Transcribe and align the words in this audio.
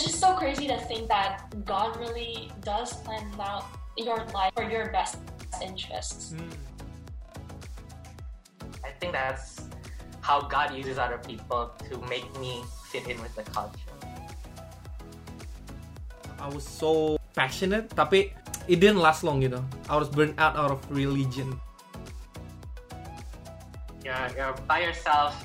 it's 0.00 0.16
just 0.16 0.20
so 0.20 0.32
crazy 0.32 0.66
to 0.66 0.80
think 0.88 1.08
that 1.12 1.44
God 1.68 1.92
really 2.00 2.48
does 2.64 2.96
plan 3.04 3.28
out 3.36 3.68
your 3.98 4.24
life 4.32 4.48
for 4.56 4.64
your 4.64 4.88
best 4.88 5.20
interests. 5.60 6.32
Hmm. 6.32 6.48
I 8.80 8.96
think 8.96 9.12
that's 9.12 9.68
how 10.22 10.40
God 10.48 10.72
uses 10.72 10.96
other 10.96 11.18
people 11.18 11.76
to 11.90 12.00
make 12.08 12.24
me 12.40 12.64
fit 12.88 13.12
in 13.12 13.20
with 13.20 13.36
the 13.36 13.44
culture. 13.52 13.92
I 16.40 16.48
was 16.48 16.64
so 16.64 17.20
passionate, 17.36 17.92
tapi 17.92 18.32
it 18.72 18.80
didn't 18.80 19.04
last 19.04 19.20
long, 19.20 19.44
you 19.44 19.52
know. 19.52 19.64
I 19.92 20.00
was 20.00 20.08
burnt 20.08 20.40
out 20.40 20.56
out 20.56 20.72
of 20.72 20.80
religion. 20.88 21.60
You're, 24.00 24.32
you're 24.32 24.56
by 24.64 24.80
yourself, 24.80 25.36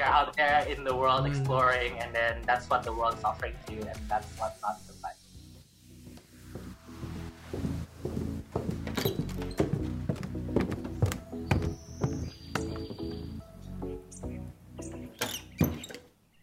you're 0.00 0.08
out 0.08 0.34
there 0.34 0.64
in 0.66 0.82
the 0.82 0.96
world 0.96 1.24
Mm. 1.24 1.28
exploring, 1.28 1.92
and 2.00 2.14
then 2.14 2.40
that's 2.46 2.70
what 2.70 2.82
the 2.82 2.92
world's 2.92 3.22
offering 3.22 3.52
to 3.66 3.74
you, 3.74 3.82
and 3.82 3.98
that's 4.08 4.26
what's 4.38 4.56
not 4.62 4.80
the 4.86 4.94
life. 5.04 5.20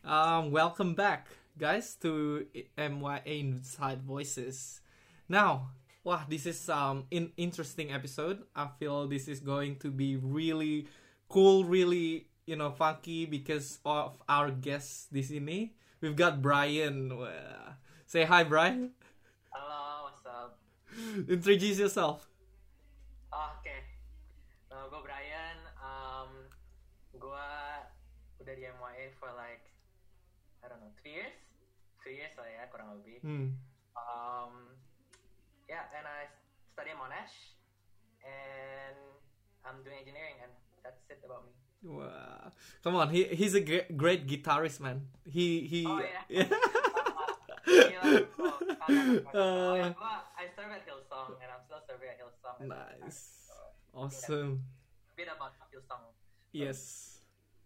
Um, 0.04 0.52
welcome 0.52 0.94
back, 0.96 1.28
guys, 1.58 1.96
to 2.02 2.46
MYA 2.78 3.40
Inside 3.40 4.02
Voices. 4.04 4.82
Now, 5.28 5.72
wow, 6.04 6.24
this 6.30 6.46
is 6.46 6.70
um 6.70 7.06
in 7.12 7.32
interesting 7.38 7.92
episode. 7.92 8.44
I 8.56 8.68
feel 8.80 9.08
this 9.08 9.28
is 9.28 9.40
going 9.40 9.78
to 9.80 9.92
be 9.92 10.16
really 10.16 10.88
cool, 11.28 11.66
really 11.66 12.27
you 12.48 12.56
know 12.56 12.72
funky 12.72 13.28
because 13.28 13.78
of 13.84 14.16
our 14.26 14.50
guests 14.50 15.12
di 15.12 15.20
sini. 15.20 15.76
We've 16.00 16.16
got 16.16 16.40
Brian. 16.40 17.12
Say 18.08 18.24
hi, 18.24 18.48
Brian. 18.48 18.96
Hello, 19.52 20.08
what's 20.08 20.24
up? 20.24 20.56
Introduce 21.28 21.78
yourself. 21.78 22.32
Oh, 23.36 23.52
Oke, 23.60 23.76
Nama 24.72 24.88
gue 24.88 25.02
Brian. 25.04 25.60
Um, 25.84 26.32
gue 27.20 27.48
udah 28.40 28.54
di 28.56 28.64
MYA 28.64 29.12
for 29.20 29.28
like 29.36 29.68
I 30.64 30.72
don't 30.72 30.80
know 30.80 30.96
three 31.04 31.20
years, 31.20 31.36
three 32.00 32.16
years 32.24 32.32
lah 32.40 32.48
ya 32.48 32.64
kurang 32.72 32.96
lebih. 32.96 33.20
Hmm. 33.28 33.60
Um, 34.00 34.72
yeah, 35.68 35.92
and 35.92 36.08
I 36.08 36.32
study 36.72 36.96
at 36.96 37.00
Monash, 37.02 37.60
and 38.24 38.96
I'm 39.68 39.84
doing 39.84 40.00
engineering, 40.00 40.40
and 40.40 40.54
that's 40.80 41.04
it 41.12 41.20
about 41.28 41.44
me. 41.44 41.67
Wow. 41.84 42.52
Come 42.84 42.96
on, 42.96 43.10
he 43.14 43.26
he's 43.32 43.54
a 43.54 43.62
great, 43.62 43.96
great 43.96 44.28
guitarist, 44.28 44.80
man. 44.82 45.08
He 45.30 45.62
he. 45.68 45.86
Oh, 45.86 46.02
yeah. 46.30 46.50
Gila, 47.68 48.24
kangen, 48.88 49.24
kangen. 49.28 49.92
Uh, 49.94 49.94
I 50.40 50.48
serve 50.56 50.72
at 50.72 50.88
Hillsong, 50.88 51.36
and 51.44 51.50
I'm 51.52 51.62
still 51.68 51.84
serving 51.86 52.08
at 52.10 52.18
Hillsong. 52.18 52.58
nice. 52.66 53.52
Awesome. 53.94 54.64
Bit 55.16 55.28
about 55.36 55.52
Hillsong. 55.70 56.02
Yes. 56.52 57.20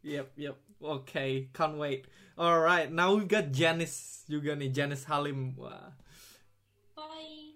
Yep, 0.03 0.33
yep. 0.35 0.57
Okay, 0.81 1.49
can't 1.53 1.77
wait. 1.77 2.05
All 2.37 2.59
right, 2.59 2.91
now 2.91 3.13
we've 3.13 3.27
got 3.29 3.53
Janice 3.53 4.25
juga 4.25 4.57
nih, 4.57 4.73
Janice 4.73 5.05
Halim. 5.05 5.53
Wah. 5.53 5.93
Bye. 6.97 7.53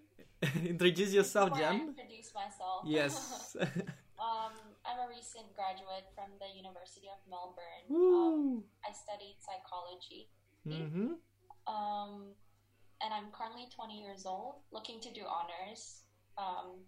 Introduce 0.62 1.10
yourself, 1.18 1.50
Before 1.50 1.66
I 1.66 1.74
Jan. 1.74 1.90
introduce 1.90 2.30
myself. 2.38 2.86
Yes. 2.86 3.16
um, 4.22 4.54
I'm 4.86 5.02
a 5.02 5.10
recent 5.10 5.50
graduate 5.58 6.06
from 6.14 6.30
the 6.38 6.50
University 6.54 7.10
of 7.10 7.18
Melbourne. 7.26 7.86
Um, 7.90 8.64
I 8.86 8.94
studied 8.94 9.38
psychology. 9.42 10.30
Mhm. 10.66 11.18
Um, 11.66 12.34
and 13.02 13.10
I'm 13.14 13.32
currently 13.34 13.68
20 13.74 13.98
years 14.02 14.26
old, 14.26 14.62
looking 14.72 15.02
to 15.02 15.10
do 15.12 15.26
honors 15.26 16.06
um, 16.38 16.86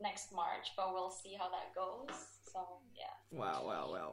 next 0.00 0.32
March, 0.32 0.70
but 0.76 0.92
we'll 0.94 1.10
see 1.10 1.34
how 1.34 1.48
that 1.50 1.74
goes. 1.74 2.14
So, 2.52 2.82
yeah. 2.94 3.14
Wow, 3.30 3.66
wow, 3.66 3.84
wow. 3.92 4.10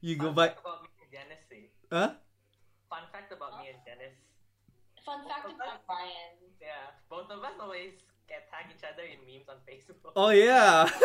You 0.00 0.16
go 0.16 0.30
Fun 0.30 0.34
back. 0.34 0.50
fact 0.54 0.60
about 0.66 0.82
me 0.82 0.90
and 1.02 1.10
Janice 1.10 1.44
sih. 1.50 1.64
Huh? 1.90 2.10
Fun 2.90 3.04
fact 3.10 3.30
about 3.32 3.58
me 3.62 3.70
and 3.70 3.78
Dennis. 3.86 4.14
Fun 5.04 5.22
fact 5.26 5.46
about 5.46 5.86
Brian. 5.86 6.34
Yeah, 6.60 6.94
both 7.10 7.30
of 7.30 7.42
us 7.42 7.54
always 7.58 7.94
get 8.26 8.50
tag 8.50 8.66
each 8.70 8.82
other 8.84 9.02
in 9.06 9.18
memes 9.26 9.48
on 9.48 9.58
Facebook. 9.64 10.12
Oh 10.14 10.30
yeah. 10.30 10.86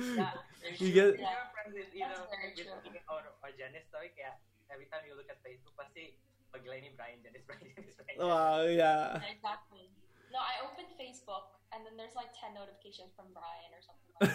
Yeah, 0.00 0.32
You 0.80 0.92
get- 0.96 1.14
if 1.14 1.20
you're 1.20 1.48
friends 1.52 1.72
with, 1.76 1.92
you 1.92 2.04
That's 2.08 2.16
know, 2.16 2.24
very 2.32 2.52
with 2.56 2.64
true. 2.64 3.04
or, 3.12 3.20
or 3.44 3.50
Janice, 3.52 3.84
tapi 3.92 4.08
kayak 4.16 4.40
every 4.72 4.88
time 4.88 5.04
you 5.04 5.12
look 5.12 5.28
at 5.28 5.36
Facebook 5.44 5.76
pasti 5.76 6.16
oh 6.52 6.58
gila 6.62 6.80
ini 6.80 6.88
Brian, 6.96 7.20
Janice, 7.20 7.44
Brian, 7.44 7.68
Janice, 7.76 7.96
Brian. 8.00 8.16
wow, 8.16 8.64
yeah. 8.64 9.20
Exactly. 9.28 9.92
No, 10.32 10.38
I 10.40 10.62
opened 10.64 10.88
Facebook, 10.96 11.58
and 11.74 11.82
then 11.84 11.98
there's 12.00 12.14
like 12.16 12.30
10 12.38 12.54
notifications 12.56 13.12
from 13.18 13.28
Brian 13.34 13.70
or 13.76 13.82
something 13.82 14.12
like 14.14 14.30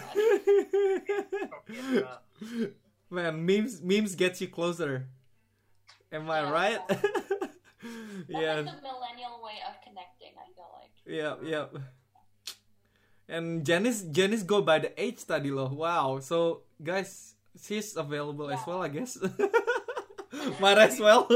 that. 2.04 2.72
Man, 3.10 3.42
memes 3.46 3.80
memes 3.82 4.14
gets 4.14 4.38
you 4.44 4.48
closer. 4.50 5.08
Am 6.12 6.28
I 6.30 6.42
Yeah. 6.46 6.50
right? 6.52 6.82
That's 6.86 8.28
yeah. 8.28 8.60
like 8.62 8.70
the 8.70 8.82
millennial 8.82 9.40
way 9.42 9.58
of 9.66 9.78
connecting, 9.82 10.34
I 10.38 10.46
feel 10.54 10.68
like. 11.06 11.14
Yep, 11.14 11.36
yep. 11.44 11.66
And 13.28 13.66
Janice 13.66 14.02
Janice 14.02 14.42
go 14.42 14.62
by 14.62 14.78
the 14.78 14.90
age 14.94 15.26
tadi 15.26 15.50
loh. 15.50 15.66
Wow. 15.66 16.20
So 16.22 16.62
guys, 16.78 17.34
she's 17.58 17.96
available 17.96 18.50
as 18.50 18.62
well, 18.66 18.82
I 18.82 18.88
guess. 18.88 19.18
Might 20.62 20.78
as 20.78 21.00
well. 21.00 21.26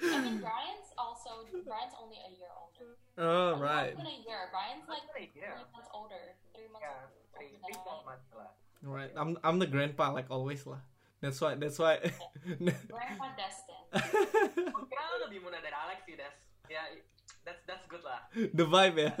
I 0.00 0.16
mean, 0.24 0.40
Brian's 0.40 0.88
also, 0.96 1.44
Brian's 1.52 1.92
only 2.00 2.16
a 2.16 2.30
year 2.32 2.48
older. 2.56 2.96
oh 3.20 3.60
Well, 3.60 3.60
right. 3.60 3.92
Not 3.92 4.08
even 4.08 4.08
a 4.08 4.24
year. 4.24 4.40
Brian's 4.48 4.88
like 4.88 5.04
Not 5.04 5.20
even 5.20 5.28
a 5.28 5.36
year. 5.36 5.52
three 5.52 5.68
months 5.76 5.90
older. 5.92 6.22
Three 6.56 6.68
months 6.72 6.88
Yeah, 6.88 6.96
older 6.96 7.20
three, 7.36 7.52
I'm 7.60 8.04
months 8.08 8.28
lah. 8.32 8.50
Right. 8.80 9.12
I'm 9.12 9.36
I'm 9.44 9.58
the 9.60 9.68
grandpa 9.68 10.16
like 10.16 10.32
always 10.32 10.64
lah. 10.64 10.80
That's 11.20 11.36
why 11.36 11.52
that's 11.60 11.76
why 11.76 12.00
Grandpa 12.88 13.26
Destin. 13.36 13.84
Kira 14.88 15.02
lu 15.12 15.16
lebih 15.28 15.44
muda 15.44 15.60
dari 15.60 15.76
Alex 15.76 16.08
sih, 16.08 16.16
Des. 16.16 16.32
Ya, 16.72 16.80
that's 17.50 17.62
that's 17.66 17.86
good 17.90 18.04
lah. 18.06 18.22
the 18.54 18.66
vibe 18.66 18.96
ya. 18.98 19.12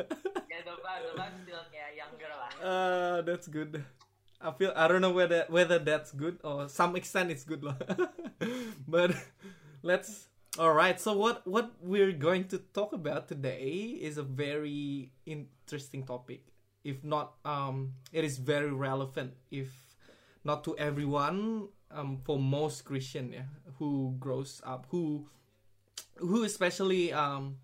Ya, 0.46 0.62
the 0.62 0.78
vibe, 0.78 1.02
the 1.10 1.14
vibe 1.18 1.36
still 1.42 1.62
kayak 1.74 1.90
younger 1.98 2.30
lah. 2.30 2.50
Uh 2.62 3.18
that's 3.26 3.50
good. 3.50 3.82
I 4.40 4.50
feel 4.54 4.72
I 4.78 4.86
don't 4.86 5.02
know 5.02 5.12
whether 5.12 5.44
whether 5.50 5.82
that's 5.82 6.14
good 6.14 6.38
or 6.46 6.70
some 6.70 6.94
extent 6.94 7.34
it's 7.34 7.42
good 7.42 7.66
lah. 7.66 7.76
but 8.86 9.18
let's 9.82 10.30
all 10.58 10.72
right. 10.72 10.98
So 10.98 11.18
what 11.18 11.42
what 11.46 11.74
we're 11.82 12.14
going 12.14 12.46
to 12.54 12.62
talk 12.70 12.94
about 12.94 13.26
today 13.26 13.98
is 13.98 14.14
a 14.16 14.26
very 14.26 15.10
interesting 15.26 16.06
topic. 16.06 16.46
If 16.80 17.04
not, 17.04 17.36
um, 17.44 18.00
it 18.08 18.24
is 18.24 18.40
very 18.40 18.72
relevant. 18.72 19.36
If 19.52 19.68
not 20.48 20.64
to 20.64 20.72
everyone, 20.80 21.68
um, 21.92 22.24
for 22.24 22.40
most 22.40 22.88
Christian, 22.88 23.36
yeah, 23.36 23.52
who 23.76 24.16
grows 24.16 24.62
up, 24.64 24.88
who 24.88 25.28
who 26.16 26.44
especially 26.44 27.12
um, 27.12 27.60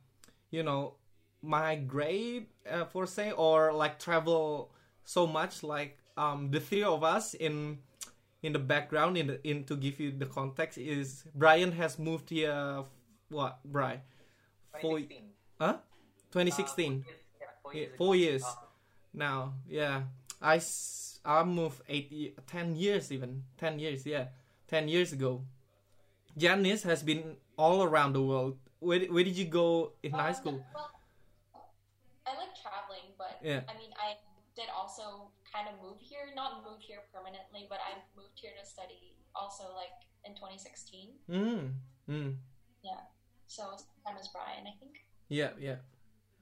you 0.51 0.63
know, 0.63 0.95
migrate 1.43 2.51
uh, 2.71 2.85
for 2.87 3.07
say 3.07 3.31
or 3.33 3.73
like 3.73 3.99
travel 3.99 4.71
so 5.05 5.27
much 5.27 5.63
like 5.63 5.99
um 6.17 6.51
the 6.51 6.59
three 6.61 6.83
of 6.83 7.05
us 7.05 7.35
in 7.35 7.79
in 8.43 8.53
the 8.53 8.59
background 8.59 9.17
in 9.17 9.27
the, 9.29 9.37
in 9.49 9.65
to 9.65 9.77
give 9.77 10.01
you 10.01 10.11
the 10.11 10.27
context 10.27 10.79
is 10.79 11.25
Brian 11.35 11.73
has 11.73 11.99
moved 11.99 12.31
here 12.31 12.85
what 13.29 13.59
Brian 13.65 14.01
four 14.81 14.99
2016. 14.99 15.25
huh? 15.61 15.77
2016 16.31 17.05
Uh, 17.07 17.13
yeah, 17.41 17.47
four 17.63 17.73
Yeah, 17.75 17.81
years 17.81 17.97
four 17.99 18.15
years. 18.17 18.45
Uh, 18.45 18.55
now 19.15 19.53
yeah. 19.69 20.03
I 20.41 20.57
s- 20.57 21.19
I 21.25 21.43
moved 21.45 21.83
eight 21.89 22.11
ye- 22.13 22.35
10 22.47 22.77
years 22.77 23.11
even. 23.11 23.43
10 23.59 23.79
years 23.79 24.07
yeah. 24.07 24.29
10 24.69 24.89
years 24.89 25.13
ago. 25.13 25.43
Janice 26.37 26.83
has 26.85 27.03
been 27.03 27.37
all 27.57 27.83
around 27.83 28.13
the 28.13 28.23
world 28.23 28.59
where, 28.81 29.01
where 29.07 29.25
did 29.25 29.37
you 29.37 29.47
go 29.47 29.93
in 30.03 30.13
high 30.13 30.31
Um, 30.31 30.35
school 30.35 30.59
Well, 30.75 30.91
I 32.27 32.37
like 32.37 32.55
traveling, 32.61 33.15
but 33.19 33.39
Yeah. 33.43 33.63
I 33.69 33.75
mean, 33.79 33.93
I 33.97 34.17
did 34.55 34.69
also 34.75 35.31
kind 35.53 35.69
of 35.69 35.81
move 35.81 36.01
here. 36.01 36.33
Not 36.35 36.65
move 36.65 36.81
here 36.81 37.03
permanently, 37.13 37.67
but 37.69 37.79
I 37.81 38.03
moved 38.17 38.39
here 38.41 38.53
to 38.59 38.65
study 38.67 39.17
also 39.35 39.75
like 39.75 39.95
in 40.25 40.35
2016. 40.35 41.19
mm. 41.29 41.73
Mm. 42.09 42.37
So 43.47 43.63
same 43.79 44.17
as 44.19 44.29
Brian, 44.35 44.67
I 44.67 44.75
think. 44.81 45.07
yeah 45.29 45.51
yeah 45.59 45.77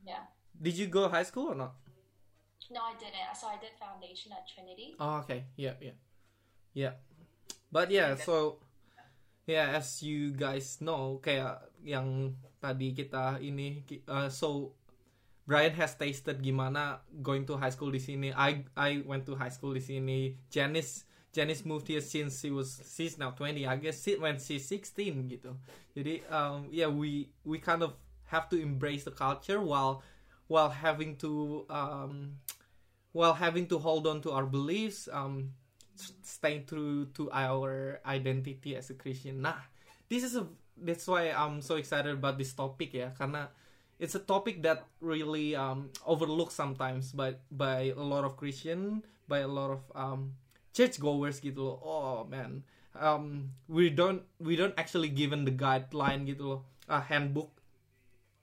Yeah. 0.04 0.24
did 0.60 0.74
you 0.76 0.86
go 0.88 1.08
high 1.08 1.22
school 1.24 1.52
or 1.52 1.54
not 1.54 1.76
No, 2.72 2.80
I 2.80 2.94
didn't. 2.96 3.28
So 3.36 3.46
I 3.48 3.60
did 3.60 3.76
foundation 3.78 4.32
at 4.32 4.48
Trinity. 4.48 4.96
Oh, 4.98 5.20
okay. 5.20 5.44
Yeah, 5.56 5.76
yeah. 5.84 5.96
Yeah. 6.72 6.92
But 7.70 7.90
yeah, 7.92 8.16
so 8.16 8.56
yeah, 9.46 9.76
as 9.76 10.02
you 10.02 10.32
guys 10.32 10.80
know, 10.80 11.20
kayak 11.20 11.60
yang 11.84 12.36
tadi 12.60 12.96
kita 12.96 13.40
ini 13.44 13.84
uh, 14.08 14.28
so 14.32 14.72
Brian 15.44 15.76
has 15.76 15.92
tasted 16.00 16.40
gimana 16.40 17.04
going 17.20 17.44
to 17.44 17.60
high 17.60 17.72
school 17.72 17.92
di 17.92 18.00
sini. 18.00 18.32
I 18.32 18.64
I 18.72 19.04
went 19.04 19.28
to 19.28 19.36
high 19.36 19.52
school 19.52 19.76
di 19.76 19.84
sini. 19.84 20.40
Janice 20.48 21.04
Janice 21.34 21.68
moved 21.68 21.88
here 21.88 22.00
since 22.00 22.40
she 22.40 22.48
was 22.48 22.80
she's 22.94 23.18
now 23.18 23.34
20 23.36 23.66
I 23.66 23.76
guess 23.76 24.00
she, 24.00 24.16
when 24.16 24.38
she's 24.38 24.64
16 24.70 25.28
gitu 25.28 25.52
jadi 25.92 26.22
um, 26.30 26.70
yeah 26.70 26.86
we 26.86 27.34
we 27.42 27.58
kind 27.58 27.82
of 27.82 27.98
have 28.30 28.46
to 28.48 28.56
embrace 28.56 29.02
the 29.02 29.10
culture 29.10 29.58
while 29.58 30.00
while 30.46 30.70
having 30.70 31.18
to 31.18 31.66
um, 31.66 32.38
while 33.10 33.34
having 33.34 33.66
to 33.66 33.82
hold 33.82 34.06
on 34.06 34.22
to 34.22 34.30
our 34.30 34.46
beliefs 34.46 35.10
um, 35.10 35.50
staying 36.22 36.66
true 36.66 37.06
to 37.14 37.30
our 37.30 38.00
identity 38.04 38.74
as 38.76 38.90
a 38.90 38.94
Christian. 38.94 39.42
Nah 39.42 39.60
this 40.08 40.22
is 40.22 40.36
a 40.36 40.46
that's 40.76 41.06
why 41.06 41.30
I'm 41.30 41.62
so 41.62 41.76
excited 41.76 42.12
about 42.12 42.38
this 42.38 42.52
topic 42.52 42.94
ya. 42.94 43.14
Karena 43.14 43.48
it's 43.98 44.14
a 44.14 44.22
topic 44.22 44.62
that 44.62 44.86
really 45.00 45.54
um, 45.54 45.90
overlooked 46.06 46.52
sometimes 46.52 47.14
by 47.14 47.38
by 47.50 47.94
a 47.94 48.02
lot 48.02 48.24
of 48.26 48.36
Christian 48.36 49.04
by 49.26 49.46
a 49.46 49.50
lot 49.50 49.70
of 49.70 49.82
um, 49.94 50.34
churchgoers 50.74 51.40
gitu 51.40 51.62
loh. 51.62 51.78
Oh 51.80 52.18
man. 52.26 52.66
Um, 52.94 53.50
we 53.66 53.90
don't 53.90 54.22
we 54.38 54.54
don't 54.54 54.74
actually 54.78 55.10
given 55.10 55.42
the 55.42 55.54
guideline 55.54 56.26
gitu 56.30 56.58
loh. 56.58 56.62
A 56.86 57.02
handbook. 57.02 57.50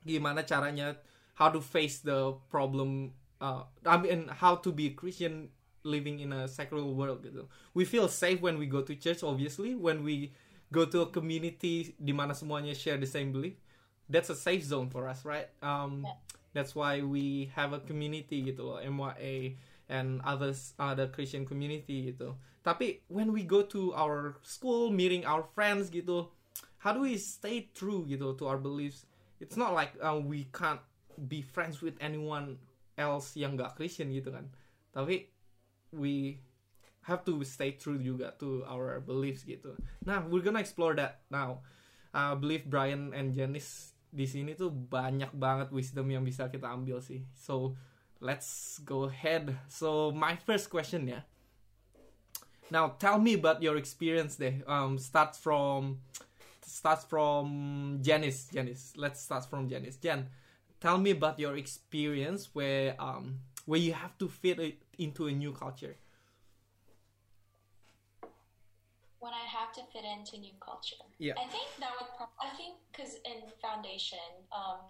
Gimana 0.02 0.42
caranya 0.42 0.98
how 1.38 1.54
to 1.54 1.62
face 1.62 2.02
the 2.02 2.34
problem 2.50 3.14
uh, 3.38 3.70
I 3.86 3.98
mean 4.02 4.34
how 4.34 4.58
to 4.66 4.74
be 4.74 4.90
a 4.90 4.94
Christian 4.98 5.54
living 5.84 6.20
in 6.20 6.34
a 6.34 6.48
secular 6.48 6.84
world 6.86 7.24
gitu. 7.26 7.48
We 7.74 7.86
feel 7.86 8.08
safe 8.08 8.42
when 8.42 8.58
we 8.58 8.66
go 8.68 8.82
to 8.82 8.94
church 8.96 9.24
obviously. 9.24 9.74
When 9.74 10.04
we 10.04 10.34
go 10.72 10.86
to 10.88 11.04
a 11.04 11.10
community 11.12 11.96
di 12.00 12.14
mana 12.16 12.32
semuanya 12.32 12.72
share 12.72 12.96
the 12.96 13.10
same 13.10 13.36
belief 13.36 13.60
that's 14.12 14.30
a 14.32 14.36
safe 14.36 14.64
zone 14.64 14.92
for 14.92 15.08
us 15.08 15.24
right? 15.24 15.48
Um, 15.64 16.04
Yeah. 16.04 16.16
that's 16.52 16.76
why 16.76 17.00
we 17.00 17.52
have 17.56 17.72
a 17.72 17.80
community 17.80 18.44
gitu 18.44 18.76
loh 18.76 18.80
MYA 18.84 19.56
and 19.88 20.20
others 20.28 20.76
other 20.76 21.08
Christian 21.08 21.48
community 21.48 22.12
gitu. 22.12 22.36
Tapi 22.62 23.02
when 23.08 23.32
we 23.32 23.42
go 23.48 23.64
to 23.64 23.96
our 23.96 24.36
school 24.44 24.92
meeting 24.92 25.24
our 25.24 25.48
friends 25.56 25.88
gitu 25.88 26.28
how 26.84 26.92
do 26.92 27.02
we 27.08 27.16
stay 27.16 27.72
true 27.72 28.04
gitu 28.04 28.36
to 28.36 28.44
our 28.52 28.60
beliefs? 28.60 29.08
It's 29.40 29.56
not 29.58 29.72
like 29.74 29.96
uh, 30.04 30.20
we 30.20 30.52
can't 30.54 30.84
be 31.32 31.42
friends 31.42 31.80
with 31.82 31.96
anyone 32.04 32.60
else 33.00 33.34
yang 33.40 33.56
gak 33.58 33.80
Christian 33.80 34.12
gitu 34.12 34.36
kan. 34.36 34.52
Tapi 34.92 35.31
we 35.92 36.40
have 37.06 37.26
to 37.26 37.44
stay 37.44 37.72
true 37.76 37.98
juga 37.98 38.34
to 38.38 38.64
our 38.68 39.02
beliefs 39.02 39.44
gitu. 39.44 39.76
Nah 40.06 40.24
we're 40.26 40.44
gonna 40.44 40.62
explore 40.62 40.96
that 40.98 41.26
now. 41.30 41.62
I 42.12 42.36
believe 42.36 42.68
Brian 42.68 43.16
and 43.16 43.32
Janice 43.32 43.96
di 44.12 44.28
sini 44.28 44.52
tuh 44.60 44.70
banyak 44.70 45.32
banget 45.32 45.72
wisdom 45.72 46.12
yang 46.12 46.28
bisa 46.28 46.52
kita 46.52 46.68
ambil 46.68 47.00
sih. 47.00 47.24
So 47.32 47.80
let's 48.20 48.80
go 48.84 49.08
ahead. 49.08 49.56
So 49.72 50.12
my 50.12 50.36
first 50.36 50.68
question 50.68 51.08
ya. 51.08 51.24
Now 52.72 52.96
tell 53.00 53.20
me 53.20 53.36
about 53.36 53.64
your 53.64 53.80
experience 53.80 54.36
deh. 54.38 54.62
Um 54.68 55.00
start 55.00 55.34
from 55.40 56.04
start 56.62 57.04
from 57.10 58.00
Janice. 58.00 58.48
Janice, 58.54 58.94
let's 58.96 59.20
start 59.20 59.50
from 59.50 59.68
Janice. 59.68 59.98
Jan, 59.98 60.30
tell 60.80 61.02
me 61.02 61.12
about 61.12 61.40
your 61.42 61.58
experience 61.58 62.54
where 62.54 62.96
um 63.02 63.42
where 63.66 63.80
you 63.80 63.94
have 63.94 64.16
to 64.20 64.28
fit 64.28 64.60
it 64.60 64.78
into 65.02 65.28
a 65.28 65.32
new 65.34 65.52
culture. 65.52 65.98
when 69.20 69.34
I 69.34 69.46
have 69.46 69.72
to 69.74 69.82
fit 69.94 70.04
into 70.04 70.38
new 70.42 70.58
culture. 70.60 70.98
Yeah. 71.20 71.34
I 71.38 71.46
think 71.46 71.70
that 71.80 71.92
would. 72.00 72.10
Pro- 72.18 72.34
I 72.42 72.50
think 72.58 72.74
because 72.92 73.22
in 73.24 73.46
foundation, 73.62 74.18
um, 74.52 74.82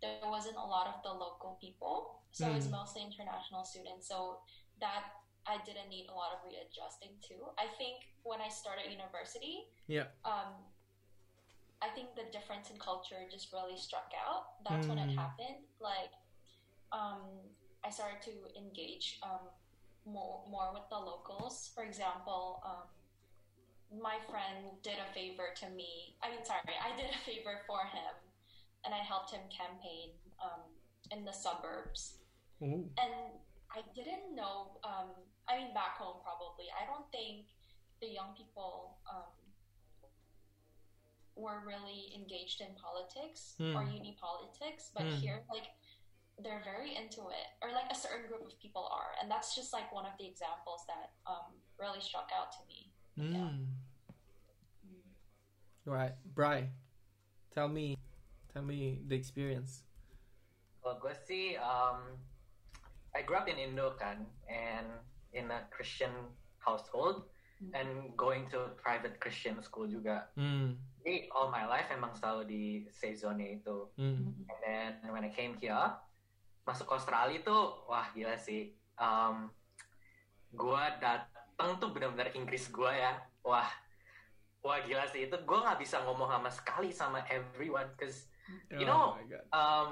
there 0.00 0.24
wasn't 0.24 0.56
a 0.56 0.64
lot 0.64 0.86
of 0.88 1.02
the 1.04 1.12
local 1.12 1.58
people, 1.60 2.22
so 2.32 2.48
it 2.48 2.54
was 2.56 2.66
Mm. 2.68 2.80
mostly 2.80 3.02
international 3.02 3.64
students. 3.64 4.08
So 4.08 4.40
that 4.80 5.04
I 5.46 5.58
didn't 5.68 5.88
need 5.90 6.08
a 6.08 6.14
lot 6.14 6.32
of 6.32 6.38
readjusting 6.48 7.20
to. 7.28 7.52
I 7.58 7.68
think 7.76 8.08
when 8.24 8.40
I 8.40 8.48
started 8.48 8.90
university, 8.90 9.68
Yeah. 9.86 10.08
um, 10.24 10.72
I 11.82 11.88
think 11.90 12.16
the 12.16 12.24
difference 12.32 12.70
in 12.70 12.78
culture 12.78 13.28
just 13.30 13.52
really 13.52 13.76
struck 13.76 14.10
out. 14.16 14.64
That's 14.64 14.88
when 14.88 14.98
it 14.98 15.10
Mm. 15.12 15.14
happened. 15.14 15.60
Like, 15.78 16.10
um, 16.90 17.52
I 17.86 17.90
started 17.90 18.20
to 18.22 18.34
engage 18.58 19.18
um, 19.22 19.46
more 20.04 20.42
more 20.50 20.72
with 20.74 20.88
the 20.90 20.98
locals. 20.98 21.70
For 21.74 21.84
example, 21.84 22.60
um, 22.66 22.86
my 24.02 24.18
friend 24.28 24.74
did 24.82 24.98
a 24.98 25.12
favor 25.14 25.54
to 25.62 25.70
me. 25.70 26.16
I 26.22 26.30
mean, 26.30 26.44
sorry, 26.44 26.62
I 26.82 26.96
did 26.96 27.10
a 27.14 27.20
favor 27.28 27.62
for 27.66 27.86
him, 27.86 28.14
and 28.84 28.94
I 28.94 28.98
helped 28.98 29.30
him 29.30 29.42
campaign 29.50 30.18
um, 30.42 30.62
in 31.12 31.24
the 31.24 31.32
suburbs 31.32 32.18
Ooh. 32.62 32.90
and 32.98 33.14
I 33.70 33.82
didn't 33.94 34.34
know. 34.34 34.78
Um, 34.82 35.14
I 35.48 35.58
mean, 35.58 35.74
back 35.74 35.96
home 35.98 36.18
probably. 36.24 36.66
I 36.74 36.86
don't 36.86 37.06
think 37.12 37.46
the 38.00 38.08
young 38.08 38.34
people 38.36 38.98
um, 39.06 39.30
were 41.36 41.62
really 41.66 42.10
engaged 42.16 42.60
in 42.60 42.74
politics 42.80 43.54
or 43.74 43.82
Hmm. 43.84 43.92
uni 43.94 44.16
politics, 44.20 44.90
but 44.94 45.04
Hmm. 45.04 45.18
here, 45.20 45.44
like, 45.52 45.68
they're 46.42 46.62
very 46.64 46.96
into 46.96 47.28
it, 47.32 47.48
or 47.62 47.72
like 47.72 47.88
a 47.90 47.96
certain 47.96 48.28
group 48.28 48.44
of 48.44 48.52
people 48.60 48.88
are, 48.92 49.16
and 49.20 49.30
that's 49.30 49.54
just 49.54 49.72
like 49.72 49.88
one 49.92 50.04
of 50.04 50.12
the 50.18 50.26
examples 50.26 50.84
that 50.86 51.16
um, 51.26 51.56
really 51.80 52.00
struck 52.00 52.28
out 52.36 52.52
to 52.52 52.60
me. 52.68 52.92
Mm. 53.16 53.66
Right, 55.86 56.12
Bry, 56.34 56.68
tell 57.54 57.68
me, 57.68 57.96
tell 58.52 58.62
me 58.62 59.00
the 59.06 59.14
experience. 59.16 59.86
Kalau 60.82 60.98
gue 61.00 61.14
sih, 61.24 61.56
um, 61.56 62.20
I 63.16 63.22
grew 63.24 63.38
up 63.40 63.48
in 63.48 63.56
Indo 63.56 63.96
kan, 63.96 64.26
and 64.50 64.86
in 65.32 65.48
a 65.48 65.64
Christian 65.72 66.12
household, 66.60 67.24
and 67.72 68.12
going 68.16 68.50
to 68.52 68.68
a 68.68 68.70
private 68.76 69.16
Christian 69.20 69.56
school 69.62 69.88
juga. 69.88 70.28
Mm. 70.36 70.76
All 71.32 71.48
my 71.48 71.64
life 71.64 71.88
emang 71.88 72.12
selalu 72.18 72.42
di 72.50 72.64
safe 72.90 73.22
zone 73.22 73.62
itu. 73.62 73.88
Mm. 73.96 74.34
And 74.50 74.58
then 74.60 74.90
when 75.14 75.24
I 75.24 75.30
came 75.30 75.54
here, 75.56 75.96
masuk 76.66 76.90
ke 76.90 76.94
Australia 76.98 77.38
tuh, 77.40 77.86
wah 77.86 78.10
gila 78.10 78.34
sih. 78.36 78.74
Um, 78.98 79.48
gua 80.50 80.90
dateng 80.98 81.78
tuh 81.78 81.94
benar-benar 81.94 82.34
Inggris 82.34 82.66
gua 82.68 82.90
ya. 82.90 83.12
Wah, 83.46 83.70
wah 84.60 84.78
gila 84.82 85.06
sih. 85.06 85.30
Itu 85.30 85.38
gua 85.46 85.62
nggak 85.62 85.80
bisa 85.80 86.02
ngomong 86.02 86.26
sama 86.26 86.50
sekali 86.50 86.90
sama 86.90 87.22
everyone, 87.30 87.88
cause 87.94 88.26
You 88.70 88.86
know- 88.86 89.14
oh 89.14 89.18
my 89.18 89.26
god. 89.26 89.44
um, 89.50 89.90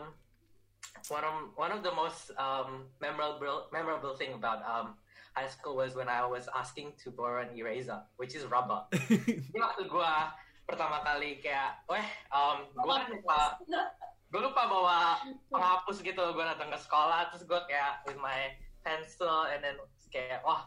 one 1.11 1.25
of 1.27 1.35
one 1.59 1.73
of 1.75 1.83
the 1.83 1.91
most 1.91 2.31
um, 2.39 2.87
memorable 3.03 3.67
memorable 3.75 4.15
thing 4.15 4.31
about 4.35 4.63
um, 4.63 4.95
high 5.35 5.51
school 5.51 5.75
was 5.75 5.99
when 5.99 6.07
I 6.07 6.23
was 6.23 6.47
asking 6.55 6.95
to 7.03 7.11
borrow 7.11 7.43
an 7.43 7.51
eraser, 7.55 7.99
which 8.15 8.39
is 8.39 8.47
rubber. 8.47 8.87
Ini 8.95 9.59
waktu 9.67 9.91
gua 9.91 10.31
pertama 10.65 11.03
kali 11.03 11.43
kayak, 11.43 11.83
weh, 11.91 12.07
um, 12.31 12.63
gua 12.79 13.03
kan 13.03 13.11
lupa, 13.11 13.41
gue 14.35 14.43
lupa 14.43 14.67
bawa 14.67 15.23
penghapus 15.47 16.03
gitu. 16.03 16.25
Gue 16.35 16.43
datang 16.43 16.75
ke 16.75 16.79
sekolah, 16.83 17.31
terus 17.31 17.47
gue 17.47 17.61
kayak 17.71 18.03
with 18.11 18.19
my 18.19 18.51
pencil, 18.83 19.47
and 19.47 19.63
then 19.63 19.79
kayak, 20.11 20.43
wah, 20.43 20.67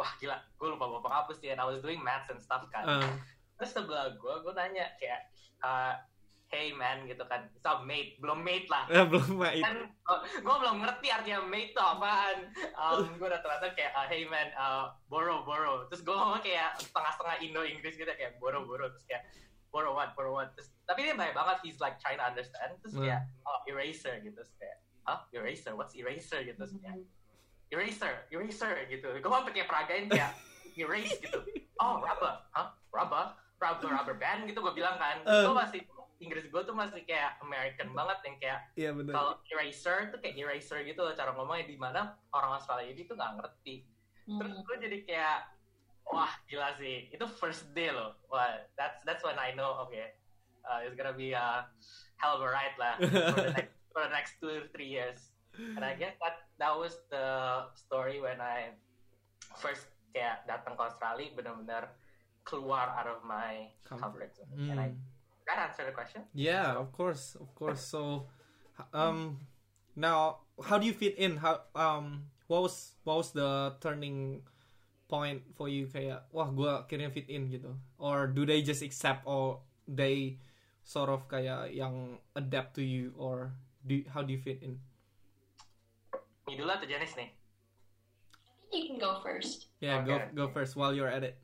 wah 0.00 0.10
gila, 0.16 0.40
gue 0.56 0.68
lupa 0.72 0.88
bawa 0.88 1.04
penghapus 1.04 1.44
sih. 1.44 1.52
And 1.52 1.60
I 1.60 1.68
was 1.68 1.84
doing 1.84 2.00
maths 2.00 2.32
and 2.32 2.40
stuff 2.40 2.64
kan. 2.72 2.88
Uh, 2.88 3.12
Terus 3.60 3.76
sebelah 3.76 4.16
gue, 4.16 4.34
gue 4.48 4.52
nanya 4.56 4.96
kayak, 4.96 5.28
uh, 5.60 6.00
hey 6.48 6.72
man 6.72 7.04
gitu 7.04 7.20
kan, 7.28 7.52
stop 7.58 7.84
mate, 7.84 8.16
belum 8.22 8.38
mate 8.38 8.70
lah 8.70 8.86
eh, 8.86 9.02
belum 9.02 9.34
main. 9.34 9.66
kan 9.66 9.78
gue 10.38 10.56
belum 10.62 10.78
ngerti 10.78 11.10
artinya 11.10 11.42
mate 11.42 11.74
itu 11.74 11.82
apaan 11.82 12.38
um, 12.78 13.02
gue 13.18 13.26
udah 13.26 13.42
ternyata 13.42 13.74
kayak 13.74 13.90
uh, 13.98 14.06
hey 14.06 14.22
man 14.30 14.54
uh, 14.54 14.94
borrow 15.10 15.42
borrow 15.42 15.82
terus 15.90 16.06
gue 16.06 16.14
ngomong 16.14 16.38
kayak 16.46 16.78
setengah-setengah 16.78 17.36
Indo 17.42 17.62
Inggris 17.66 17.98
gitu 17.98 18.06
kayak 18.06 18.38
borrow 18.38 18.62
borrow 18.62 18.86
terus 18.86 19.02
kayak 19.10 19.26
borrow 19.70 19.92
what 19.92 20.14
borrow 20.14 20.34
what 20.34 20.52
terus 20.54 20.72
tapi 20.86 21.02
dia 21.02 21.14
baik 21.18 21.34
banget 21.34 21.58
he's 21.66 21.78
like 21.82 21.98
trying 21.98 22.18
to 22.18 22.26
understand. 22.26 22.78
Terus 22.82 22.94
kayak 22.94 23.22
oh 23.44 23.58
eraser 23.66 24.22
gitu. 24.22 24.38
Terus 24.38 24.52
kayak 24.58 24.78
huh 25.06 25.20
eraser? 25.34 25.72
What's 25.74 25.94
eraser? 25.98 26.46
Gitu. 26.46 26.56
Terus 26.56 26.74
kayak 26.78 27.02
eraser 27.74 28.12
eraser 28.30 28.74
gitu. 28.86 29.08
Gue 29.18 29.30
sampai 29.30 29.52
kayak 29.54 29.68
peragain 29.68 30.06
kayak 30.06 30.32
erase 30.78 31.18
gitu. 31.18 31.38
Oh 31.82 31.98
rubber. 31.98 32.38
Huh 32.54 32.70
rubber? 32.94 33.34
Rubber 33.58 33.88
rubber 33.90 34.16
band? 34.16 34.46
Gitu 34.46 34.58
gue 34.62 34.74
bilang 34.74 34.96
kan. 34.96 35.22
Uh. 35.26 35.50
gue 35.50 35.56
masih 35.56 35.80
Inggris 36.16 36.48
gue 36.48 36.62
tuh 36.64 36.72
masih 36.72 37.04
kayak 37.04 37.36
American 37.44 37.92
banget 37.92 38.18
yang 38.24 38.36
kayak 38.40 38.60
Iya 38.72 38.90
kalau 39.12 39.36
eraser 39.52 40.08
tuh 40.08 40.18
kayak 40.24 40.40
eraser 40.40 40.80
gitu 40.86 41.04
loh 41.04 41.12
cara 41.12 41.34
ngomongnya. 41.36 41.68
Di 41.68 41.76
mana 41.76 42.16
orang 42.32 42.56
Australia 42.56 42.88
ini 42.88 43.04
tuh 43.04 43.18
nggak 43.18 43.42
ngerti. 43.42 43.84
Terus 44.26 44.54
Mm. 44.58 44.62
gue 44.66 44.76
jadi 44.82 44.98
kayak 45.06 45.38
wah 46.06 46.30
gila 46.46 46.70
sih 46.78 47.10
itu 47.10 47.26
first 47.38 47.66
day 47.74 47.90
loh 47.90 48.14
wah 48.30 48.54
that's 48.78 49.02
that's 49.02 49.22
when 49.26 49.36
I 49.36 49.52
know 49.54 49.84
okay 49.88 50.14
uh, 50.66 50.82
it's 50.86 50.94
gonna 50.94 51.14
be 51.16 51.34
a 51.34 51.66
hell 52.18 52.38
of 52.38 52.42
a 52.42 52.50
ride 52.50 52.76
lah 52.78 52.94
for 53.34 53.42
the 53.42 53.52
next, 53.54 53.72
for 53.92 54.00
the 54.06 54.12
next 54.14 54.32
two 54.38 54.50
or 54.50 54.64
three 54.70 54.88
years 54.88 55.34
and 55.56 55.82
I 55.82 55.96
guess 55.96 56.14
that 56.22 56.46
that 56.60 56.72
was 56.76 56.94
the 57.10 57.26
story 57.74 58.20
when 58.20 58.38
I 58.38 58.76
first 59.56 59.88
kayak 60.12 60.44
datang 60.48 60.76
ke 60.76 60.82
Australia 60.84 61.28
benar-benar 61.34 61.92
keluar 62.46 62.88
out 62.94 63.08
of 63.10 63.20
my 63.26 63.68
Comfort. 63.84 64.30
comfort 64.30 64.30
zone 64.38 64.52
and 64.70 64.78
I 64.80 64.88
Mm. 64.94 65.00
that 65.46 65.58
answer 65.70 65.86
the 65.86 65.94
question 65.94 66.26
Yeah, 66.34 66.74
of 66.74 66.90
course, 66.90 67.38
of 67.38 67.54
course. 67.54 67.78
So, 67.78 68.26
um, 68.90 69.46
now 69.94 70.42
how 70.58 70.74
do 70.78 70.84
you 70.90 70.94
fit 70.96 71.14
in? 71.22 71.38
How 71.38 71.62
um, 71.78 72.28
what 72.50 72.66
was 72.66 72.98
what 73.06 73.22
was 73.22 73.30
the 73.30 73.78
turning 73.78 74.42
point 75.06 75.42
for 75.54 75.70
you 75.70 75.86
kayak 75.86 76.26
wah 76.34 76.50
gue 76.50 76.66
akhirnya 76.66 77.10
fit 77.10 77.30
in 77.30 77.46
gitu 77.46 77.70
or 77.96 78.26
do 78.26 78.42
they 78.42 78.58
just 78.60 78.82
accept 78.82 79.22
or 79.22 79.62
they 79.86 80.38
sort 80.82 81.06
of 81.10 81.26
kayak 81.30 81.70
yang 81.70 82.18
adapt 82.34 82.74
to 82.74 82.82
you 82.82 83.14
or 83.14 83.54
do 83.86 84.02
how 84.10 84.22
do 84.22 84.34
you 84.34 84.40
fit 84.42 84.58
in 84.62 84.78
Ini 86.46 86.62
dulu 86.62 86.70
atau 86.70 86.86
Janice 86.86 87.18
nih? 87.18 87.30
You 88.70 88.86
can 88.86 88.98
go 88.98 89.18
first. 89.18 89.70
yeah 89.78 89.98
go 90.02 90.18
Okay. 90.18 90.30
go 90.34 90.46
first 90.50 90.74
while 90.74 90.94
you're 90.94 91.10
at 91.10 91.22
it 91.22 91.38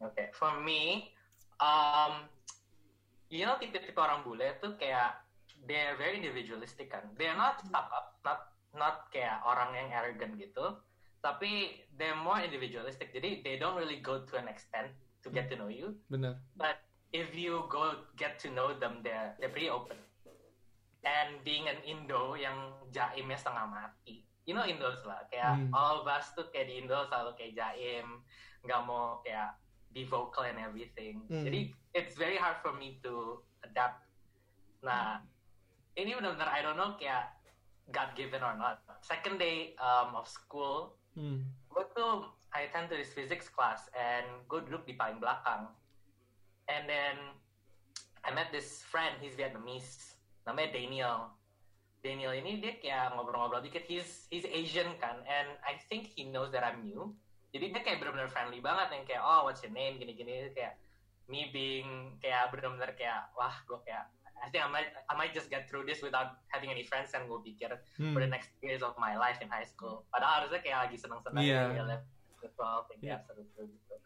Oke, 0.00 0.32
for 0.32 0.56
me, 0.64 1.12
um, 1.60 2.24
you 3.28 3.44
know 3.44 3.60
tipe-tipe 3.60 3.92
orang 4.00 4.24
bule 4.24 4.48
tuh 4.64 4.72
kayak 4.80 5.12
they're 5.68 5.92
very 6.00 6.16
individualistic 6.16 6.88
kan. 6.88 7.04
They're 7.20 7.36
not 7.36 7.60
stuck 7.60 7.92
up, 7.92 8.16
not 8.24 8.48
not 8.72 9.12
kayak 9.12 9.44
orang 9.44 9.76
yang 9.76 9.92
arrogant 9.92 10.40
gitu, 10.40 10.80
tapi 11.20 11.84
they're 11.96 12.16
more 12.16 12.40
individualistic. 12.40 13.12
Jadi 13.12 13.44
they 13.44 13.60
don't 13.60 13.76
really 13.76 14.00
go 14.00 14.24
to 14.24 14.34
an 14.40 14.48
extent 14.48 14.88
to 15.20 15.28
get 15.28 15.52
to 15.52 15.56
know 15.56 15.68
you. 15.68 15.92
benar 16.08 16.40
But 16.56 16.80
if 17.12 17.36
you 17.36 17.68
go 17.68 18.08
get 18.16 18.40
to 18.40 18.48
know 18.52 18.72
them, 18.72 19.04
they're 19.04 19.36
they're 19.36 19.52
pretty 19.52 19.68
open. 19.68 20.00
And 21.00 21.40
being 21.44 21.64
an 21.64 21.80
Indo 21.84 22.36
yang 22.36 22.76
jaimnya 22.92 23.36
setengah 23.40 23.72
mati, 23.72 24.20
you 24.44 24.52
know 24.52 24.64
Indos 24.64 25.00
lah, 25.08 25.24
kayak 25.32 25.56
Hmm. 25.56 25.72
all 25.72 26.04
of 26.04 26.06
us 26.08 26.28
tuh 26.36 26.48
kayak 26.52 26.68
di 26.68 26.84
Indo 26.84 27.08
selalu 27.08 27.36
kayak 27.40 27.52
jaim, 27.56 28.20
nggak 28.68 28.80
mau 28.84 29.24
kayak 29.24 29.56
be 29.96 30.04
vocal 30.04 30.44
and 30.44 30.60
everything. 30.60 31.24
Hmm. 31.32 31.44
Jadi 31.44 31.72
it's 31.96 32.20
very 32.20 32.36
hard 32.36 32.60
for 32.60 32.76
me 32.76 33.00
to 33.00 33.40
adapt. 33.64 34.04
Nah, 34.84 35.24
ini 35.96 36.12
benar-benar 36.16 36.48
I 36.52 36.60
don't 36.60 36.76
know 36.76 36.96
kayak 37.00 37.32
God 37.90 38.12
given 38.12 38.44
or 38.44 38.54
not. 38.60 38.84
Second 39.00 39.40
day 39.40 39.72
um, 39.80 40.14
of 40.14 40.28
school, 40.28 40.99
hmm. 41.14 41.40
gue 41.46 41.84
tuh 41.94 42.28
I 42.50 42.66
attend 42.66 42.90
to 42.90 42.98
this 42.98 43.14
physics 43.14 43.46
class 43.46 43.86
and 43.94 44.26
gue 44.50 44.60
duduk 44.66 44.82
di 44.86 44.94
paling 44.98 45.22
belakang. 45.22 45.70
And 46.66 46.86
then 46.90 47.16
I 48.26 48.34
met 48.34 48.50
this 48.50 48.82
friend 48.82 49.14
he's 49.22 49.38
Vietnamese 49.38 50.18
namanya 50.46 50.74
Daniel. 50.74 51.18
Daniel 52.00 52.32
ini 52.32 52.58
dia 52.58 52.80
kayak 52.80 53.14
ngobrol-ngobrol 53.14 53.62
dikit. 53.62 53.84
He's 53.86 54.26
he's 54.32 54.48
Asian 54.48 54.98
kan 54.98 55.22
and 55.24 55.48
I 55.62 55.78
think 55.86 56.10
he 56.10 56.26
knows 56.26 56.50
that 56.50 56.66
I'm 56.66 56.82
new. 56.82 57.14
Jadi 57.54 57.74
dia 57.74 57.82
kayak 57.82 58.02
bener-bener 58.02 58.30
friendly 58.30 58.58
banget 58.58 58.88
yang 58.94 59.04
kayak 59.06 59.22
oh 59.22 59.46
what's 59.46 59.62
your 59.62 59.74
name? 59.74 59.98
gini-gini. 60.02 60.50
Kayak 60.50 60.80
me 61.30 61.50
being 61.54 62.18
kayak 62.18 62.50
bener-bener 62.50 62.90
kayak 62.98 63.30
wah 63.38 63.54
gue 63.62 63.78
kayak 63.86 64.10
I 64.40 64.48
think 64.48 64.64
I 64.64 64.70
might 64.72 64.88
I 65.06 65.14
might 65.14 65.32
just 65.32 65.48
get 65.48 65.68
through 65.68 65.84
this 65.84 66.00
without 66.00 66.40
having 66.48 66.72
any 66.72 66.82
friends 66.82 67.12
and 67.12 67.28
gue 67.28 67.40
pikir 67.44 67.70
Hmm. 68.00 68.16
for 68.16 68.20
the 68.20 68.28
next 68.28 68.50
years 68.60 68.80
of 68.80 68.96
my 68.96 69.14
life 69.14 69.36
in 69.38 69.48
high 69.48 69.68
school. 69.68 70.08
Padahal 70.08 70.44
harusnya 70.44 70.60
kayak 70.60 70.88
lagi 70.88 70.96
seneng-seneng 70.96 71.44
Iya. 71.44 71.60
ya, 71.76 71.84
level 71.84 72.08
12, 72.40 72.88
kayak 72.88 73.00
Iya. 73.04 73.16
seru-seru 73.28 73.68
gitu. 73.68 73.96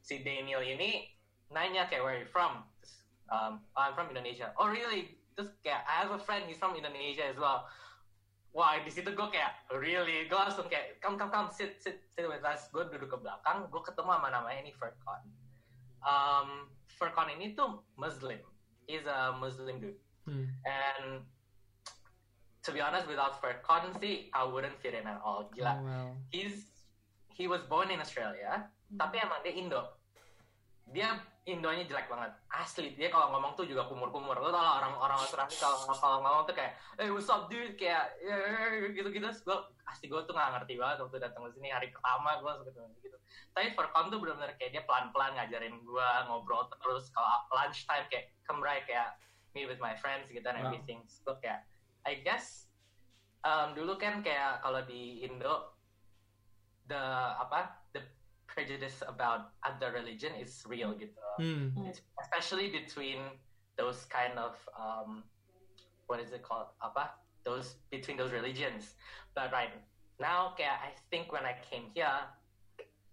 Si 0.00 0.20
Daniel 0.20 0.60
ini 0.60 1.08
nanya 1.48 1.88
kayak 1.88 2.04
where 2.04 2.16
are 2.16 2.22
you 2.22 2.28
from? 2.28 2.64
Terus, 2.78 2.92
um, 3.28 3.64
"Oh, 3.72 3.82
I'm 3.82 3.96
from 3.96 4.12
Indonesia. 4.12 4.52
Oh 4.56 4.68
really? 4.68 5.16
Terus 5.32 5.56
kayak 5.64 5.82
I 5.88 6.04
have 6.04 6.12
a 6.12 6.20
friend 6.20 6.44
he's 6.44 6.60
from 6.60 6.76
Indonesia 6.76 7.24
as 7.24 7.40
well. 7.40 7.64
Wah 8.50 8.74
di 8.82 8.90
situ 8.90 9.14
gue 9.14 9.28
kayak 9.30 9.70
really, 9.72 10.26
gue 10.26 10.34
langsung 10.34 10.66
kayak 10.66 10.98
come 10.98 11.14
come 11.14 11.30
come 11.30 11.48
sit 11.48 11.78
sit 11.78 12.02
sit 12.12 12.26
with 12.26 12.42
us. 12.42 12.66
Gue 12.68 12.82
duduk 12.84 13.06
ke 13.08 13.18
belakang, 13.18 13.70
gue 13.70 13.82
ketemu 13.86 14.10
sama 14.10 14.28
namanya 14.28 14.58
ini 14.60 14.74
Furqan. 14.74 15.22
Um, 16.02 16.66
Furqan 16.98 17.30
ini 17.30 17.54
tuh 17.54 17.86
Muslim. 17.94 18.42
He's 18.90 19.06
a 19.06 19.38
Muslim 19.38 19.78
dude. 19.78 20.02
Hmm. 20.26 20.50
And 20.66 21.22
to 22.66 22.70
be 22.74 22.82
honest, 22.82 23.06
without 23.06 23.38
sih, 24.02 24.34
I 24.34 24.42
wouldn't 24.42 24.74
fit 24.82 24.98
in 24.98 25.06
at 25.06 25.22
all. 25.22 25.46
Gila. 25.54 25.78
Oh, 25.78 25.84
wow. 25.86 26.06
He's 26.34 26.66
he 27.30 27.46
was 27.46 27.62
born 27.70 27.94
in 27.94 28.02
Australia, 28.02 28.66
tapi 28.98 29.22
emang 29.22 29.46
dia 29.46 29.54
Indo. 29.54 29.94
Dia 30.90 31.22
Indonya 31.48 31.88
jelek 31.88 32.12
banget. 32.12 32.36
Asli 32.52 32.92
dia 32.92 33.08
kalau 33.08 33.32
ngomong 33.32 33.56
tuh 33.56 33.64
juga 33.64 33.88
kumur-kumur. 33.88 34.36
Lo 34.36 34.52
tau 34.52 34.60
lah 34.60 34.76
orang-orang 34.84 35.18
Australia 35.24 35.56
kalau 35.56 35.88
kalau 35.96 36.18
ngomong 36.20 36.44
tuh 36.44 36.52
kayak, 36.52 36.76
hey 37.00 37.08
what's 37.08 37.32
up 37.32 37.48
dude, 37.48 37.80
kayak 37.80 38.12
"Eh," 38.20 38.92
gitu-gitu. 38.92 39.24
Terus 39.24 39.40
gue 39.42 39.56
asli 39.88 40.06
gue 40.12 40.20
tuh 40.28 40.36
gak 40.36 40.52
ngerti 40.60 40.76
banget 40.76 41.00
waktu 41.00 41.16
datang 41.16 41.48
ke 41.48 41.56
sini 41.56 41.72
hari 41.72 41.88
pertama 41.88 42.36
gue 42.38 42.46
langsung 42.46 42.68
ketemu 42.68 42.92
gitu. 43.00 43.16
Tapi 43.56 43.66
Furqan 43.72 44.12
tuh 44.12 44.18
benar-benar 44.20 44.52
kayak 44.60 44.70
dia 44.76 44.82
pelan-pelan 44.84 45.32
ngajarin 45.40 45.74
gue 45.80 46.08
ngobrol 46.28 46.68
terus 46.76 47.08
kalau 47.10 47.40
lunch 47.56 47.88
time 47.88 48.06
kayak 48.12 48.30
kembali 48.44 48.84
kayak 48.84 49.16
me 49.56 49.64
with 49.66 49.80
my 49.82 49.96
friends 49.96 50.28
gitu 50.30 50.44
and 50.44 50.60
Wow. 50.60 50.70
everything. 50.70 51.02
So 51.08 51.40
kayak 51.40 51.64
I 52.04 52.20
guess 52.20 52.68
um, 53.42 53.72
dulu 53.72 53.96
kan 53.96 54.20
kayak 54.20 54.60
kalau 54.60 54.84
di 54.84 55.24
Indo 55.24 55.72
the 56.86 57.00
apa 57.38 57.80
the 57.96 58.04
prejudice 58.50 59.02
about 59.06 59.54
other 59.62 59.94
religion 59.94 60.34
is 60.34 60.66
real 60.66 60.92
gitu. 60.98 61.14
Hmm. 61.38 61.70
Especially 62.18 62.74
between 62.74 63.22
those 63.78 64.04
kind 64.10 64.34
of 64.36 64.58
um, 64.74 65.22
what 66.10 66.18
is 66.18 66.34
it 66.34 66.42
called 66.42 66.74
apa 66.82 67.14
those 67.46 67.78
between 67.88 68.18
those 68.18 68.34
religions. 68.34 68.98
But 69.32 69.54
right 69.54 69.72
now, 70.18 70.58
kayak 70.58 70.82
I 70.82 70.90
think 71.08 71.30
when 71.30 71.46
I 71.46 71.54
came 71.62 71.88
here, 71.94 72.10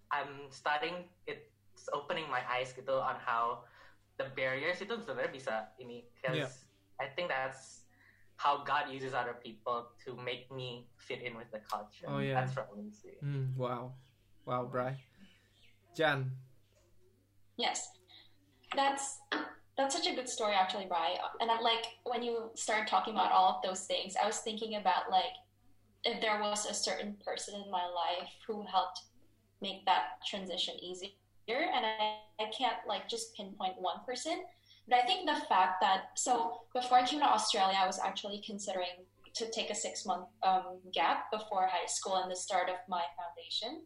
I'm 0.10 0.50
starting 0.50 1.06
it's 1.29 1.88
opening 1.94 2.25
my 2.27 2.41
eyes 2.50 2.74
gitu 2.74 2.98
on 2.98 3.22
how 3.22 3.63
the 4.17 4.34
barriers 4.34 4.82
itu 4.82 4.98
sebenarnya 4.98 5.32
bisa 5.32 5.53
ini 5.77 6.10
because 6.17 6.41
Yeah. 6.41 6.51
I 6.98 7.13
think 7.13 7.29
that's 7.29 7.86
how 8.41 8.65
God 8.65 8.89
uses 8.89 9.13
other 9.13 9.38
people 9.38 9.94
to 10.06 10.17
make 10.17 10.50
me 10.50 10.89
fit 10.98 11.22
in 11.22 11.38
with 11.38 11.50
the 11.53 11.62
culture. 11.62 12.10
Oh, 12.10 12.17
yeah. 12.17 12.41
That's 12.41 12.53
from 12.53 12.70
me 12.74 12.89
sih. 12.89 13.17
Hmm. 13.22 13.53
Wow. 13.53 13.94
Wow, 14.46 14.65
Bry. 14.65 14.98
Jan. 15.98 16.32
Yes, 17.58 17.89
that's 18.75 19.18
that's 19.77 19.96
such 19.96 20.08
a 20.08 20.16
good 20.16 20.30
story, 20.30 20.54
actually, 20.54 20.86
Bri. 20.86 21.20
And 21.42 21.50
I 21.50 21.60
like 21.60 21.86
when 22.04 22.22
you 22.22 22.51
started 22.56 22.88
talking 22.88 23.16
about 23.16 23.32
all 23.32 23.56
of 23.56 23.68
those 23.68 23.86
things. 23.86 24.16
I 24.22 24.25
was 24.25 24.38
thinking 24.38 24.75
about 24.75 25.10
like 25.10 25.34
if 26.04 26.22
there 26.22 26.39
was 26.39 26.68
a 26.68 26.74
certain 26.74 27.18
person 27.25 27.56
in 27.56 27.72
my 27.72 27.84
life 27.84 28.30
who 28.46 28.63
helped 28.63 29.01
make 29.60 29.86
that 29.86 30.22
transition 30.30 30.75
easier, 30.82 31.10
and 31.48 31.84
I, 31.86 32.18
I 32.39 32.51
can't 32.56 32.77
like 32.88 33.10
just 33.10 33.36
pinpoint 33.36 33.74
one 33.80 33.98
person. 34.06 34.44
But 34.88 35.00
I 35.00 35.06
think 35.06 35.27
the 35.27 35.42
fact 35.50 35.82
that 35.82 36.12
so 36.16 36.62
before 36.75 37.00
I 37.00 37.08
came 37.08 37.20
to 37.20 37.25
Australia, 37.25 37.75
I 37.77 37.88
was 37.88 38.00
actually 38.00 38.42
considering 38.46 39.06
to 39.34 39.50
take 39.51 39.72
a 39.72 39.75
six 39.75 40.06
month 40.06 40.27
um, 40.44 40.77
gap 40.94 41.32
before 41.32 41.68
high 41.68 41.88
school 41.88 42.18
and 42.18 42.32
the 42.32 42.36
start 42.36 42.70
of 42.70 42.75
my 42.88 43.04
foundation 43.18 43.82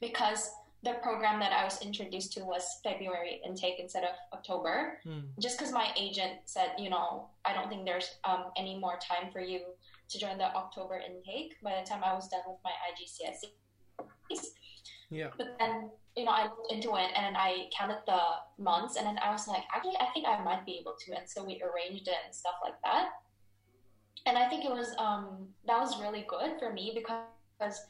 because 0.00 0.50
the 0.82 0.94
program 1.02 1.38
that 1.40 1.52
I 1.52 1.64
was 1.64 1.82
introduced 1.82 2.32
to 2.34 2.40
was 2.44 2.64
February 2.82 3.40
intake 3.44 3.74
instead 3.78 4.04
of 4.04 4.16
October. 4.32 4.98
Hmm. 5.04 5.20
Just 5.38 5.58
because 5.58 5.72
my 5.72 5.92
agent 5.96 6.40
said, 6.46 6.70
you 6.78 6.88
know, 6.88 7.28
I 7.44 7.52
don't 7.52 7.68
think 7.68 7.84
there's 7.84 8.16
um, 8.24 8.44
any 8.56 8.78
more 8.78 8.98
time 8.98 9.30
for 9.30 9.40
you 9.40 9.60
to 10.08 10.18
join 10.18 10.38
the 10.38 10.54
October 10.56 10.98
intake 10.98 11.56
by 11.62 11.78
the 11.80 11.86
time 11.86 12.02
I 12.02 12.14
was 12.14 12.28
done 12.28 12.40
with 12.46 12.58
my 12.64 12.72
IGCSEs. 12.88 14.46
Yeah. 15.10 15.28
But 15.36 15.56
then, 15.58 15.90
you 16.16 16.24
know, 16.24 16.30
I 16.30 16.44
looked 16.44 16.72
into 16.72 16.94
it 16.94 17.10
and 17.16 17.36
I 17.36 17.68
counted 17.76 17.98
the 18.06 18.20
months 18.58 18.96
and 18.96 19.06
then 19.06 19.18
I 19.22 19.32
was 19.32 19.48
like, 19.48 19.64
actually, 19.74 19.96
I 20.00 20.06
think 20.14 20.26
I 20.26 20.42
might 20.42 20.64
be 20.64 20.78
able 20.80 20.94
to. 20.98 21.16
And 21.16 21.28
so 21.28 21.44
we 21.44 21.60
arranged 21.62 22.08
it 22.08 22.14
and 22.24 22.34
stuff 22.34 22.54
like 22.62 22.80
that. 22.84 23.10
And 24.26 24.38
I 24.38 24.48
think 24.48 24.64
it 24.64 24.70
was, 24.70 24.94
um, 24.98 25.48
that 25.66 25.80
was 25.80 26.00
really 26.00 26.24
good 26.28 26.52
for 26.58 26.72
me 26.72 26.92
because 26.94 27.80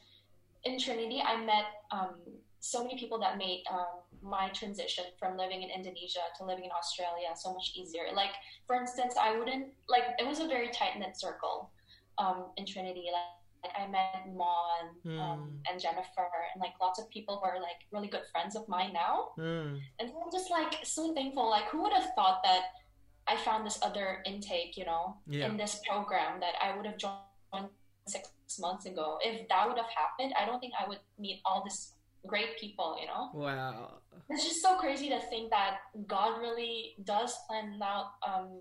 in 0.64 0.78
Trinity, 0.78 1.22
I 1.24 1.42
met 1.44 1.64
um, 1.90 2.16
so 2.60 2.84
many 2.84 2.98
people 2.98 3.18
that 3.20 3.38
made 3.38 3.64
um, 3.70 4.04
my 4.22 4.48
transition 4.50 5.04
from 5.18 5.36
living 5.36 5.62
in 5.62 5.70
Indonesia 5.70 6.20
to 6.38 6.44
living 6.44 6.64
in 6.64 6.70
Australia 6.70 7.28
so 7.34 7.54
much 7.54 7.72
easier. 7.74 8.04
Like, 8.14 8.32
for 8.66 8.76
instance, 8.76 9.14
I 9.20 9.36
wouldn't, 9.38 9.66
like, 9.88 10.04
it 10.18 10.26
was 10.26 10.40
a 10.40 10.46
very 10.46 10.68
tight 10.68 10.98
knit 10.98 11.18
circle 11.18 11.70
um, 12.18 12.46
in 12.56 12.66
Trinity. 12.66 13.06
Like, 13.12 13.72
I 13.76 13.86
met 13.86 14.24
Mon 14.34 15.20
um, 15.20 15.60
and 15.70 15.78
Jennifer 15.78 16.28
and 16.54 16.60
like 16.60 16.72
lots 16.80 16.98
of 16.98 17.10
people 17.10 17.36
who 17.36 17.44
are 17.44 17.60
like 17.60 17.76
really 17.92 18.08
good 18.08 18.22
friends 18.32 18.56
of 18.56 18.66
mine 18.68 18.90
now. 18.94 19.32
Hmm. 19.36 19.76
And 19.98 20.08
so 20.08 20.16
I'm 20.24 20.32
just 20.32 20.50
like 20.50 20.76
so 20.82 21.12
thankful. 21.12 21.50
Like, 21.50 21.64
who 21.68 21.82
would 21.82 21.92
have 21.92 22.08
thought 22.14 22.40
that 22.42 22.62
I 23.26 23.36
found 23.36 23.66
this 23.66 23.78
other 23.82 24.22
intake, 24.24 24.76
you 24.76 24.86
know, 24.86 25.16
Yeah. 25.26 25.46
in 25.46 25.56
this 25.58 25.80
program 25.86 26.40
that 26.40 26.54
I 26.60 26.74
would 26.74 26.86
have 26.86 26.96
joined 26.96 27.68
six 28.08 28.30
months 28.58 28.86
ago? 28.86 29.18
If 29.22 29.46
that 29.48 29.68
would 29.68 29.76
have 29.78 29.92
happened, 29.94 30.32
I 30.34 30.46
don't 30.48 30.58
think 30.58 30.72
I 30.74 30.88
would 30.88 30.98
meet 31.18 31.40
all 31.44 31.62
this 31.62 31.94
great 32.26 32.58
people, 32.58 32.96
you 33.00 33.06
know? 33.06 33.30
Wow. 33.32 34.00
It's 34.28 34.44
just 34.44 34.60
so 34.62 34.76
crazy 34.76 35.08
to 35.08 35.20
think 35.30 35.50
that 35.50 35.78
God 36.06 36.40
really 36.40 36.94
does 37.04 37.36
plan 37.48 37.78
out 37.82 38.18
um, 38.26 38.60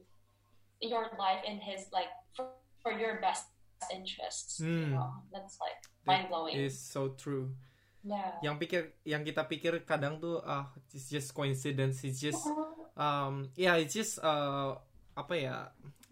your 0.82 1.10
life 1.18 1.42
in 1.48 1.58
His, 1.60 1.88
like, 1.92 2.08
for, 2.36 2.48
for 2.84 2.92
your 2.92 3.20
best 3.20 3.48
interests. 3.94 4.60
You 4.60 4.68
Hmm. 4.68 4.92
know? 4.96 5.10
That's 5.32 5.58
like 5.60 5.80
mind 6.06 6.28
blowing. 6.30 6.56
is 6.60 6.78
so 6.80 7.16
true. 7.16 7.52
Yeah. 8.04 8.40
Yang 8.42 8.56
pikir, 8.64 8.82
yang 9.04 9.22
kita 9.28 9.44
pikir 9.44 9.84
kadang 9.84 10.24
tuh, 10.24 10.40
ah, 10.48 10.72
it's 10.96 11.12
just 11.12 11.36
coincidence. 11.36 12.04
It's 12.08 12.20
just, 12.24 12.48
um, 12.96 13.52
yeah, 13.60 13.76
it's 13.76 13.92
just, 13.94 14.24
uh, 14.24 14.80
apa 15.20 15.34
ya, 15.36 15.56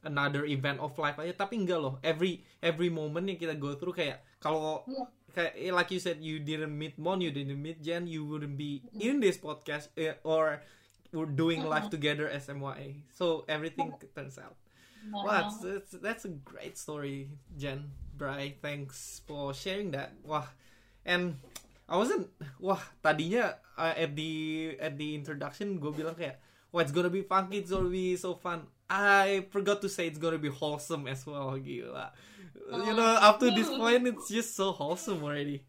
another 0.08 0.48
event 0.48 0.80
of 0.80 0.96
life 0.96 1.20
aja. 1.20 1.36
Tapi 1.36 1.60
enggak 1.60 1.78
loh. 1.84 2.00
Every 2.00 2.48
every 2.64 2.88
moment 2.88 3.28
yang 3.28 3.36
kita 3.36 3.60
go 3.60 3.76
through 3.76 3.94
kayak 3.94 4.24
kalau 4.40 4.88
Iya. 4.88 5.04
kayak 5.36 5.54
eh, 5.60 5.72
like 5.76 5.92
you 5.92 6.00
said 6.00 6.24
you 6.24 6.40
didn't 6.40 6.72
meet 6.72 6.96
Mon, 6.96 7.20
you 7.20 7.30
didn't 7.30 7.60
meet 7.60 7.84
Jen, 7.84 8.08
you 8.08 8.24
wouldn't 8.24 8.56
be 8.56 8.82
in 8.96 9.20
this 9.20 9.36
podcast 9.36 9.92
eh, 10.00 10.16
or 10.24 10.64
we're 11.12 11.30
doing 11.30 11.62
life 11.64 11.92
together 11.92 12.26
as 12.26 12.48
MYA. 12.48 13.04
So 13.14 13.44
everything 13.46 13.94
turns 14.16 14.40
out. 14.40 14.56
Wow, 15.08 15.24
that's, 15.24 15.56
that's, 15.64 15.92
that's 16.04 16.24
a 16.28 16.34
great 16.44 16.76
story, 16.76 17.32
Jen. 17.56 17.92
Bry, 18.18 18.58
thanks 18.60 19.22
for 19.24 19.54
sharing 19.54 19.94
that. 19.96 20.12
Wah, 20.26 20.50
and 21.06 21.38
I 21.88 21.96
wasn't. 21.96 22.28
Wah, 22.60 22.82
tadinya 23.00 23.56
uh, 23.78 23.94
at 23.96 24.18
the 24.18 24.32
at 24.82 24.98
the 25.00 25.16
introduction 25.16 25.80
gue 25.80 25.94
bilang 25.96 26.18
kayak, 26.18 26.42
wah 26.78 26.86
it's 26.86 26.94
gonna 26.94 27.10
be 27.10 27.26
funky, 27.26 27.58
it's 27.58 27.74
gonna 27.74 27.90
be 27.90 28.14
so 28.16 28.38
fun. 28.38 28.70
I 28.86 29.50
forgot 29.50 29.82
to 29.82 29.90
say 29.90 30.06
it's 30.06 30.22
gonna 30.22 30.38
be 30.38 30.54
wholesome 30.54 31.10
as 31.10 31.26
well, 31.26 31.58
gila. 31.58 32.14
You 32.70 32.94
know, 32.94 33.18
up 33.18 33.40
to 33.42 33.50
this 33.50 33.68
point, 33.68 34.06
it's 34.06 34.30
just 34.30 34.56
so 34.56 34.72
wholesome 34.72 35.24
already. 35.26 35.66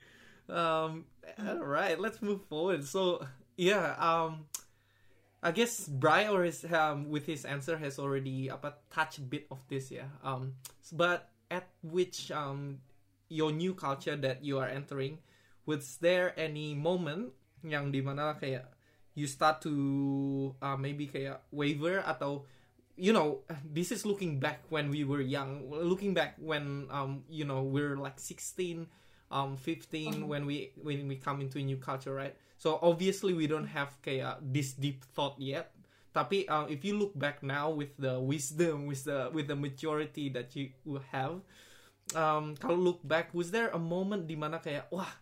Um, 0.48 1.08
all 1.40 1.64
right, 1.64 1.98
let's 1.98 2.20
move 2.20 2.44
forward. 2.44 2.84
So 2.84 3.24
yeah, 3.56 3.96
um, 3.96 4.46
I 5.42 5.52
guess 5.52 5.88
Brian 5.88 6.28
or 6.28 6.44
his 6.44 6.64
um 6.68 7.08
with 7.08 7.24
his 7.24 7.48
answer 7.48 7.80
has 7.80 7.98
already 7.98 8.52
apa 8.52 8.76
touched 8.92 9.18
a 9.18 9.24
bit 9.24 9.48
of 9.48 9.64
this 9.72 9.88
yeah. 9.88 10.12
Um, 10.20 10.60
but 10.92 11.32
at 11.48 11.72
which 11.80 12.28
um 12.30 12.84
your 13.32 13.52
new 13.52 13.72
culture 13.72 14.16
that 14.16 14.44
you 14.44 14.58
are 14.60 14.68
entering, 14.68 15.24
was 15.64 15.96
there 16.04 16.36
any 16.36 16.76
moment 16.76 17.32
yang 17.64 17.90
dimana 17.92 18.36
kayak 18.38 18.77
you 19.18 19.26
start 19.26 19.58
to 19.66 19.74
uh, 20.62 20.78
maybe 20.78 21.10
kayak 21.10 21.42
waver 21.50 21.98
atau 22.06 22.46
you 22.94 23.10
know 23.10 23.42
this 23.66 23.90
is 23.90 24.06
looking 24.06 24.38
back 24.38 24.62
when 24.70 24.94
we 24.94 25.02
were 25.02 25.22
young. 25.22 25.66
Looking 25.66 26.14
back 26.14 26.38
when 26.38 26.86
um 26.94 27.26
you 27.26 27.42
know 27.42 27.66
we're 27.66 27.98
like 27.98 28.22
16 28.22 28.86
um 29.34 29.58
15 29.58 30.24
when 30.30 30.46
we 30.46 30.70
when 30.78 31.10
we 31.10 31.18
come 31.18 31.42
into 31.42 31.58
a 31.58 31.64
new 31.66 31.76
culture 31.76 32.14
right? 32.14 32.38
So 32.58 32.78
obviously 32.78 33.34
we 33.34 33.50
don't 33.50 33.66
have 33.66 33.98
kayak 34.06 34.38
this 34.42 34.78
deep 34.78 35.02
thought 35.14 35.34
yet. 35.42 35.74
Tapi 36.14 36.46
um, 36.50 36.66
if 36.66 36.82
you 36.82 36.98
look 36.98 37.14
back 37.14 37.42
now 37.42 37.70
with 37.70 37.94
the 37.98 38.18
wisdom 38.18 38.86
with 38.86 39.06
the 39.06 39.30
with 39.34 39.50
the 39.50 39.58
maturity 39.58 40.30
that 40.30 40.54
you 40.54 40.70
will 40.86 41.04
have 41.10 41.42
um 42.16 42.56
kalau 42.56 42.78
look 42.80 43.00
back 43.04 43.28
was 43.36 43.52
there 43.52 43.68
a 43.76 43.80
moment 43.80 44.24
dimana 44.24 44.56
kayak 44.56 44.88
wah 44.88 45.12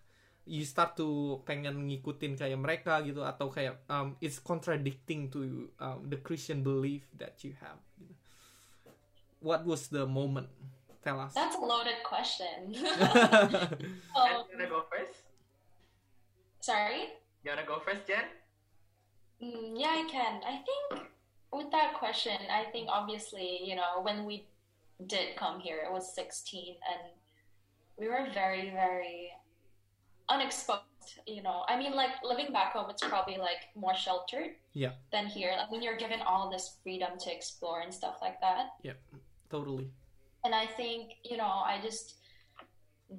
you 0.46 0.62
start 0.62 0.94
to 0.94 1.42
pengen 1.42 1.90
ngikutin 1.90 2.38
kayak 2.38 2.56
mereka 2.56 3.02
gitu 3.02 3.26
atau 3.26 3.50
kayak 3.50 3.82
um, 3.90 4.14
it's 4.22 4.38
contradicting 4.38 5.26
to 5.26 5.68
um, 5.82 6.06
the 6.06 6.16
Christian 6.22 6.62
belief 6.62 7.02
that 7.18 7.42
you 7.42 7.52
have. 7.58 7.82
Gitu. 7.98 8.14
What 9.42 9.66
was 9.66 9.90
the 9.90 10.06
moment? 10.06 10.48
Tell 11.02 11.18
us. 11.18 11.34
That's 11.34 11.58
a 11.58 11.62
loaded 11.62 12.02
question. 12.02 12.74
Jen, 12.74 12.82
um, 14.18 14.46
you 14.50 14.54
wanna 14.54 14.70
go 14.70 14.86
first? 14.90 15.26
sorry? 16.66 17.14
You 17.44 17.54
wanna 17.54 17.66
go 17.66 17.78
first, 17.78 18.06
Jen? 18.06 18.26
Mm, 19.42 19.78
yeah, 19.78 20.02
I 20.02 20.04
can. 20.10 20.42
I 20.42 20.62
think 20.66 21.06
with 21.52 21.70
that 21.70 21.94
question, 21.94 22.34
I 22.50 22.64
think 22.72 22.88
obviously, 22.90 23.60
you 23.62 23.76
know, 23.76 24.02
when 24.02 24.24
we 24.24 24.46
did 25.06 25.36
come 25.36 25.60
here, 25.60 25.78
it 25.86 25.92
was 25.92 26.12
16 26.14 26.74
and 26.90 27.12
we 27.98 28.08
were 28.08 28.26
very, 28.34 28.70
very 28.70 29.30
unexposed, 30.28 30.82
you 31.26 31.42
know. 31.42 31.64
I 31.68 31.76
mean, 31.78 31.94
like 31.94 32.10
living 32.24 32.52
back 32.52 32.72
home, 32.72 32.90
it's 32.90 33.02
probably 33.02 33.36
like 33.38 33.68
more 33.74 33.94
sheltered 33.94 34.56
Yeah, 34.72 34.92
than 35.12 35.26
here. 35.26 35.52
Like 35.56 35.70
when 35.70 35.82
you're 35.82 35.96
given 35.96 36.20
all 36.22 36.50
this 36.50 36.76
freedom 36.82 37.18
to 37.18 37.32
explore 37.34 37.80
and 37.80 37.92
stuff 37.92 38.16
like 38.20 38.40
that. 38.40 38.70
Yeah. 38.82 38.94
Totally. 39.50 39.90
And 40.44 40.54
I 40.54 40.66
think, 40.66 41.12
you 41.24 41.36
know, 41.36 41.44
I 41.72 41.78
just 41.82 42.14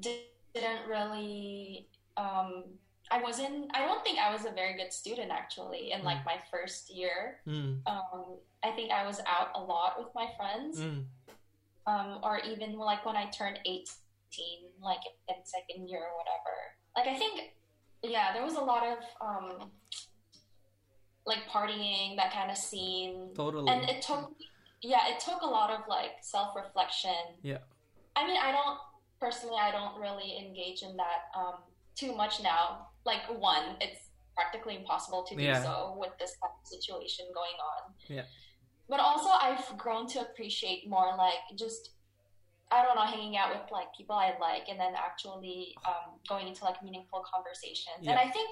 didn't 0.02 0.88
really 0.88 1.88
um 2.18 2.64
I 3.12 3.22
wasn't 3.22 3.72
I 3.74 3.86
don't 3.86 4.04
think 4.04 4.20
I 4.20 4.32
was 4.34 4.46
a 4.46 4.52
very 4.52 4.76
good 4.76 4.92
student 4.92 5.32
actually 5.32 5.92
in 5.92 6.04
like 6.04 6.26
my 6.26 6.38
first 6.52 6.94
year. 6.94 7.38
Mm, 7.48 7.80
Um 7.88 8.38
I 8.64 8.72
think 8.72 8.92
I 8.92 9.06
was 9.06 9.20
out 9.28 9.50
a 9.56 9.62
lot 9.62 9.96
with 9.98 10.08
my 10.16 10.28
friends. 10.38 10.80
mm, 10.80 11.04
Um 11.86 12.20
or 12.24 12.40
even 12.40 12.74
like 12.78 13.06
when 13.06 13.16
I 13.16 13.26
turned 13.28 13.60
18 13.66 13.86
like 14.82 15.00
in 15.30 15.36
second 15.46 15.88
year 15.90 16.00
or 16.02 16.18
whatever. 16.18 16.56
Like 16.98 17.08
I 17.08 17.16
think 17.16 17.54
yeah, 18.04 18.34
there 18.34 18.44
was 18.44 18.56
a 18.56 18.62
lot 18.62 18.84
of 18.86 18.98
um 19.22 19.70
like 21.26 21.40
partying, 21.50 22.16
that 22.16 22.32
kind 22.34 22.50
of 22.50 22.58
scene 22.58 23.30
totally. 23.36 23.70
and 23.72 23.90
it 23.90 24.02
took 24.02 24.32
yeah 24.82 25.08
it 25.10 25.20
took 25.20 25.42
a 25.42 25.46
lot 25.46 25.70
of 25.72 25.82
like 25.90 26.12
self-reflection 26.22 27.12
Yeah. 27.42 27.58
i 28.16 28.26
mean 28.28 28.38
i 28.38 28.52
don't 28.52 28.78
personally 29.20 29.58
i 29.60 29.72
don't 29.72 30.00
really 30.00 30.38
engage 30.38 30.84
in 30.84 30.96
that 30.98 31.20
um, 31.36 31.56
too 31.96 32.16
much 32.16 32.42
now 32.44 32.88
like 33.06 33.22
one 33.40 33.76
it's 33.82 34.10
practically 34.36 34.76
impossible 34.78 35.24
to 35.24 35.36
do 35.36 35.42
Yeah. 35.42 35.64
so 35.64 35.96
with 36.00 36.12
this 36.20 36.34
kind 36.42 36.54
of 36.62 36.68
situation 36.68 37.26
going 37.34 37.58
on 37.74 37.94
Yeah. 38.08 38.26
but 38.88 39.00
also 39.00 39.30
i've 39.42 39.78
grown 39.78 40.06
to 40.14 40.22
appreciate 40.22 40.88
more 40.88 41.10
like 41.18 41.42
just 41.58 41.90
i 42.72 42.84
don't 42.84 42.96
know 42.96 43.08
hanging 43.08 43.38
out 43.38 43.50
with 43.50 43.72
like 43.72 43.88
people 43.96 44.16
i 44.16 44.34
like 44.40 44.68
and 44.70 44.80
then 44.80 44.94
actually 44.96 45.76
um, 45.86 46.20
going 46.28 46.48
into 46.48 46.64
like 46.64 46.82
meaningful 46.84 47.24
conversations 47.24 48.04
and 48.08 48.18
i 48.20 48.28
think 48.30 48.50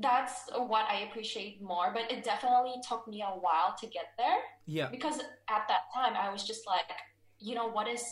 that's 0.00 0.50
what 0.68 0.84
i 0.90 1.08
appreciate 1.08 1.62
more 1.62 1.92
but 1.94 2.10
it 2.12 2.22
definitely 2.22 2.74
took 2.86 3.08
me 3.08 3.22
a 3.22 3.32
while 3.40 3.74
to 3.80 3.86
get 3.86 4.12
there 4.18 4.40
yeah, 4.66 4.90
because 4.90 5.20
at 5.48 5.62
that 5.70 5.86
time 5.94 6.14
I 6.18 6.30
was 6.30 6.42
just 6.42 6.66
like, 6.66 6.90
you 7.38 7.54
know, 7.54 7.68
what 7.68 7.86
is 7.86 8.02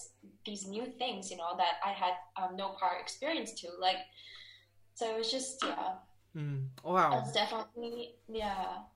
these 0.46 0.66
new 0.66 0.86
things, 0.86 1.30
you 1.30 1.36
know, 1.36 1.56
that 1.58 1.82
I 1.84 1.90
had 1.90 2.14
um, 2.40 2.56
no 2.56 2.70
prior 2.78 2.98
experience 3.00 3.52
to, 3.60 3.68
like. 3.80 3.98
So 4.94 5.10
it 5.10 5.18
was 5.18 5.30
just 5.30 5.58
yeah, 5.64 5.98
mm. 6.36 6.70
Wow, 6.84 7.18
that's 7.18 7.32
definitely 7.32 8.14
yeah. 8.30 8.86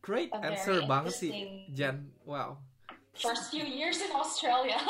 great 0.00 0.32
answer 0.32 0.80
banget 0.88 1.12
sih, 1.12 1.28
interesting- 1.28 1.76
Jen. 1.76 1.96
Wow. 2.24 2.64
First 3.12 3.52
few 3.52 3.64
years 3.64 4.00
in 4.00 4.10
Australia. 4.10 4.80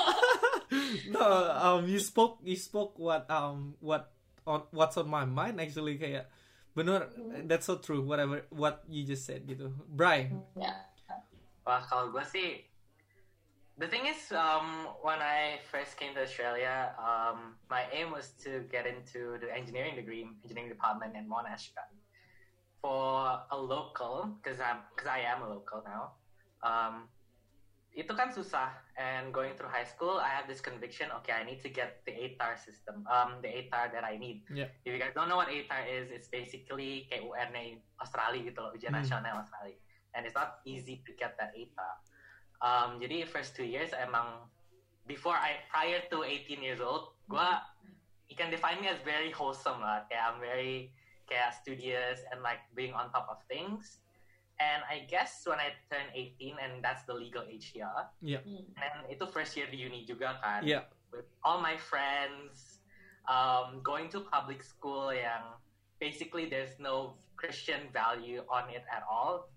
no, 1.11 1.26
um, 1.58 1.88
you 1.88 1.98
spoke, 1.98 2.38
you 2.44 2.56
spoke 2.56 2.98
what, 2.98 3.28
um, 3.30 3.74
what 3.80 4.12
on 4.46 4.62
what's 4.70 4.96
on 4.96 5.08
my 5.08 5.24
mind 5.24 5.61
actually 5.61 5.98
kayak 5.98 6.30
bener. 6.74 7.11
That's 7.46 7.66
so 7.66 7.78
true. 7.78 8.02
Whatever, 8.02 8.46
what 8.50 8.82
you 8.87 9.02
just 9.02 9.26
said 9.26 9.46
gitu. 9.46 9.74
Bry. 9.90 10.30
yeah. 10.54 10.87
Wah, 11.62 11.78
kalau 11.87 12.11
gue 12.11 12.26
sih, 12.26 12.58
the 13.78 13.87
thing 13.87 14.11
is, 14.11 14.18
um, 14.35 14.90
when 14.98 15.22
I 15.22 15.62
first 15.70 15.94
came 15.94 16.11
to 16.18 16.26
Australia, 16.26 16.90
um, 16.98 17.54
my 17.70 17.87
aim 17.94 18.11
was 18.11 18.35
to 18.42 18.66
get 18.66 18.82
into 18.82 19.38
the 19.38 19.46
engineering 19.46 19.94
degree, 19.94 20.26
engineering 20.42 20.74
department 20.74 21.14
in 21.14 21.30
Monash. 21.30 21.70
kan. 21.70 21.87
For 22.82 23.38
a 23.46 23.54
local, 23.54 24.42
because 24.42 24.58
I'm, 24.58 24.82
because 24.90 25.06
I 25.06 25.22
am 25.22 25.46
a 25.46 25.48
local 25.54 25.87
now, 25.87 26.18
um, 26.66 27.06
itu 27.92 28.12
kan 28.16 28.33
susah. 28.33 28.72
And 28.96 29.33
going 29.37 29.52
through 29.57 29.68
high 29.68 29.85
school, 29.85 30.16
I 30.16 30.33
have 30.33 30.48
this 30.48 30.64
conviction. 30.64 31.12
Okay, 31.20 31.37
I 31.37 31.44
need 31.44 31.61
to 31.61 31.68
get 31.68 32.00
the 32.09 32.12
ATAR 32.12 32.57
system, 32.57 33.05
um, 33.05 33.44
the 33.44 33.48
ATAR 33.48 33.92
that 33.92 34.05
I 34.05 34.16
need. 34.16 34.44
Yeah. 34.48 34.72
If 34.85 34.96
you 34.96 35.00
guys 35.00 35.12
don't 35.12 35.28
know 35.28 35.37
what 35.37 35.52
ATAR 35.52 35.85
is, 35.85 36.09
it's 36.09 36.28
basically 36.33 37.05
kayak 37.12 37.28
UN 37.28 37.81
Australia 38.00 38.40
gitu 38.40 38.59
loh, 38.64 38.72
ujian 38.72 38.96
Hmm. 38.96 39.05
nasional 39.05 39.44
Australia. 39.44 39.76
And 40.16 40.24
it's 40.24 40.37
not 40.37 40.64
easy 40.64 41.05
to 41.05 41.11
get 41.16 41.37
that 41.37 41.52
ATAR. 41.52 41.94
Um, 42.62 43.00
jadi 43.02 43.26
first 43.28 43.52
two 43.59 43.66
years 43.66 43.90
emang 43.92 44.48
before 45.05 45.35
I 45.35 45.61
prior 45.68 46.00
to 46.14 46.22
18 46.22 46.62
years 46.62 46.78
old, 46.81 47.12
gua 47.26 47.61
you 48.31 48.38
can 48.38 48.48
define 48.48 48.81
me 48.81 48.88
as 48.88 49.02
very 49.05 49.35
wholesome 49.35 49.83
lah. 49.83 50.07
Kayak 50.09 50.24
I'm 50.33 50.38
very 50.40 50.94
kayak 51.26 51.52
studious 51.59 52.24
and 52.33 52.40
like 52.40 52.62
being 52.72 52.94
on 52.96 53.12
top 53.12 53.28
of 53.28 53.42
things. 53.50 54.00
And 54.60 54.84
I 54.86 55.08
guess 55.08 55.42
when 55.48 55.58
I 55.58 55.72
turn 55.90 56.06
18 56.14 56.56
and 56.60 56.84
that's 56.84 57.02
the 57.04 57.14
legal 57.14 57.42
age 57.42 57.72
here, 57.72 57.88
Mm. 58.22 58.68
and 58.76 58.96
itu 59.08 59.24
first 59.26 59.56
year 59.56 59.66
di 59.66 59.80
uni 59.80 60.04
juga 60.04 60.38
kan 60.38 60.62
Yeah. 60.62 60.86
with 61.10 61.26
all 61.42 61.58
my 61.58 61.74
friends, 61.76 62.80
um, 63.26 63.82
going 63.82 64.06
to 64.12 64.22
public 64.28 64.62
school 64.62 65.10
yang 65.10 65.56
basically 65.98 66.46
there's 66.46 66.78
no 66.78 67.18
Christian 67.34 67.90
value 67.90 68.46
on 68.46 68.70
it 68.70 68.86
at 68.86 69.02
all. 69.06 69.50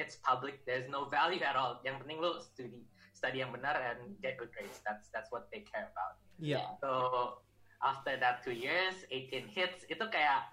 It's 0.00 0.16
public, 0.20 0.64
there's 0.64 0.88
no 0.88 1.08
value 1.08 1.40
at 1.44 1.56
all. 1.56 1.80
Yang 1.84 2.04
penting 2.04 2.18
lu 2.20 2.40
studi 2.40 2.80
study 3.12 3.40
yang 3.40 3.52
benar 3.52 3.76
and 3.80 4.16
get 4.20 4.36
good 4.36 4.52
grades. 4.52 4.80
That's 4.84 5.08
that's 5.12 5.28
what 5.32 5.48
they 5.52 5.64
care 5.64 5.88
about. 5.92 6.20
Yeah. 6.40 6.76
So 6.80 6.90
after 7.80 8.16
that 8.16 8.40
two 8.44 8.56
years, 8.56 9.04
18 9.12 9.48
hits, 9.48 9.84
itu 9.88 10.04
kayak 10.08 10.48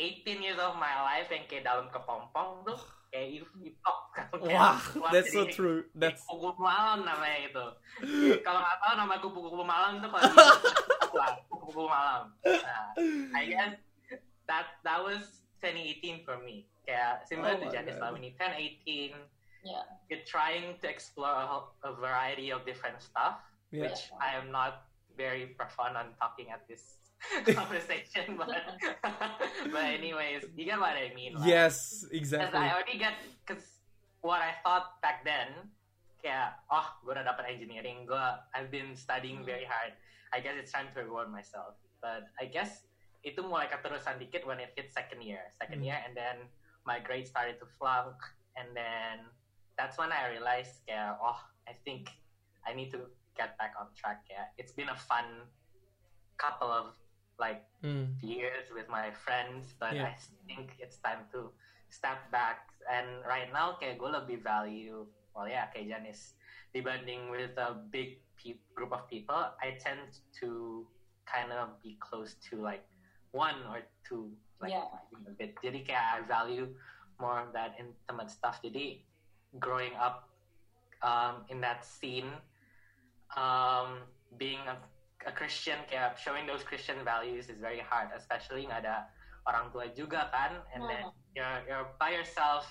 18 0.00 0.40
years 0.40 0.56
of 0.56 0.80
my 0.80 0.96
life 1.04 1.28
yang 1.28 1.44
kayak 1.44 1.68
dalam 1.68 1.92
kepompong 1.92 2.64
tuh 2.64 2.80
kayak 3.12 3.44
ipok 3.60 3.98
Wah, 4.48 4.80
that's 5.12 5.28
so 5.34 5.44
true. 5.44 5.84
That's 5.92 6.24
kupu-kupu 6.24 6.62
malam 6.64 7.04
namanya 7.04 7.38
itu. 7.52 7.66
kalau 8.46 8.60
nggak 8.64 8.78
tahu 8.80 8.92
nama 8.96 9.14
kupu-kupu 9.20 9.62
malam 9.62 10.00
itu 10.00 10.08
kalau 10.08 10.32
kupu-kupu 11.52 11.84
malam. 11.84 12.32
Nah, 12.40 12.86
I 13.36 13.42
guess 13.44 13.76
that 14.48 14.80
that 14.82 15.00
was 15.04 15.44
2018 15.60 16.24
for 16.24 16.40
me. 16.40 16.64
Kayak 16.88 17.28
similar 17.28 17.60
Oh 17.60 17.62
to 17.62 17.66
Janice 17.68 18.00
God. 18.00 18.02
lah, 18.02 18.10
when 18.16 18.24
you 18.24 18.32
turn 18.40 18.56
18, 18.56 19.12
Yeah. 19.60 19.84
you're 20.08 20.24
trying 20.24 20.80
to 20.80 20.88
explore 20.88 21.36
a, 21.36 21.60
a 21.84 21.92
variety 21.92 22.48
of 22.48 22.64
different 22.64 22.96
stuff, 23.04 23.44
yeah. 23.68 23.84
which 23.84 24.08
I 24.16 24.32
am 24.32 24.48
not 24.48 24.88
very 25.20 25.52
profound 25.52 26.00
on 26.00 26.16
talking 26.16 26.48
at 26.48 26.64
this 26.64 26.96
conversation, 27.54 28.36
but 28.36 28.48
but 29.72 29.84
anyways, 29.84 30.44
you 30.56 30.64
get 30.64 30.80
what 30.80 30.96
I 30.96 31.12
mean. 31.14 31.36
right? 31.36 31.46
yes, 31.46 32.04
Because 32.08 32.16
exactly. 32.16 32.58
I 32.60 32.72
already 32.72 32.96
get, 32.98 33.14
because 33.44 33.64
what 34.20 34.40
I 34.40 34.56
thought 34.64 35.00
back 35.02 35.24
then, 35.24 35.70
kayak, 36.20 36.56
oh, 36.68 36.84
gue 37.04 37.12
udah 37.16 37.24
dapat 37.24 37.48
engineering, 37.48 38.04
gue, 38.04 38.26
I've 38.52 38.68
been 38.72 38.92
studying 38.96 39.44
very 39.44 39.64
hard. 39.64 39.96
I 40.32 40.40
guess 40.40 40.54
it's 40.56 40.72
time 40.72 40.88
to 40.94 41.02
reward 41.04 41.28
myself. 41.32 41.76
But 42.00 42.28
I 42.40 42.48
guess 42.48 42.84
itu 43.20 43.44
mulai 43.44 43.68
keterusan 43.68 44.16
dikit 44.16 44.48
when 44.48 44.60
it 44.60 44.72
hit 44.76 44.92
second 44.92 45.20
year. 45.20 45.44
Second 45.60 45.84
Hmm. 45.84 45.92
year, 45.92 45.98
and 46.04 46.16
then 46.16 46.48
my 46.88 47.00
grades 47.00 47.28
started 47.28 47.60
to 47.60 47.66
flunk, 47.76 48.16
and 48.56 48.72
then 48.72 49.28
that's 49.76 49.96
when 50.00 50.12
I 50.12 50.28
realized, 50.32 50.80
kayak, 50.88 51.16
oh, 51.20 51.36
I 51.68 51.76
think 51.84 52.08
I 52.64 52.72
need 52.76 52.92
to 52.96 53.08
get 53.36 53.56
back 53.56 53.72
on 53.80 53.88
track. 53.96 54.24
Yeah, 54.28 54.48
it's 54.60 54.72
been 54.72 54.88
a 54.92 54.96
fun 54.96 55.48
couple 56.36 56.68
of 56.72 56.96
like 57.40 57.64
Mm, 57.80 58.20
years 58.20 58.68
with 58.76 58.92
my 58.92 59.08
friends, 59.10 59.72
but 59.80 59.96
Yeah. 59.96 60.12
I 60.12 60.14
think 60.44 60.76
it's 60.76 61.00
time 61.00 61.24
to 61.32 61.48
step 61.88 62.20
back. 62.28 62.68
And 62.84 63.24
right 63.24 63.48
now, 63.48 63.80
kayak 63.80 63.96
gue 63.96 64.10
lebih 64.12 64.44
value, 64.44 65.08
well 65.32 65.48
ya, 65.48 65.72
kayak 65.72 65.88
Janice, 65.88 66.36
dibanding 66.76 67.32
with 67.32 67.56
a 67.56 67.72
big 67.88 68.20
pe- 68.36 68.60
group 68.76 68.92
of 68.92 69.08
people, 69.08 69.48
I 69.64 69.80
tend 69.80 70.12
to 70.44 70.84
kind 71.24 71.52
of 71.56 71.80
be 71.80 71.96
close 72.04 72.36
to 72.52 72.60
like 72.60 72.84
one 73.32 73.64
or 73.72 73.80
two, 74.04 74.36
like 74.60 74.76
Yeah. 74.76 74.92
a 75.24 75.32
bit. 75.40 75.56
Jadi 75.64 75.80
kayak 75.88 76.04
I 76.04 76.18
value 76.28 76.68
more 77.16 77.40
of 77.40 77.56
that 77.56 77.80
intimate 77.80 78.28
stuff. 78.28 78.60
Jadi 78.60 79.00
growing 79.56 79.96
up 79.96 80.28
um, 81.00 81.48
in 81.48 81.64
that 81.64 81.84
scene, 81.84 82.28
um, 83.36 84.04
being 84.36 84.60
a, 84.68 84.76
a 85.26 85.32
Christian, 85.32 85.76
kayak 85.90 86.16
showing 86.16 86.46
those 86.48 86.64
Christian 86.64 87.00
values 87.04 87.52
is 87.52 87.60
very 87.60 87.80
hard, 87.80 88.08
especially 88.16 88.64
nggak 88.64 88.84
ada 88.86 89.08
orang 89.48 89.72
tua 89.72 89.88
juga 89.92 90.28
kan, 90.32 90.60
and 90.72 90.84
then 90.88 91.04
you're 91.36 91.58
you're 91.68 91.88
by 92.00 92.12
yourself, 92.12 92.68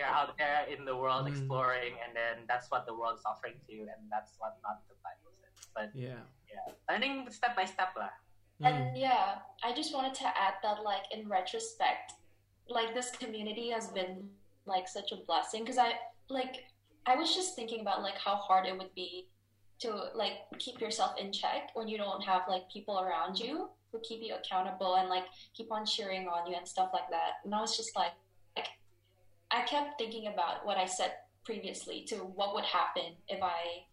you're 0.00 0.08
out 0.08 0.36
there 0.36 0.64
in 0.68 0.84
the 0.88 0.96
world 0.96 1.28
Mm. 1.28 1.32
exploring, 1.32 1.96
and 2.00 2.12
then 2.16 2.44
that's 2.48 2.68
what 2.72 2.88
the 2.88 2.94
world's 2.94 3.24
offering 3.24 3.60
to 3.64 3.70
you, 3.72 3.84
and 3.88 4.00
that's 4.08 4.36
what 4.40 4.56
not 4.64 4.84
the 4.88 4.96
Bible 5.04 5.32
says. 5.40 5.56
But 5.72 5.88
yeah. 5.92 6.24
yeah, 6.48 6.64
learning 6.88 7.28
step 7.32 7.56
by 7.56 7.64
step 7.64 7.92
lah. 7.96 8.12
Mm, 8.60 8.64
And 8.66 8.76
yeah, 8.96 9.40
I 9.64 9.72
just 9.72 9.96
wanted 9.96 10.12
to 10.20 10.28
add 10.36 10.60
that, 10.60 10.84
like, 10.84 11.08
in 11.12 11.24
retrospect, 11.28 12.12
like, 12.68 12.92
this 12.92 13.08
community 13.16 13.72
has 13.72 13.88
been, 13.88 14.28
like, 14.68 14.84
such 14.84 15.16
a 15.16 15.18
blessing. 15.24 15.64
Because 15.64 15.80
I, 15.80 15.96
like, 16.28 16.68
I 17.08 17.16
was 17.16 17.32
just 17.32 17.56
thinking 17.56 17.80
about, 17.80 18.04
like, 18.04 18.20
how 18.20 18.36
hard 18.36 18.68
it 18.68 18.76
would 18.76 18.92
be 18.92 19.32
to, 19.80 20.10
like, 20.14 20.32
keep 20.58 20.80
yourself 20.80 21.12
in 21.18 21.32
check 21.32 21.70
when 21.74 21.88
you 21.88 21.98
don't 21.98 22.22
have, 22.22 22.42
like, 22.48 22.70
people 22.70 23.00
around 23.00 23.38
you 23.38 23.68
who 23.92 24.00
keep 24.00 24.22
you 24.22 24.34
accountable 24.34 24.96
and, 24.96 25.08
like, 25.08 25.24
keep 25.54 25.72
on 25.72 25.84
cheering 25.84 26.28
on 26.28 26.50
you 26.50 26.56
and 26.56 26.66
stuff 26.66 26.90
like 26.92 27.08
that. 27.10 27.40
And 27.44 27.54
I 27.54 27.60
was 27.60 27.76
just 27.76 27.96
like, 27.96 28.12
like 28.56 28.68
I 29.50 29.62
kept 29.62 29.98
thinking 29.98 30.28
about 30.28 30.64
what 30.64 30.76
I 30.76 30.86
said 30.86 31.12
previously 31.44 32.04
to 32.08 32.16
what 32.16 32.54
would 32.54 32.64
happen 32.64 33.14
if 33.28 33.42
I 33.42 33.84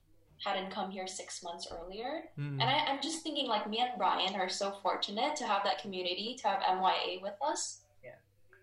hadn't 0.44 0.72
come 0.72 0.92
here 0.92 1.08
six 1.08 1.42
months 1.42 1.68
earlier. 1.72 2.26
mm. 2.38 2.52
And 2.52 2.64
I, 2.64 2.86
I'm 2.88 3.02
just 3.02 3.24
thinking, 3.24 3.48
like, 3.48 3.68
me 3.70 3.80
and 3.80 3.92
Brian 3.98 4.36
are 4.36 4.50
so 4.50 4.72
fortunate 4.84 5.36
to 5.38 5.48
have 5.48 5.64
that 5.64 5.82
community, 5.82 6.38
to 6.42 6.48
have 6.48 6.60
MYA 6.78 7.22
with 7.22 7.34
us. 7.42 7.82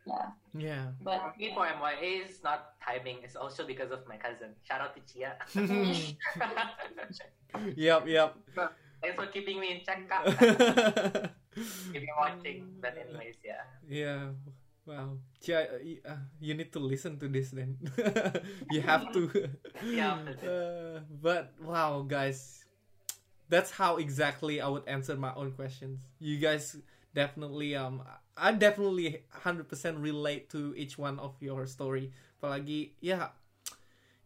Yeah. 0.07 0.27
Yeah. 0.55 0.69
yeah. 0.69 0.87
But 1.03 1.21
For 1.21 1.35
me, 1.39 1.53
for 1.55 1.67
MYA 1.67 2.25
is 2.29 2.43
not 2.45 2.75
timing. 2.81 3.19
It's 3.23 3.37
also 3.37 3.67
because 3.67 3.91
of 3.91 4.07
my 4.07 4.17
cousin. 4.17 4.55
Shout 4.63 4.81
out 4.81 4.95
to 4.97 5.03
Chia. 5.09 5.37
yep, 7.77 8.07
yep. 8.07 8.37
Thanks 9.03 9.17
for 9.17 9.27
keeping 9.27 9.61
me 9.61 9.73
in 9.73 9.81
check, 9.85 10.09
Kak. 10.09 10.25
if 11.57 11.93
you're 11.93 12.17
watching. 12.19 12.77
But 12.81 12.97
anyways, 12.97 13.37
yeah. 13.45 13.65
yeah. 13.89 14.29
Wow. 14.87 15.17
Yeah, 15.41 15.65
uh, 15.73 16.13
uh, 16.13 16.17
you 16.41 16.55
need 16.55 16.73
to 16.73 16.79
listen 16.79 17.19
to 17.21 17.29
this 17.29 17.51
then. 17.51 17.77
you 18.71 18.81
have 18.83 19.13
to. 19.13 19.49
Yeah. 19.85 20.21
Uh, 20.41 21.01
but 21.21 21.53
wow, 21.61 22.03
guys, 22.05 22.65
that's 23.49 23.71
how 23.71 23.97
exactly 23.97 24.61
I 24.61 24.69
would 24.69 24.87
answer 24.87 25.17
my 25.17 25.33
own 25.35 25.53
questions. 25.53 26.01
You 26.21 26.39
guys 26.39 26.77
definitely 27.15 27.77
um 27.77 28.03
I 28.37 28.53
definitely 28.53 29.23
100% 29.45 29.71
relate 30.03 30.51
to 30.51 30.75
each 30.77 30.99
one 30.99 31.19
of 31.19 31.35
your 31.41 31.67
story. 31.67 32.11
Apalagi 32.43 32.93
ya 33.01 33.17
yeah, 33.17 33.27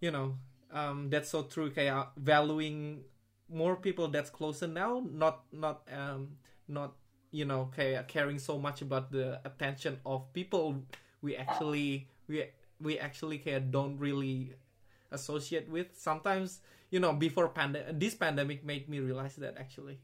you 0.00 0.10
know, 0.10 0.34
um 0.72 1.10
that's 1.10 1.28
so 1.28 1.44
true. 1.44 1.70
Kayak 1.70 2.16
valuing 2.16 3.04
more 3.48 3.76
people 3.76 4.08
that's 4.08 4.30
closer 4.30 4.66
now, 4.66 5.04
not 5.04 5.44
not 5.52 5.84
um 5.92 6.40
not 6.68 6.96
you 7.30 7.44
know 7.44 7.68
kayak 7.76 8.08
caring 8.08 8.38
so 8.40 8.58
much 8.58 8.80
about 8.80 9.12
the 9.12 9.40
attention 9.44 10.00
of 10.08 10.24
people 10.32 10.80
we 11.20 11.36
actually 11.36 12.08
we 12.28 12.48
we 12.80 12.98
actually 12.98 13.38
kayak 13.38 13.68
don't 13.68 14.00
really 14.00 14.56
associate 15.12 15.68
with. 15.68 15.92
Sometimes 15.96 16.60
you 16.88 17.00
know 17.00 17.12
before 17.12 17.48
pandemic 17.52 17.92
this 18.00 18.16
pandemic 18.16 18.64
made 18.64 18.88
me 18.88 19.00
realize 19.00 19.36
that 19.36 19.56
actually 19.60 20.00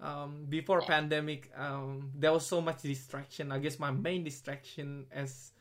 um, 0.00 0.46
before 0.48 0.80
pandemic 0.82 1.50
um, 1.56 2.10
there 2.14 2.32
was 2.32 2.46
so 2.46 2.60
much 2.60 2.82
distraction. 2.82 3.52
I 3.52 3.58
guess 3.58 3.78
my 3.78 3.90
main 3.90 4.24
distraction 4.24 5.06
as 5.12 5.52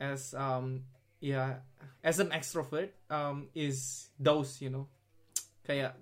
as 0.00 0.34
um 0.34 0.84
yeah 1.20 1.64
as 2.04 2.20
an 2.20 2.28
extrovert 2.30 2.90
um 3.10 3.48
is 3.54 4.08
those 4.18 4.60
you 4.60 4.70
know. 4.70 4.88
Kayak 5.66 5.98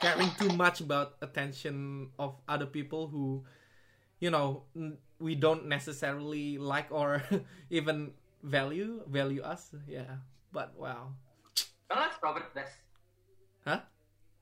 caring 0.00 0.30
too 0.36 0.52
much 0.52 0.80
about 0.80 1.16
attention 1.22 2.08
of 2.18 2.36
other 2.48 2.66
people 2.66 3.08
who 3.08 3.44
you 4.20 4.30
know 4.30 4.64
n- 4.76 4.98
we 5.18 5.34
don't 5.34 5.66
necessarily 5.66 6.58
like 6.58 6.88
or 6.90 7.22
even 7.70 8.12
value 8.42 9.00
value 9.08 9.42
us. 9.42 9.70
Yeah. 9.88 10.20
But 10.52 10.74
wow. 10.76 11.14
No 11.90 11.96
like 11.96 12.22
Robert 12.22 12.52
Best. 12.54 12.72
Huh? 13.64 13.80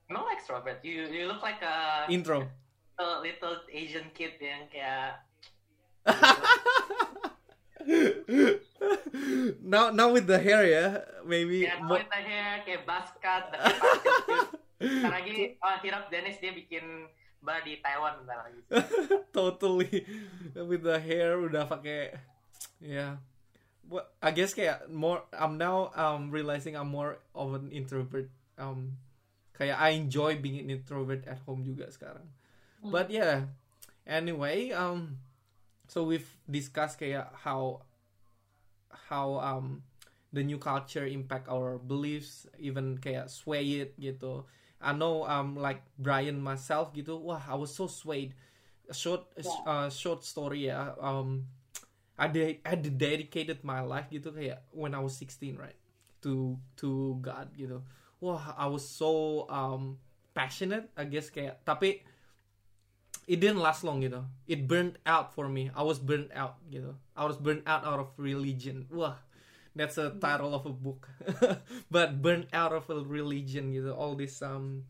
No 0.09 0.25
like 0.25 0.41
Robert. 0.49 0.81
You 0.81 1.05
you 1.05 1.29
look 1.29 1.45
like 1.45 1.61
a 1.61 2.09
intro 2.09 2.49
little, 2.99 3.23
little 3.23 3.55
Asian 3.71 4.11
kid 4.11 4.35
yang 4.43 4.67
kayak 4.67 5.23
now 9.63 9.89
now 9.89 10.11
with 10.11 10.27
the 10.27 10.39
hair 10.39 10.67
yeah 10.67 10.99
maybe 11.23 11.63
ya 11.63 11.79
mo- 11.79 11.95
with 11.95 12.09
the 12.11 12.21
hair 12.21 12.59
kayak 12.67 12.83
basket 12.83 13.43
basket 13.53 14.51
Ntar 14.79 15.11
lagi 15.11 15.53
oh, 15.63 15.75
Hirap 15.83 16.07
Dennis 16.07 16.39
dia 16.39 16.55
bikin 16.55 17.07
bar 17.39 17.63
di 17.63 17.79
Taiwan 17.79 18.19
bentar 18.23 18.47
lagi. 18.47 18.59
totally 19.35 20.03
with 20.55 20.83
the 20.83 20.99
hair 20.99 21.39
udah 21.39 21.67
pakai 21.67 22.15
yeah 22.83 23.19
what 23.87 24.11
I 24.19 24.35
guess 24.35 24.55
kayak 24.55 24.91
more 24.91 25.23
I'm 25.35 25.55
now 25.55 25.91
um 25.95 26.31
realizing 26.31 26.75
I'm 26.75 26.91
more 26.91 27.23
of 27.31 27.55
an 27.55 27.71
introvert 27.71 28.27
um 28.59 28.99
kayak 29.59 29.75
I 29.75 29.99
enjoy 29.99 30.39
being 30.39 30.63
an 30.63 30.71
introvert 30.71 31.27
at 31.27 31.43
home 31.43 31.67
juga 31.67 31.91
sekarang. 31.91 32.23
But 32.79 33.11
yeah 33.11 33.51
anyway 34.07 34.71
um 34.71 35.19
so 35.91 36.07
we've 36.07 36.31
discussed 36.47 36.95
kayak 36.95 37.27
how 37.43 37.83
how 39.11 39.35
um 39.43 39.83
the 40.31 40.39
new 40.39 40.57
culture 40.57 41.03
impact 41.03 41.51
our 41.51 41.75
beliefs 41.75 42.47
even 42.55 42.95
kayak 43.03 43.27
sway 43.27 43.83
it 43.83 43.99
gitu. 43.99 44.47
I 44.79 44.95
know 44.95 45.27
um 45.27 45.59
like 45.59 45.83
Brian 45.99 46.39
myself 46.39 46.95
gitu 46.95 47.19
wah 47.19 47.43
I 47.43 47.59
was 47.59 47.75
so 47.75 47.91
swayed. 47.91 48.31
Short 48.95 49.27
uh, 49.67 49.91
short 49.91 50.23
story 50.23 50.71
ya 50.71 50.95
um 50.97 51.45
I 52.15 52.31
de- 52.31 52.59
I 52.63 52.73
dedicated 52.79 53.61
my 53.67 53.83
life 53.83 54.07
gitu 54.07 54.31
kayak 54.31 54.63
when 54.71 54.95
I 54.95 55.03
was 55.03 55.19
16 55.19 55.59
right? 55.59 55.77
To 56.23 56.55
to 56.79 57.19
God 57.19 57.51
gitu 57.59 57.83
wah 58.19 58.55
I 58.55 58.67
was 58.67 58.87
so 58.87 59.43
um 59.49 59.97
passionate 60.35 60.91
I 60.95 61.07
guess 61.07 61.31
kayak. 61.31 61.63
Tapi 61.63 62.03
it 63.29 63.37
didn't 63.37 63.61
last 63.61 63.85
long 63.85 64.01
gitu. 64.01 64.25
It 64.49 64.65
burned 64.65 64.97
out 65.05 65.33
for 65.33 65.45
me. 65.45 65.69
I 65.75 65.83
was 65.83 66.01
burnt 66.01 66.33
out 66.33 66.57
gitu. 66.69 66.97
I 67.13 67.23
was 67.25 67.37
burnt 67.37 67.65
out 67.69 67.85
out 67.85 67.99
of 67.99 68.09
religion. 68.17 68.89
Wah 68.89 69.21
that's 69.77 69.97
a 69.97 70.11
title 70.17 70.53
of 70.57 70.65
a 70.65 70.73
book. 70.73 71.07
But 71.93 72.21
burnt 72.21 72.49
out 72.51 72.73
of 72.73 72.89
a 72.89 72.99
religion 73.05 73.71
gitu. 73.71 73.93
All 73.93 74.17
this 74.17 74.41
um 74.41 74.89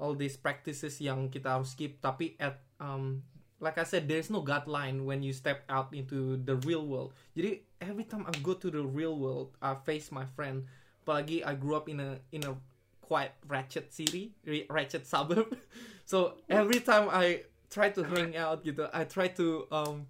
all 0.00 0.16
these 0.16 0.34
practices 0.34 0.98
yang 0.98 1.30
kita 1.30 1.60
harus 1.60 1.76
keep 1.78 2.02
tapi 2.02 2.34
at 2.42 2.58
um 2.82 3.22
like 3.62 3.78
I 3.78 3.86
said 3.86 4.10
there's 4.10 4.28
no 4.28 4.42
guideline 4.42 5.06
when 5.06 5.22
you 5.22 5.30
step 5.30 5.62
out 5.70 5.94
into 5.94 6.40
the 6.40 6.58
real 6.66 6.88
world. 6.88 7.14
Jadi 7.36 7.62
every 7.84 8.08
time 8.08 8.24
I 8.26 8.32
go 8.40 8.56
to 8.56 8.68
the 8.72 8.82
real 8.82 9.20
world 9.20 9.54
I 9.60 9.76
face 9.86 10.08
my 10.08 10.24
friend 10.34 10.66
apalagi 11.04 11.44
I 11.44 11.54
grew 11.54 11.76
up 11.76 11.88
in 11.88 12.00
a 12.00 12.16
in 12.32 12.48
a 12.48 12.56
quite 13.04 13.36
ratchet 13.46 13.92
city 13.92 14.32
ratchet 14.72 15.04
suburb 15.04 15.52
so 16.08 16.40
every 16.48 16.80
time 16.80 17.12
I 17.12 17.44
try 17.68 17.92
to 17.92 18.02
hang 18.02 18.32
out 18.32 18.64
gitu 18.64 18.88
I 18.88 19.04
try 19.04 19.28
to 19.36 19.68
um 19.68 20.08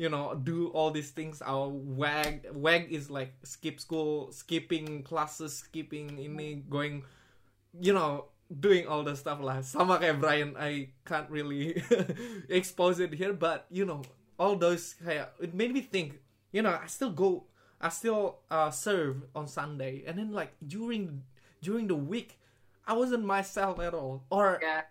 you 0.00 0.08
know 0.08 0.32
do 0.32 0.72
all 0.72 0.88
these 0.88 1.12
things 1.12 1.44
our 1.44 1.68
wag 1.68 2.48
wag 2.56 2.88
is 2.88 3.12
like 3.12 3.36
skip 3.44 3.76
school 3.76 4.32
skipping 4.32 5.04
classes 5.04 5.60
skipping 5.60 6.16
ini 6.16 6.64
going 6.72 7.04
you 7.76 7.92
know 7.92 8.32
doing 8.48 8.86
all 8.86 9.02
the 9.02 9.16
stuff 9.16 9.42
lah. 9.42 9.60
Sama 9.62 9.98
kayak 9.98 10.22
Brian, 10.22 10.54
I 10.54 10.94
can't 11.02 11.28
really 11.30 11.82
expose 12.48 13.02
it 13.02 13.14
here, 13.14 13.34
but 13.34 13.66
you 13.70 13.84
know, 13.84 14.02
all 14.38 14.54
those 14.56 14.94
kayak 15.02 15.34
it 15.42 15.54
made 15.54 15.74
me 15.74 15.82
think. 15.82 16.22
You 16.54 16.62
know, 16.62 16.72
I 16.72 16.86
still 16.86 17.10
go, 17.10 17.50
I 17.80 17.88
still 17.90 18.40
uh, 18.50 18.70
serve 18.70 19.24
on 19.34 19.46
Sunday, 19.48 20.02
and 20.06 20.16
then 20.18 20.32
like 20.32 20.54
during 20.64 21.22
during 21.60 21.88
the 21.88 21.96
week, 21.98 22.38
I 22.86 22.94
wasn't 22.94 23.24
myself 23.24 23.80
at 23.80 23.92
all, 23.92 24.24
or 24.30 24.58
Yeah. 24.62 24.82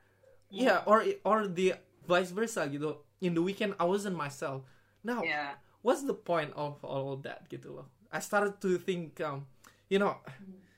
yeah, 0.49 0.77
or 0.85 1.01
or 1.25 1.47
the 1.47 1.75
vice 2.05 2.29
versa 2.29 2.69
gitu. 2.69 3.01
In 3.21 3.33
the 3.33 3.41
weekend, 3.41 3.73
I 3.79 3.85
wasn't 3.89 4.13
myself. 4.15 4.61
Now, 5.01 5.23
Yeah. 5.25 5.57
what's 5.81 6.05
the 6.05 6.13
point 6.13 6.53
of 6.53 6.77
all 6.85 7.13
of 7.13 7.23
that 7.25 7.49
gitu 7.49 7.73
loh? 7.73 7.87
I 8.13 8.21
started 8.21 8.61
to 8.61 8.77
think, 8.77 9.17
um, 9.21 9.49
you 9.89 9.97
know, 9.97 10.21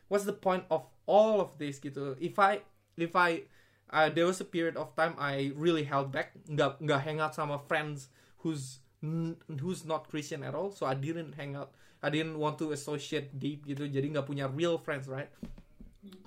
what's 0.08 0.24
the 0.24 0.36
point 0.36 0.64
of 0.72 0.88
all 1.06 1.42
of 1.44 1.60
this 1.60 1.80
gitu? 1.84 2.16
If 2.24 2.40
I, 2.40 2.64
if 2.96 3.16
I, 3.16 3.52
uh, 3.92 4.08
there 4.10 4.26
was 4.26 4.40
a 4.40 4.48
period 4.48 4.76
of 4.80 4.96
time 4.96 5.16
I 5.20 5.52
really 5.60 5.84
held 5.84 6.12
back, 6.16 6.32
nggak 6.48 6.80
nggak 6.80 7.02
hang 7.04 7.20
out 7.20 7.36
sama 7.36 7.60
friends 7.60 8.08
who's 8.48 8.80
n- 9.04 9.36
who's 9.60 9.84
not 9.84 10.08
Christian 10.08 10.44
at 10.48 10.56
all, 10.56 10.72
so 10.72 10.88
I 10.88 10.96
didn't 10.96 11.36
hang 11.36 11.56
out. 11.60 11.76
I 12.02 12.14
didn't 12.14 12.38
want 12.38 12.62
to 12.62 12.72
associate 12.74 13.34
deep 13.34 13.66
gitu, 13.66 13.90
jadi 13.90 14.06
nggak 14.14 14.28
punya 14.30 14.46
real 14.50 14.78
friends, 14.78 15.10
right? 15.10 15.30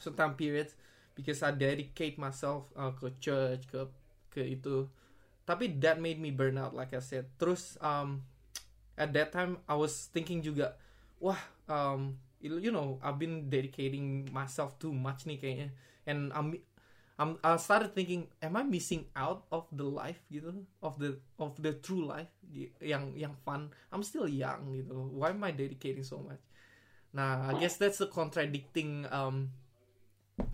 Certain 0.03 0.35
periods 0.35 0.75
because 1.15 1.45
I 1.45 1.53
dedicate 1.53 2.17
myself 2.17 2.73
uh, 2.75 2.91
ke 2.97 3.13
church 3.21 3.69
ke 3.69 3.87
ke 4.33 4.43
itu. 4.57 4.89
Tapi 5.45 5.79
that 5.83 5.99
made 5.99 6.23
me 6.23 6.31
burn 6.31 6.57
out 6.57 6.73
like 6.73 6.95
I 6.95 7.03
said. 7.03 7.29
Terus 7.37 7.77
um, 7.83 8.23
at 8.97 9.13
that 9.15 9.35
time 9.35 9.61
I 9.69 9.77
was 9.77 10.09
thinking 10.11 10.41
juga 10.41 10.79
wah 11.21 11.39
um, 11.69 12.17
you 12.41 12.73
know 12.73 12.97
I've 13.05 13.21
been 13.21 13.53
dedicating 13.53 14.31
myself 14.33 14.79
too 14.81 14.95
much 14.95 15.27
nih 15.29 15.39
kayaknya. 15.39 15.69
And 16.09 16.33
I'm 16.33 16.57
I'm 17.21 17.37
I 17.45 17.61
started 17.61 17.93
thinking 17.93 18.33
am 18.41 18.57
I 18.57 18.65
missing 18.65 19.05
out 19.13 19.45
of 19.53 19.69
the 19.69 19.85
life 19.85 20.25
gitu? 20.33 20.65
Of 20.81 20.97
the 20.97 21.21
of 21.37 21.53
the 21.61 21.77
true 21.85 22.09
life 22.09 22.33
y- 22.49 22.73
yang 22.81 23.13
yang 23.13 23.37
fun? 23.45 23.69
I'm 23.93 24.01
still 24.01 24.25
young 24.25 24.73
gitu. 24.73 24.97
Why 25.13 25.37
am 25.37 25.45
I 25.45 25.53
dedicating 25.53 26.03
so 26.03 26.25
much? 26.25 26.41
Nah 27.13 27.53
I 27.53 27.61
guess 27.61 27.77
that's 27.77 28.01
the 28.01 28.09
contradicting 28.09 29.05
um 29.13 29.53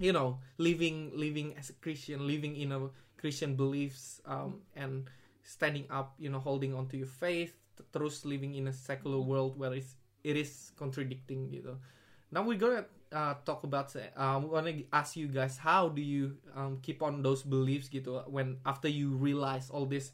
you 0.03 0.11
know 0.11 0.43
living 0.59 1.15
living 1.15 1.55
as 1.55 1.71
a 1.71 1.77
christian 1.79 2.27
living 2.27 2.59
in 2.59 2.75
a 2.75 2.91
christian 3.15 3.55
beliefs 3.55 4.19
um 4.27 4.59
and 4.75 5.07
standing 5.47 5.87
up 5.95 6.19
you 6.19 6.27
know 6.27 6.43
holding 6.43 6.75
on 6.75 6.91
to 6.91 6.99
your 6.99 7.07
faith 7.07 7.55
terus 7.93 8.25
living 8.25 8.55
in 8.55 8.69
a 8.69 8.73
secular 8.73 9.21
world 9.21 9.59
where 9.59 9.75
it's, 9.75 9.97
it 10.25 10.37
is 10.37 10.73
contradicting 10.77 11.49
gitu. 11.53 11.77
Now 12.33 12.43
we're 12.43 12.59
gonna 12.59 12.89
uh, 13.13 13.35
talk 13.45 13.65
about 13.65 13.95
uh, 13.95 14.01
I'm 14.17 14.49
gonna 14.49 14.83
ask 14.93 15.17
you 15.17 15.29
guys 15.29 15.57
how 15.57 15.89
do 15.89 16.03
you 16.03 16.37
um, 16.55 16.79
keep 16.83 17.03
on 17.03 17.23
those 17.23 17.43
beliefs 17.43 17.89
gitu 17.89 18.23
when 18.27 18.59
after 18.67 18.89
you 18.89 19.15
realize 19.15 19.71
all 19.71 19.87
this 19.87 20.13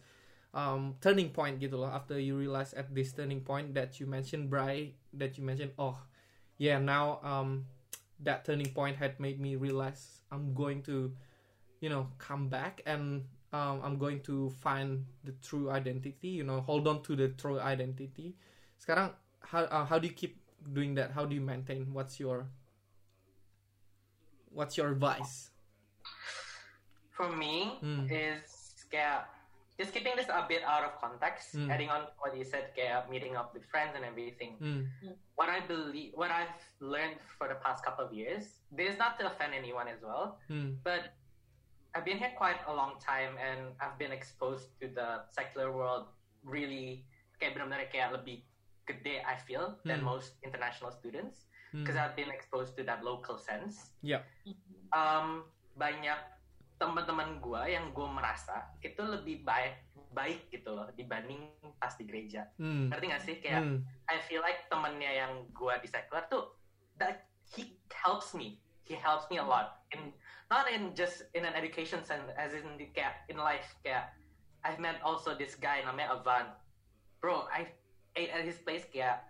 um, 0.52 0.96
turning 1.00 1.32
point 1.32 1.60
gitu 1.60 1.80
loh 1.80 1.88
after 1.88 2.20
you 2.20 2.36
realize 2.36 2.76
at 2.76 2.92
this 2.92 3.12
turning 3.16 3.40
point 3.40 3.72
that 3.72 3.96
you 4.00 4.04
mentioned 4.04 4.52
Bry 4.52 4.92
that 5.16 5.40
you 5.40 5.44
mentioned 5.44 5.72
oh 5.80 5.96
yeah 6.60 6.76
now 6.76 7.18
um 7.24 7.64
that 8.22 8.44
turning 8.44 8.70
point 8.70 8.96
had 8.96 9.18
made 9.18 9.40
me 9.40 9.56
realize 9.56 10.22
I'm 10.30 10.54
going 10.54 10.82
to, 10.84 11.12
you 11.80 11.88
know, 11.88 12.08
come 12.18 12.48
back 12.48 12.80
and 12.86 13.24
um, 13.52 13.80
I'm 13.84 13.98
going 13.98 14.20
to 14.22 14.50
find 14.50 15.04
the 15.24 15.32
true 15.42 15.70
identity. 15.70 16.28
You 16.28 16.44
know, 16.44 16.60
hold 16.60 16.88
on 16.88 17.02
to 17.04 17.16
the 17.16 17.28
true 17.28 17.60
identity. 17.60 18.34
Sekarang, 18.80 19.12
how 19.40 19.64
uh, 19.68 19.84
how 19.84 19.98
do 19.98 20.06
you 20.06 20.14
keep 20.14 20.40
doing 20.72 20.94
that? 20.94 21.12
How 21.12 21.26
do 21.26 21.34
you 21.34 21.42
maintain? 21.42 21.92
What's 21.92 22.18
your 22.18 22.46
what's 24.52 24.76
your 24.76 24.88
advice? 24.92 25.50
For 27.12 27.28
me, 27.28 27.78
Hmm. 27.80 28.08
is 28.08 28.44
kayak 28.88 29.28
just 29.76 29.92
keeping 29.92 30.12
this 30.16 30.28
a 30.28 30.44
bit 30.44 30.62
out 30.62 30.84
of 30.84 30.96
context, 31.00 31.56
Hmm. 31.56 31.68
adding 31.72 31.88
on 31.88 32.08
what 32.20 32.36
you 32.36 32.44
said, 32.44 32.72
kayak 32.76 33.08
meeting 33.08 33.36
up 33.36 33.52
with 33.56 33.64
friends 33.68 33.96
and 33.96 34.04
everything. 34.04 34.60
Mm, 34.60 34.84
What 35.32 35.48
I 35.48 35.64
believe, 35.64 36.12
what 36.14 36.30
I've 36.30 36.54
learned 36.78 37.18
for 37.40 37.48
the 37.48 37.56
past 37.64 37.82
couple 37.82 38.04
of 38.04 38.12
years, 38.12 38.62
this 38.70 38.94
is 38.94 38.98
not 39.00 39.18
to 39.18 39.26
offend 39.26 39.56
anyone 39.56 39.88
as 39.88 39.98
well, 40.04 40.38
mm, 40.46 40.76
but 40.84 41.16
I've 41.96 42.04
been 42.04 42.20
here 42.20 42.32
quite 42.36 42.60
a 42.68 42.72
long 42.72 43.00
time 43.00 43.36
and 43.40 43.74
I've 43.80 43.98
been 43.98 44.12
exposed 44.12 44.76
to 44.80 44.88
the 44.88 45.24
secular 45.28 45.72
world 45.72 46.12
really 46.44 47.04
kayak 47.40 47.56
benar-benar 47.58 47.88
kayak 47.90 48.12
lebih 48.12 48.44
gede 48.86 49.24
I 49.24 49.36
feel 49.40 49.80
than 49.84 50.00
Hmm. 50.04 50.14
most 50.16 50.36
international 50.46 50.92
students 50.94 51.48
mm. 51.72 51.82
because 51.82 51.96
I've 51.96 52.14
been 52.14 52.30
exposed 52.30 52.76
to 52.76 52.84
that 52.84 53.02
local 53.02 53.40
sense. 53.40 53.92
Yeah. 54.04 54.22
Um, 54.92 55.48
banyak 55.76 56.20
teman-teman 56.76 57.38
gue 57.38 57.62
yang 57.72 57.94
gue 57.94 58.08
merasa 58.10 58.74
itu 58.82 59.00
lebih 59.00 59.46
baik 59.46 59.86
baik 60.12 60.52
gitu 60.52 60.76
loh 60.76 60.92
dibanding 60.92 61.48
pas 61.80 61.94
di 61.96 62.04
gereja. 62.04 62.44
Mm, 62.60 62.92
Ngerti 62.92 63.06
gak 63.08 63.22
sih 63.24 63.36
kayak 63.40 63.62
mm, 63.64 63.78
I 64.12 64.20
feel 64.28 64.44
like 64.44 64.68
temennya 64.68 65.24
yang 65.24 65.32
gue 65.56 65.72
di 65.80 65.88
secular 65.88 66.28
tuh 66.28 66.52
that 67.00 67.24
he 67.48 67.78
helps 67.88 68.36
me. 68.36 68.60
He 68.84 68.98
helps 68.98 69.30
me 69.32 69.40
a 69.40 69.46
lot 69.46 69.86
in 69.94 70.12
not 70.52 70.68
in 70.68 70.92
just 70.92 71.24
in 71.32 71.48
an 71.48 71.56
education 71.56 72.04
sense 72.04 72.28
as 72.36 72.52
in 72.52 72.76
the 72.76 72.92
kayak 72.92 73.24
in 73.32 73.40
life 73.40 73.72
kayak 73.80 74.12
I've 74.66 74.82
met 74.82 75.00
also 75.00 75.32
this 75.32 75.56
guy 75.56 75.80
namanya 75.86 76.18
Avan. 76.20 76.46
Bro, 77.22 77.46
I 77.48 77.70
ate 78.18 78.30
at 78.34 78.42
his 78.44 78.58
place 78.60 78.84
kayak 78.90 79.22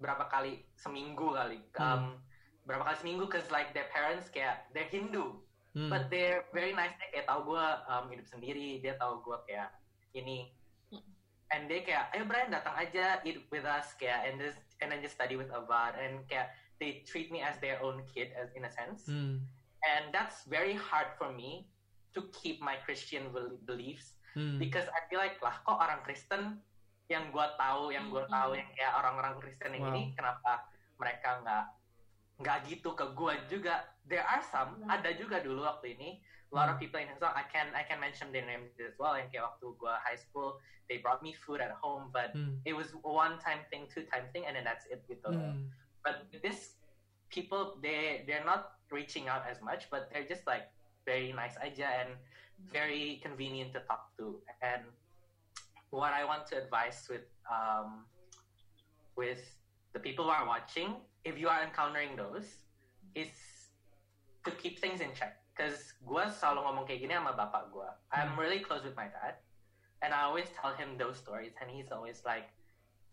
berapa 0.00 0.26
kali 0.32 0.64
seminggu 0.74 1.36
kali. 1.36 1.60
Um, 1.76 2.16
berapa 2.64 2.88
kali 2.88 2.96
seminggu 3.04 3.28
cause 3.28 3.46
like 3.52 3.70
their 3.76 3.86
parents 3.92 4.32
kayak 4.32 4.66
they're 4.72 4.88
Hindu. 4.88 5.38
Mm, 5.76 5.86
but 5.86 6.10
they're 6.10 6.42
very 6.50 6.74
nice. 6.74 6.90
Dia 6.98 7.08
kayak 7.14 7.26
tahu 7.30 7.54
gue 7.54 7.66
um, 7.86 8.04
hidup 8.10 8.26
sendiri. 8.26 8.82
Dia 8.82 8.98
tahu 8.98 9.22
gue 9.22 9.38
kayak 9.46 9.70
ini. 10.18 10.50
And 11.50 11.70
dia 11.70 11.86
kayak 11.86 12.10
ayo 12.16 12.26
Brian 12.26 12.50
datang 12.50 12.74
aja 12.74 13.22
eat 13.22 13.46
with 13.54 13.62
us 13.62 13.94
kayak 14.00 14.26
and 14.26 14.42
just 14.42 14.58
and 14.82 14.90
then 14.90 14.98
just 15.04 15.14
study 15.14 15.38
with 15.38 15.52
Avad. 15.54 15.94
And 16.00 16.26
kayak 16.26 16.50
they 16.82 17.04
treat 17.06 17.30
me 17.30 17.44
as 17.44 17.60
their 17.62 17.78
own 17.84 18.02
kid 18.10 18.34
as 18.34 18.50
in 18.58 18.66
a 18.66 18.72
sense. 18.72 19.06
Mm, 19.06 19.44
and 19.86 20.04
that's 20.10 20.48
very 20.48 20.74
hard 20.74 21.14
for 21.20 21.30
me 21.30 21.70
to 22.16 22.26
keep 22.34 22.58
my 22.58 22.74
Christian 22.82 23.30
bel- 23.30 23.60
beliefs. 23.68 24.18
Mm, 24.34 24.62
because 24.62 24.86
I 24.90 25.06
feel 25.10 25.18
like 25.18 25.38
lah 25.42 25.58
kok 25.66 25.78
orang 25.78 26.02
Kristen 26.06 26.62
yang 27.10 27.34
gue 27.34 27.46
tahu 27.58 27.90
yang 27.90 28.06
gue 28.06 28.22
tahu 28.30 28.54
yang 28.54 28.70
kayak 28.78 28.94
orang-orang 28.94 29.34
Kristen 29.42 29.74
yang 29.74 29.82
Wow. 29.82 29.92
ini 29.98 30.14
kenapa 30.14 30.62
mereka 30.94 31.42
nggak 31.42 31.64
nggak 32.40 32.58
gitu 32.70 32.94
ke 32.94 33.04
gue 33.12 33.34
juga? 33.50 33.84
There 34.06 34.22
are 34.22 34.40
some 34.46 34.86
ada 34.86 35.10
juga 35.18 35.42
dulu 35.42 35.66
waktu 35.66 35.98
ini 35.98 36.22
a 36.50 36.54
lot 36.54 36.70
of 36.70 36.78
people 36.78 36.98
in 37.02 37.10
Hillsong 37.10 37.34
I 37.34 37.44
can 37.50 37.70
I 37.74 37.82
can 37.82 37.98
mention 37.98 38.30
their 38.30 38.46
names 38.46 38.74
as 38.78 38.94
well 38.96 39.18
yang 39.18 39.26
kayak 39.28 39.44
waktu 39.50 39.66
gue 39.74 39.94
high 40.06 40.18
school 40.18 40.56
they 40.86 41.02
brought 41.02 41.22
me 41.22 41.34
food 41.34 41.58
at 41.58 41.74
home 41.78 42.14
but 42.14 42.30
mm, 42.34 42.58
it 42.62 42.74
was 42.74 42.94
a 42.94 42.98
one 43.02 43.38
time 43.42 43.62
thing 43.74 43.90
two 43.90 44.06
time 44.08 44.30
thing 44.30 44.46
and 44.46 44.54
then 44.54 44.62
that's 44.62 44.86
it 44.86 45.02
gitu. 45.10 45.30
Mm, 45.34 45.66
but 46.06 46.30
this 46.42 46.78
people 47.30 47.78
they 47.82 48.22
they're 48.26 48.46
not 48.46 48.78
reaching 48.90 49.26
out 49.30 49.42
as 49.46 49.58
much 49.62 49.86
but 49.90 50.10
they're 50.10 50.26
just 50.26 50.46
like 50.46 50.70
very 51.06 51.30
nice 51.30 51.54
aja 51.62 52.06
and 52.06 52.10
very 52.74 53.22
convenient 53.22 53.70
to 53.70 53.80
talk 53.86 54.10
to 54.18 54.42
and 54.60 54.84
what 55.90 56.12
i 56.14 56.24
want 56.24 56.46
to 56.46 56.56
advise 56.56 57.06
with 57.10 57.26
um 57.50 58.06
with 59.16 59.42
the 59.92 60.00
people 60.00 60.24
who 60.24 60.30
are 60.30 60.46
watching 60.46 60.94
if 61.24 61.38
you 61.38 61.48
are 61.48 61.62
encountering 61.62 62.16
those 62.16 62.64
is 63.14 63.30
to 64.44 64.50
keep 64.52 64.78
things 64.78 65.00
in 65.00 65.12
check 65.12 65.36
because 65.52 65.92
gue 66.00 66.24
selalu 66.30 66.64
ngomong 66.64 66.84
kayak 66.88 67.04
gini 67.04 67.12
sama 67.12 67.36
bapak 67.36 67.68
gue 67.68 67.88
I'm 68.14 68.38
really 68.38 68.62
close 68.64 68.80
with 68.86 68.96
my 68.96 69.10
dad 69.10 69.36
and 70.00 70.14
I 70.16 70.24
always 70.24 70.48
tell 70.56 70.72
him 70.72 70.96
those 70.96 71.20
stories 71.20 71.52
and 71.60 71.68
he's 71.68 71.92
always 71.92 72.24
like 72.24 72.48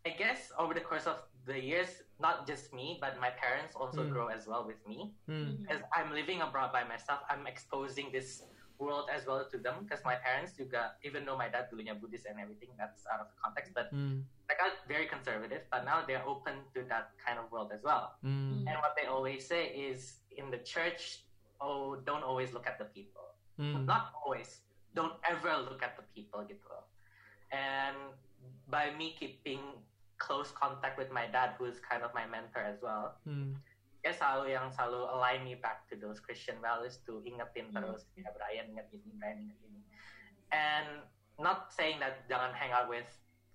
I 0.08 0.16
guess 0.16 0.56
over 0.56 0.72
the 0.72 0.80
course 0.80 1.04
of 1.04 1.20
the 1.44 1.60
years, 1.60 2.00
not 2.16 2.48
just 2.48 2.72
me, 2.72 2.96
but 3.04 3.20
my 3.20 3.28
parents 3.36 3.76
also 3.76 4.08
Mm. 4.08 4.12
grow 4.16 4.28
as 4.32 4.48
well 4.48 4.64
with 4.64 4.80
me. 4.88 5.12
mm, 5.28 5.60
I'm 5.92 6.16
living 6.16 6.40
abroad 6.40 6.72
by 6.72 6.88
myself, 6.88 7.20
I'm 7.28 7.44
exposing 7.44 8.16
this 8.16 8.40
world 8.80 9.10
as 9.14 9.26
well 9.26 9.46
to 9.50 9.58
them. 9.58 9.84
Because 9.84 10.02
my 10.06 10.16
parents 10.16 10.54
juga, 10.58 10.94
even 11.04 11.26
though 11.26 11.38
my 11.38 11.50
dad 11.50 11.68
dulunya 11.72 11.98
Buddhist 11.98 12.26
and 12.26 12.40
everything, 12.40 12.74
that's 12.78 13.06
out 13.12 13.20
of 13.20 13.28
context, 13.42 13.74
but 13.74 13.90
mm, 13.94 14.22
like 14.50 14.60
I'm 14.62 14.74
very 14.88 15.06
conservative. 15.06 15.64
But 15.72 15.86
now 15.86 16.04
they're 16.06 16.26
open 16.26 16.66
to 16.76 16.84
that 16.90 17.12
kind 17.22 17.40
of 17.40 17.52
world 17.52 17.72
as 17.74 17.82
well. 17.84 18.14
mm, 18.24 18.64
And 18.68 18.76
what 18.82 18.94
they 18.98 19.08
always 19.08 19.48
say 19.48 19.68
is, 19.74 20.22
in 20.38 20.50
the 20.52 20.60
church, 20.62 21.24
oh, 21.62 21.96
don't 22.06 22.24
always 22.24 22.54
look 22.54 22.68
at 22.68 22.78
the 22.78 22.86
people 22.86 23.28
mm, 23.60 23.86
not 23.86 24.14
always 24.24 24.62
don't 24.94 25.14
ever 25.30 25.58
look 25.58 25.82
at 25.84 25.96
the 25.98 26.06
people 26.16 26.42
gitu 26.46 26.62
loh 26.70 26.86
and 27.52 27.96
by 28.68 28.90
me 28.94 29.14
keeping 29.18 29.60
close 30.18 30.52
contact 30.52 30.98
with 30.98 31.10
my 31.12 31.26
dad 31.30 31.54
who 31.58 31.66
is 31.66 31.80
kind 31.80 32.02
of 32.04 32.14
my 32.14 32.26
mentor 32.26 32.62
as 32.62 32.78
well 32.82 33.14
mm, 33.28 33.54
dia 34.08 34.16
selalu 34.16 34.56
yang 34.56 34.72
selalu 34.72 35.04
align 35.12 35.44
me 35.44 35.60
back 35.60 35.84
to 35.92 36.00
those 36.00 36.24
Christian 36.24 36.64
values 36.64 37.04
to 37.04 37.20
ingetin 37.28 37.68
Hmm. 37.76 37.84
terus 37.84 38.08
ya 38.16 38.32
Brian 38.32 38.72
inget 38.72 38.88
ini 38.96 39.12
Brian 39.20 39.44
inget 39.44 39.60
ini 39.68 39.84
and 40.56 41.04
not 41.36 41.68
saying 41.76 42.00
that 42.00 42.24
jangan 42.32 42.56
hang 42.56 42.72
out 42.72 42.88
with 42.88 43.08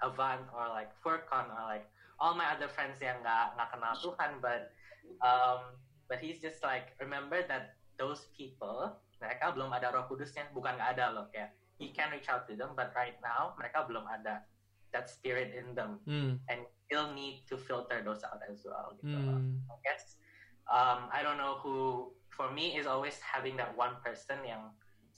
Avant 0.05 0.45
or 0.53 0.69
like 0.69 0.93
Furcon 1.01 1.49
or 1.49 1.63
like 1.65 1.89
all 2.21 2.37
my 2.37 2.53
other 2.53 2.69
friends 2.69 3.01
yang 3.01 3.17
nggak 3.25 3.57
nggak 3.57 3.69
kenal 3.73 3.97
Tuhan 3.97 4.45
but 4.45 4.77
um, 5.25 5.73
but 6.05 6.21
he's 6.21 6.37
just 6.37 6.61
like 6.61 6.93
remember 7.01 7.41
that 7.49 7.81
those 7.97 8.29
people 8.37 8.93
mereka 9.23 9.55
belum 9.55 9.71
ada 9.71 9.95
Roh 9.95 10.05
Kudusnya, 10.11 10.51
bukan 10.51 10.75
nggak 10.75 10.99
ada 10.99 11.15
loh 11.15 11.27
kayak 11.31 11.55
you 11.79 11.95
can 11.95 12.11
reach 12.11 12.27
out 12.27 12.43
to 12.51 12.59
them, 12.59 12.75
but 12.75 12.91
right 12.99 13.15
now 13.23 13.55
mereka 13.55 13.87
belum 13.87 14.03
ada 14.05 14.43
that 14.91 15.07
spirit 15.07 15.55
in 15.55 15.73
them, 15.79 16.03
Hmm. 16.05 16.43
and 16.51 16.67
you'll 16.91 17.15
need 17.15 17.47
to 17.47 17.55
filter 17.57 18.03
those 18.03 18.21
out 18.27 18.43
as 18.51 18.67
well. 18.67 18.93
Gitu. 18.99 19.15
Hmm. 19.15 19.63
I 19.71 19.79
guess 19.87 20.19
um, 20.69 21.11
I 21.11 21.23
don't 21.23 21.39
know 21.39 21.59
who 21.63 22.11
for 22.31 22.51
me 22.51 22.77
is 22.79 22.87
always 22.87 23.19
having 23.21 23.57
that 23.59 23.77
one 23.77 23.99
person 24.05 24.41
yang 24.47 24.73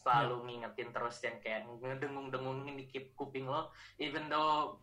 selalu 0.04 0.44
ngingetin 0.44 0.92
terus 0.92 1.16
yang 1.24 1.40
kayak 1.40 1.64
ngedengung-dengungin 1.80 2.76
di 2.76 2.87
kuping 3.16 3.48
lo. 3.48 3.72
Even 3.96 4.28
though 4.28 4.80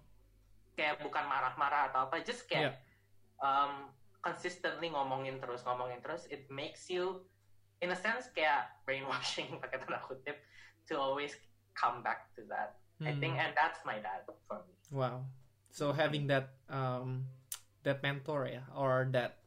kayak 0.74 0.98
bukan 1.04 1.28
marah-marah 1.28 1.94
atau 1.94 2.10
apa 2.10 2.24
just 2.26 2.48
kayak 2.50 2.82
um, 3.44 3.92
consistently 4.24 4.90
ngomongin 4.90 5.38
terus 5.38 5.62
ngomongin 5.68 6.00
terus 6.00 6.26
it 6.32 6.48
makes 6.50 6.88
you 6.88 7.22
in 7.82 7.92
a 7.92 7.98
sense 7.98 8.30
kayak 8.34 8.72
brainwashing 8.86 9.50
pakai 9.62 9.82
tanda 9.82 10.02
kutip 10.06 10.38
to 10.86 10.98
always 10.98 11.38
come 11.78 12.02
back 12.02 12.34
to 12.34 12.46
that. 12.50 12.82
I 13.02 13.18
think 13.18 13.34
Hmm. 13.34 13.50
and 13.50 13.52
that's 13.58 13.82
my 13.82 13.98
dad 13.98 14.30
for 14.46 14.62
me. 14.62 14.74
Wow. 14.94 15.26
So 15.74 15.90
having 15.90 16.30
that 16.30 16.54
um 16.70 17.26
that 17.82 18.06
mentor 18.06 18.46
ya 18.46 18.62
or 18.78 19.10
that 19.18 19.41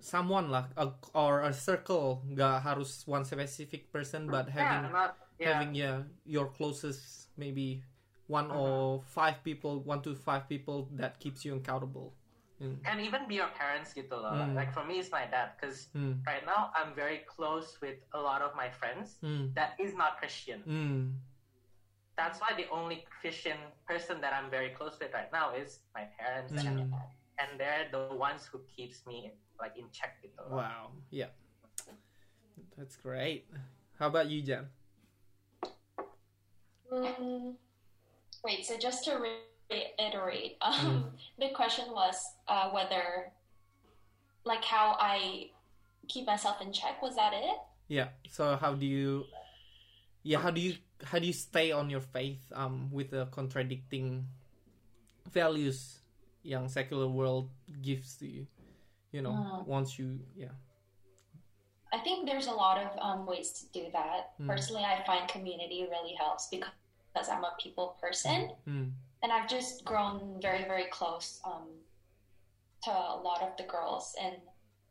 someone 0.00 0.48
lah 0.50 0.64
a, 0.76 0.88
or 1.14 1.44
a 1.44 1.52
circle 1.52 2.24
nggak 2.26 2.64
harus 2.64 3.04
one 3.06 3.24
specific 3.24 3.92
person 3.92 4.24
but 4.26 4.48
having 4.48 4.88
yeah, 4.88 4.92
not, 4.92 5.10
yeah. 5.38 5.46
having 5.54 5.72
yeah 5.76 5.96
your 6.24 6.48
closest 6.50 7.28
maybe 7.36 7.84
one 8.26 8.48
Uh-huh. 8.48 8.96
or 8.96 9.02
five 9.04 9.42
people 9.44 9.84
one 9.84 10.00
to 10.00 10.14
five 10.14 10.48
people 10.48 10.88
that 10.96 11.18
keeps 11.20 11.44
you 11.44 11.54
accountable. 11.56 12.14
Mm. 12.60 12.76
can 12.84 13.00
even 13.00 13.24
be 13.24 13.40
your 13.40 13.48
parents 13.56 13.96
gitu 13.96 14.12
loh 14.12 14.36
Hmm. 14.36 14.52
like 14.52 14.68
for 14.68 14.84
me 14.84 15.00
it's 15.00 15.08
my 15.08 15.24
dad 15.24 15.56
because 15.56 15.88
Mm. 15.96 16.20
right 16.28 16.44
now 16.44 16.68
I'm 16.76 16.92
very 16.92 17.24
close 17.24 17.80
with 17.80 17.96
a 18.12 18.20
lot 18.20 18.44
of 18.44 18.52
my 18.52 18.68
friends 18.68 19.16
Mm. 19.24 19.56
that 19.56 19.80
is 19.80 19.96
not 19.96 20.20
Christian. 20.20 20.60
Mm. 20.68 21.16
That's 22.20 22.36
why 22.36 22.52
the 22.52 22.68
only 22.68 23.08
Christian 23.08 23.56
person 23.88 24.20
that 24.20 24.36
I'm 24.36 24.52
very 24.52 24.76
close 24.76 25.00
with 25.00 25.08
right 25.16 25.32
now 25.32 25.56
is 25.56 25.80
my 25.96 26.04
parents, 26.20 26.52
and, 26.52 26.92
Mm. 26.92 27.00
And 27.40 27.58
they're 27.58 27.88
the 27.90 28.14
ones 28.14 28.46
who 28.46 28.60
keeps 28.68 29.06
me 29.06 29.32
like 29.58 29.76
in 29.76 29.88
check 29.92 30.20
gitu. 30.22 30.36
loh. 30.44 30.56
Wow. 30.56 30.92
Yeah. 31.10 31.32
That's 32.76 32.96
great. 32.96 33.48
How 33.98 34.08
about 34.08 34.28
you, 34.28 34.40
Jen? 34.42 34.68
Mm, 36.92 37.54
wait, 38.44 38.64
so 38.64 38.76
just 38.76 39.04
to 39.04 39.20
reiterate, 39.20 40.56
um, 40.62 41.12
the 41.38 41.50
question 41.50 41.84
was 41.92 42.16
uh, 42.48 42.70
whether, 42.70 43.30
like, 44.44 44.64
how 44.64 44.96
I 44.98 45.50
keep 46.08 46.26
myself 46.26 46.60
in 46.60 46.72
check. 46.72 47.00
Was 47.02 47.14
that 47.16 47.32
it? 47.32 47.56
Yeah. 47.88 48.08
So 48.30 48.56
how 48.56 48.74
do 48.74 48.86
you 48.86 49.26
Yeah, 50.22 50.38
how 50.38 50.50
do 50.50 50.60
you 50.60 50.74
how 51.02 51.18
do 51.18 51.26
you 51.26 51.32
stay 51.32 51.72
on 51.72 51.88
your 51.88 52.04
faith 52.04 52.44
um 52.52 52.90
with 52.92 53.10
the 53.10 53.24
contradicting 53.32 54.26
values 55.32 55.99
yang 56.42 56.68
secular 56.68 57.06
world 57.08 57.50
gives 57.82 58.16
to 58.16 58.26
you? 58.26 58.46
You 59.12 59.22
know, 59.22 59.34
Mm. 59.34 59.66
once 59.66 59.98
you 59.98 60.20
yeah. 60.36 60.54
I 61.92 61.98
think 61.98 62.22
there's 62.30 62.46
a 62.46 62.54
lot 62.54 62.78
of 62.78 62.94
um, 63.02 63.26
ways 63.26 63.50
to 63.58 63.66
do 63.74 63.90
that. 63.90 64.38
Mm. 64.38 64.46
Personally, 64.46 64.84
I 64.86 65.02
find 65.02 65.26
community 65.26 65.82
really 65.90 66.14
helps 66.14 66.46
because, 66.46 67.26
I'm 67.28 67.42
a 67.42 67.50
people 67.58 67.98
person, 68.00 68.54
Mm. 68.62 68.94
and 69.22 69.28
I've 69.34 69.50
just 69.50 69.82
grown 69.84 70.38
very, 70.40 70.62
very 70.70 70.86
close 70.94 71.42
um, 71.42 71.66
to 72.86 72.90
a 72.94 73.18
lot 73.18 73.42
of 73.42 73.56
the 73.58 73.64
girls 73.66 74.14
in 74.22 74.38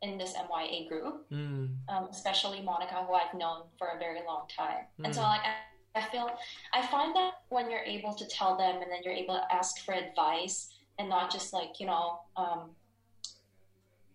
in 0.04 0.16
this 0.16 0.32
MYA 0.36 0.88
group. 0.88 1.28
Mm. 1.32 1.76
um, 1.88 2.08
especially 2.12 2.60
Monica, 2.60 3.04
who 3.04 3.12
I've 3.16 3.32
known 3.36 3.68
for 3.80 3.88
a 3.92 3.98
very 3.98 4.20
long 4.24 4.44
time. 4.48 4.84
And 5.04 5.12
so, 5.12 5.20
Mm. 5.20 5.28
like, 5.32 5.44
I, 5.44 5.56
I 6.00 6.02
feel, 6.12 6.28
I 6.72 6.80
find 6.88 7.12
that 7.16 7.44
when 7.48 7.68
you're 7.72 7.84
able 7.84 8.12
to 8.16 8.24
tell 8.28 8.56
them 8.56 8.80
and 8.80 8.88
then 8.92 9.00
you're 9.04 9.16
able 9.16 9.36
to 9.36 9.44
ask 9.52 9.80
for 9.84 9.92
advice 9.92 10.72
and 11.00 11.08
not 11.08 11.32
just 11.32 11.56
like, 11.56 11.80
you 11.80 11.86
know, 11.88 12.20
um, 12.36 12.76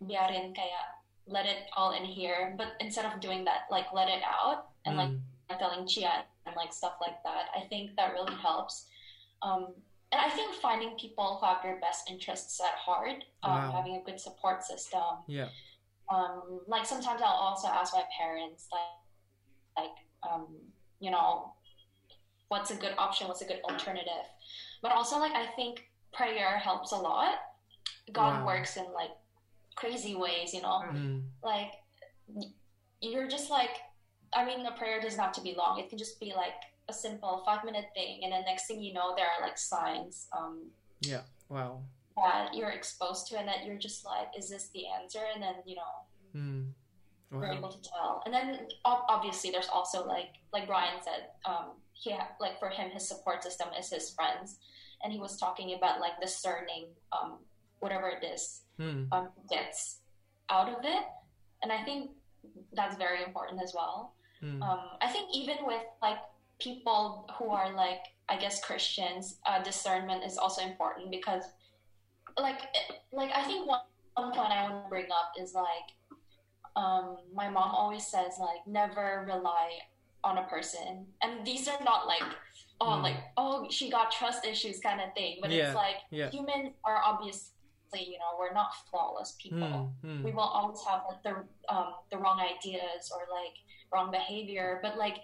biarin 0.05 0.53
kayak, 0.53 0.87
let 1.25 1.49
it 1.49 1.65
all 1.75 1.97
in 1.97 2.05
here. 2.05 2.53
But 2.53 2.77
instead 2.79 3.09
of 3.09 3.17
doing 3.19 3.43
that, 3.49 3.65
like, 3.73 3.89
let 3.89 4.07
it 4.07 4.21
out 4.21 4.69
and 4.85 4.95
like 5.01 5.09
Mm. 5.09 5.57
telling 5.57 5.87
Chia 5.89 6.21
and 6.45 6.55
like 6.55 6.69
stuff 6.71 7.01
like 7.01 7.17
that, 7.25 7.49
I 7.57 7.65
think 7.73 7.97
that 7.97 8.13
really 8.13 8.37
helps. 8.37 8.85
Um, 9.41 9.73
and 10.13 10.21
I 10.21 10.29
think 10.29 10.53
finding 10.61 10.93
people 10.97 11.41
who 11.41 11.45
have 11.49 11.65
your 11.65 11.81
best 11.81 12.05
interests 12.09 12.61
at 12.61 12.77
heart, 12.77 13.25
um, 13.41 13.51
Wow. 13.51 13.71
having 13.81 13.95
a 13.97 14.03
good 14.05 14.21
support 14.21 14.61
system, 14.61 15.25
Yeah. 15.25 15.49
um, 16.13 16.61
like 16.69 16.85
sometimes 16.85 17.21
I'll 17.25 17.41
also 17.49 17.67
ask 17.67 17.93
my 17.97 18.05
parents, 18.13 18.69
like, 18.69 18.93
like, 19.75 19.97
um, 20.21 20.45
you 21.01 21.09
know, 21.09 21.53
what's 22.53 22.69
a 22.69 22.77
good 22.77 22.93
option, 22.97 23.27
what's 23.27 23.41
a 23.41 23.49
good 23.49 23.61
alternative. 23.65 24.25
But 24.81 24.93
also, 24.93 25.17
like, 25.17 25.33
I 25.33 25.49
think 25.57 25.89
prayer 26.15 26.57
helps 26.57 26.91
a 26.91 26.97
lot. 26.97 27.35
God 28.11 28.39
Wow. 28.41 28.45
works 28.47 28.77
in 28.77 28.85
like 28.93 29.11
crazy 29.75 30.15
ways, 30.15 30.53
you 30.53 30.61
know. 30.61 30.81
Mm. 30.91 31.23
Like, 31.43 31.73
you're 33.01 33.27
just 33.27 33.49
like, 33.49 33.71
I 34.33 34.45
mean, 34.45 34.63
the 34.63 34.71
prayer 34.71 34.99
doesn't 35.01 35.19
have 35.19 35.31
to 35.33 35.41
be 35.41 35.53
long. 35.55 35.79
It 35.79 35.89
can 35.89 35.97
just 35.97 36.19
be 36.19 36.33
like 36.35 36.53
a 36.89 36.93
simple 36.93 37.41
five 37.45 37.63
minute 37.63 37.85
thing, 37.93 38.21
and 38.23 38.31
then 38.31 38.43
next 38.45 38.67
thing 38.67 38.81
you 38.81 38.93
know, 38.93 39.13
there 39.15 39.25
are 39.25 39.41
like 39.45 39.57
signs. 39.57 40.27
Um, 40.37 40.71
Wow. 41.49 41.81
that 42.15 42.53
you're 42.55 42.69
exposed 42.71 43.27
to 43.27 43.37
and 43.37 43.47
that 43.47 43.65
you're 43.65 43.77
just 43.77 44.03
like 44.05 44.27
is 44.37 44.49
this 44.49 44.69
the 44.73 44.83
answer 44.87 45.19
and 45.33 45.43
then 45.43 45.55
you 45.65 45.75
know 45.75 45.93
Mm. 46.35 46.71
we're 47.31 47.51
able 47.51 47.69
to 47.71 47.81
tell 47.81 48.21
and 48.25 48.33
then 48.33 48.67
obviously 48.83 49.51
there's 49.51 49.69
also 49.69 50.05
like 50.05 50.31
like 50.51 50.65
brian 50.67 50.99
said 51.03 51.29
um 51.45 51.67
he 51.93 52.11
ha- 52.11 52.31
like 52.41 52.57
for 52.59 52.69
him 52.69 52.89
his 52.89 53.07
support 53.07 53.41
system 53.43 53.67
is 53.79 53.89
his 53.89 54.09
friends 54.15 54.57
and 55.03 55.11
he 55.13 55.19
was 55.19 55.37
talking 55.37 55.75
about 55.77 55.99
like 55.99 56.19
discerning 56.21 56.85
um 57.11 57.39
whatever 57.79 58.09
it 58.09 58.23
is 58.23 58.61
Mm. 58.79 59.07
um 59.13 59.29
gets 59.49 59.99
out 60.49 60.67
of 60.67 60.83
it 60.83 61.03
and 61.63 61.71
i 61.71 61.81
think 61.83 62.11
that's 62.73 62.97
very 62.97 63.23
important 63.23 63.61
as 63.61 63.73
well 63.73 64.13
Mm. 64.43 64.61
um, 64.61 64.81
I 65.01 65.07
think 65.07 65.29
even 65.33 65.57
with 65.63 65.81
like 66.01 66.19
people 66.59 67.25
who 67.39 67.51
are 67.51 67.73
like 67.73 68.01
I 68.27 68.35
guess 68.37 68.59
Christians, 68.61 69.39
uh, 69.45 69.63
discernment 69.63 70.25
is 70.25 70.37
also 70.37 70.61
important 70.61 71.09
because 71.09 71.43
like 72.37 72.59
like 73.13 73.31
I 73.33 73.43
think 73.43 73.65
one, 73.65 73.79
one 74.15 74.33
point 74.33 74.51
I 74.51 74.69
want 74.69 74.83
to 74.85 74.89
bring 74.89 75.05
up 75.05 75.31
is 75.41 75.53
like 75.55 75.87
um, 76.75 77.15
my 77.33 77.49
mom 77.49 77.71
always 77.71 78.05
says 78.05 78.33
like 78.39 78.59
never 78.67 79.23
rely 79.25 79.69
on 80.23 80.37
a 80.37 80.43
person, 80.43 81.07
and 81.23 81.45
these 81.47 81.67
are 81.69 81.79
not 81.83 82.05
like 82.07 82.23
oh 82.81 82.97
Mm. 82.99 83.03
like 83.03 83.17
oh 83.37 83.67
she 83.69 83.89
got 83.89 84.11
trust 84.11 84.45
issues 84.45 84.79
kind 84.79 84.99
of 85.01 85.13
thing, 85.13 85.37
but 85.41 85.51
Yeah, 85.51 85.67
it's 85.67 85.75
like 85.75 85.97
yeah. 86.11 86.29
humans 86.29 86.73
are 86.85 87.01
obviously 87.03 87.51
you 87.93 88.17
know 88.21 88.31
we're 88.37 88.53
not 88.53 88.71
flawless 88.89 89.35
people 89.41 89.93
Mm. 90.03 90.23
we 90.23 90.31
Mm. 90.31 90.35
will 90.35 90.41
always 90.57 90.81
have 90.83 91.01
like 91.09 91.21
the 91.23 91.35
um 91.73 91.93
the 92.11 92.17
wrong 92.17 92.39
ideas 92.39 93.09
or 93.13 93.21
like 93.39 93.55
wrong 93.93 94.11
behavior 94.11 94.79
but 94.83 94.97
like 94.97 95.17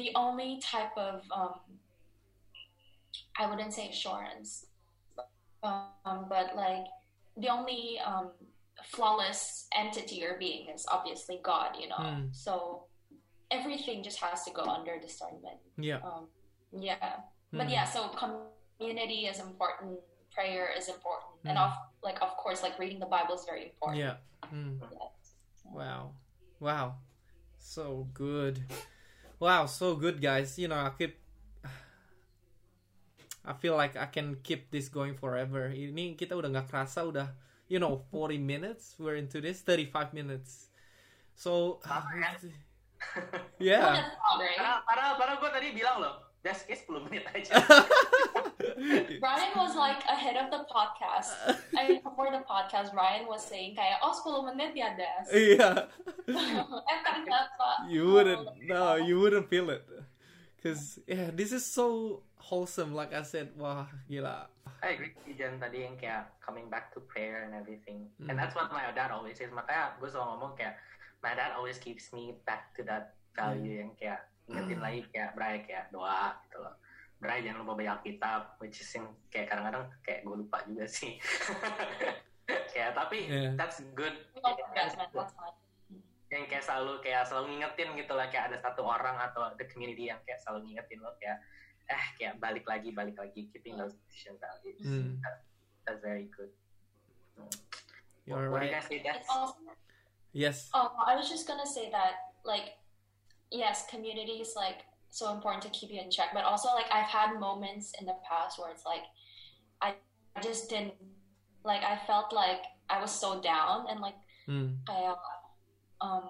the 0.00 0.10
only 0.16 0.58
type 0.60 0.90
of 0.96 1.20
um 1.30 1.60
i 3.38 3.48
wouldn't 3.48 3.72
say 3.72 3.88
assurance 3.88 4.66
um 5.62 6.26
but 6.28 6.56
like 6.56 6.84
the 7.36 7.48
only 7.48 7.98
um 8.04 8.30
flawless 8.84 9.68
entity 9.76 10.24
or 10.24 10.36
being 10.38 10.68
is 10.74 10.84
obviously 10.90 11.38
god 11.44 11.76
you 11.80 11.88
know 11.88 11.96
Mm. 11.98 12.34
so 12.34 12.84
everything 13.50 14.02
just 14.02 14.18
has 14.18 14.42
to 14.44 14.50
go 14.50 14.62
under 14.66 14.98
discernment 14.98 15.58
Yeah. 15.78 16.02
um 16.02 16.26
yeah 16.74 17.22
but 17.52 17.66
Mm. 17.66 17.72
yeah 17.78 17.84
so 17.86 18.10
community 18.10 19.30
is 19.30 19.38
important 19.38 20.02
prayer 20.34 20.68
is 20.76 20.88
important 20.90 21.38
and 21.46 21.56
Mm. 21.56 21.64
of 21.66 21.72
like 22.02 22.18
of 22.20 22.34
course 22.36 22.60
like 22.66 22.74
reading 22.78 22.98
the 22.98 23.06
bible 23.08 23.34
is 23.38 23.46
very 23.46 23.70
important 23.70 23.98
Yeah. 24.02 24.16
Mm. 24.52 24.78
Wow. 25.70 26.14
Wow. 26.62 27.02
So 27.58 28.06
good. 28.14 28.62
Wow, 29.42 29.66
so 29.66 29.98
good 29.98 30.22
guys. 30.22 30.54
You 30.58 30.68
know, 30.70 30.78
I 30.78 30.90
keep 30.94 31.18
I 33.46 33.52
feel 33.54 33.76
like 33.76 33.94
I 33.96 34.06
can 34.06 34.38
keep 34.42 34.70
this 34.70 34.88
going 34.88 35.14
forever. 35.14 35.70
Ini 35.70 36.18
kita 36.18 36.34
udah 36.34 36.50
nggak 36.50 36.66
kerasa 36.70 37.06
udah 37.06 37.30
you 37.70 37.78
know 37.78 38.02
40 38.10 38.38
minutes 38.38 38.94
we're 38.98 39.18
into 39.18 39.38
this 39.42 39.62
35 39.62 40.14
minutes. 40.14 40.70
So 41.34 41.78
yeah. 43.58 44.12
Karena, 44.30 44.82
karena, 44.84 45.06
karena 45.16 45.34
gue 45.40 45.50
tadi 45.50 45.68
bilang 45.72 45.96
loh, 46.02 46.14
that's 46.46 46.62
case 46.62 46.86
10 46.86 47.02
menit 47.10 47.26
aja. 47.34 47.58
Brian 49.22 49.52
was 49.58 49.74
like 49.74 49.98
ahead 50.06 50.38
of 50.38 50.54
the 50.54 50.62
podcast. 50.70 51.34
I 51.74 51.90
mean, 51.90 52.00
before 52.06 52.30
the 52.30 52.46
podcast, 52.46 52.94
Brian 52.94 53.26
was 53.26 53.42
saying 53.42 53.74
kayak, 53.74 53.98
oh 54.00 54.14
10 54.14 54.54
menit 54.54 54.78
ya, 54.78 54.94
Des. 54.94 55.26
yeah. 55.58 55.90
eh, 56.92 56.98
ternyata. 57.02 57.90
You 57.90 58.14
wouldn't 58.14 58.46
no, 58.70 58.94
you 58.94 59.18
wouldn't 59.18 59.50
feel 59.50 59.70
it. 59.74 59.82
Cause 60.62 60.98
yeah, 61.06 61.30
this 61.34 61.50
is 61.50 61.66
so 61.66 62.22
wholesome. 62.38 62.94
Like 62.94 63.10
I 63.10 63.26
said, 63.26 63.50
wah 63.58 63.90
gila. 64.06 64.46
I 64.82 64.94
agree 64.94 65.14
Jan 65.34 65.58
tadi 65.58 65.82
yang 65.82 65.98
kayak 65.98 66.30
coming 66.38 66.70
back 66.70 66.94
to 66.94 67.02
prayer 67.02 67.42
and 67.48 67.58
everything. 67.58 68.06
Hmm. 68.22 68.30
And 68.30 68.38
that's 68.38 68.54
what 68.54 68.70
my 68.70 68.86
dad 68.94 69.10
always 69.10 69.34
says. 69.34 69.50
Makanya 69.50 69.98
gue 69.98 70.06
selalu 70.06 70.26
ngomong 70.36 70.52
kayak, 70.54 70.78
my 71.26 71.34
dad 71.34 71.50
always 71.58 71.82
keeps 71.82 72.14
me 72.14 72.38
back 72.46 72.70
to 72.70 72.86
that 72.86 73.18
value 73.34 73.82
yang 73.82 73.90
kayak 73.98 74.22
ingetin 74.46 74.78
lagi 74.78 75.02
kayak 75.10 75.34
Bray 75.34 75.66
kayak 75.66 75.90
doa 75.90 76.38
gitu 76.46 76.62
loh. 76.62 76.78
Bray 77.18 77.42
jangan 77.42 77.66
lupa 77.66 77.74
baca 77.74 77.98
Alkitab 77.98 78.42
which 78.62 78.78
is 78.78 78.86
yang 78.94 79.10
kayak 79.26 79.50
kadang-kadang 79.50 79.90
kayak 80.06 80.22
gue 80.22 80.36
lupa 80.38 80.62
juga 80.62 80.86
sih. 80.86 81.18
Kayak 82.46 82.94
tapi 82.94 83.26
Yeah. 83.26 83.58
that's 83.58 83.82
good. 83.98 84.14
Oh, 84.38 84.54
man, 84.54 84.86
that's 84.86 84.94
fine. 85.34 85.56
yang 86.30 86.46
kayak 86.46 86.62
selalu 86.62 87.02
kayak 87.02 87.26
selalu 87.26 87.58
ngingetin 87.58 87.90
gitu 87.98 88.14
lah 88.14 88.30
kayak 88.30 88.54
ada 88.54 88.58
satu 88.62 88.86
orang 88.86 89.18
atau 89.18 89.50
the 89.58 89.66
community 89.66 90.06
yang 90.06 90.18
kayak 90.22 90.38
selalu 90.38 90.70
ngingetin 90.70 91.02
lo 91.02 91.10
kayak 91.18 91.42
eh 91.90 92.04
kayak 92.14 92.38
balik 92.38 92.62
lagi 92.66 92.94
balik 92.94 93.18
lagi 93.18 93.50
keeping 93.50 93.74
those 93.74 93.98
Christian 94.06 94.38
values 94.38 94.78
Hmm. 94.78 95.18
That- 95.26 95.42
that's 95.82 95.98
very 95.98 96.30
good. 96.30 96.54
You're 98.26 98.50
what 98.50 98.62
do 98.62 98.70
you 98.70 98.74
right. 98.74 98.78
guys 98.78 98.86
say 98.90 99.02
that's 99.02 99.26
also 99.26 99.58
Yes. 100.36 100.68
Oh, 100.74 100.90
I 101.06 101.16
was 101.16 101.28
just 101.30 101.48
gonna 101.48 101.66
say 101.66 101.90
that, 101.90 102.12
like, 102.44 102.76
yes, 103.50 103.86
community 103.88 104.32
is 104.44 104.52
like 104.54 104.84
so 105.08 105.32
important 105.32 105.62
to 105.62 105.70
keep 105.70 105.90
you 105.90 106.00
in 106.00 106.10
check, 106.10 106.30
but 106.34 106.44
also 106.44 106.68
like 106.74 106.86
I've 106.92 107.06
had 107.08 107.40
moments 107.40 107.92
in 107.98 108.04
the 108.06 108.16
past 108.28 108.58
where 108.58 108.70
it's 108.70 108.84
like 108.84 109.04
I 109.80 109.94
I 110.36 110.40
just 110.42 110.68
didn't 110.68 110.92
like 111.64 111.82
I 111.82 111.96
felt 112.06 112.32
like 112.32 112.60
I 112.90 113.00
was 113.00 113.10
so 113.10 113.40
down 113.40 113.86
and 113.90 114.00
like 114.00 114.14
Hmm. 114.46 114.66
I 114.88 115.14
um 116.00 116.28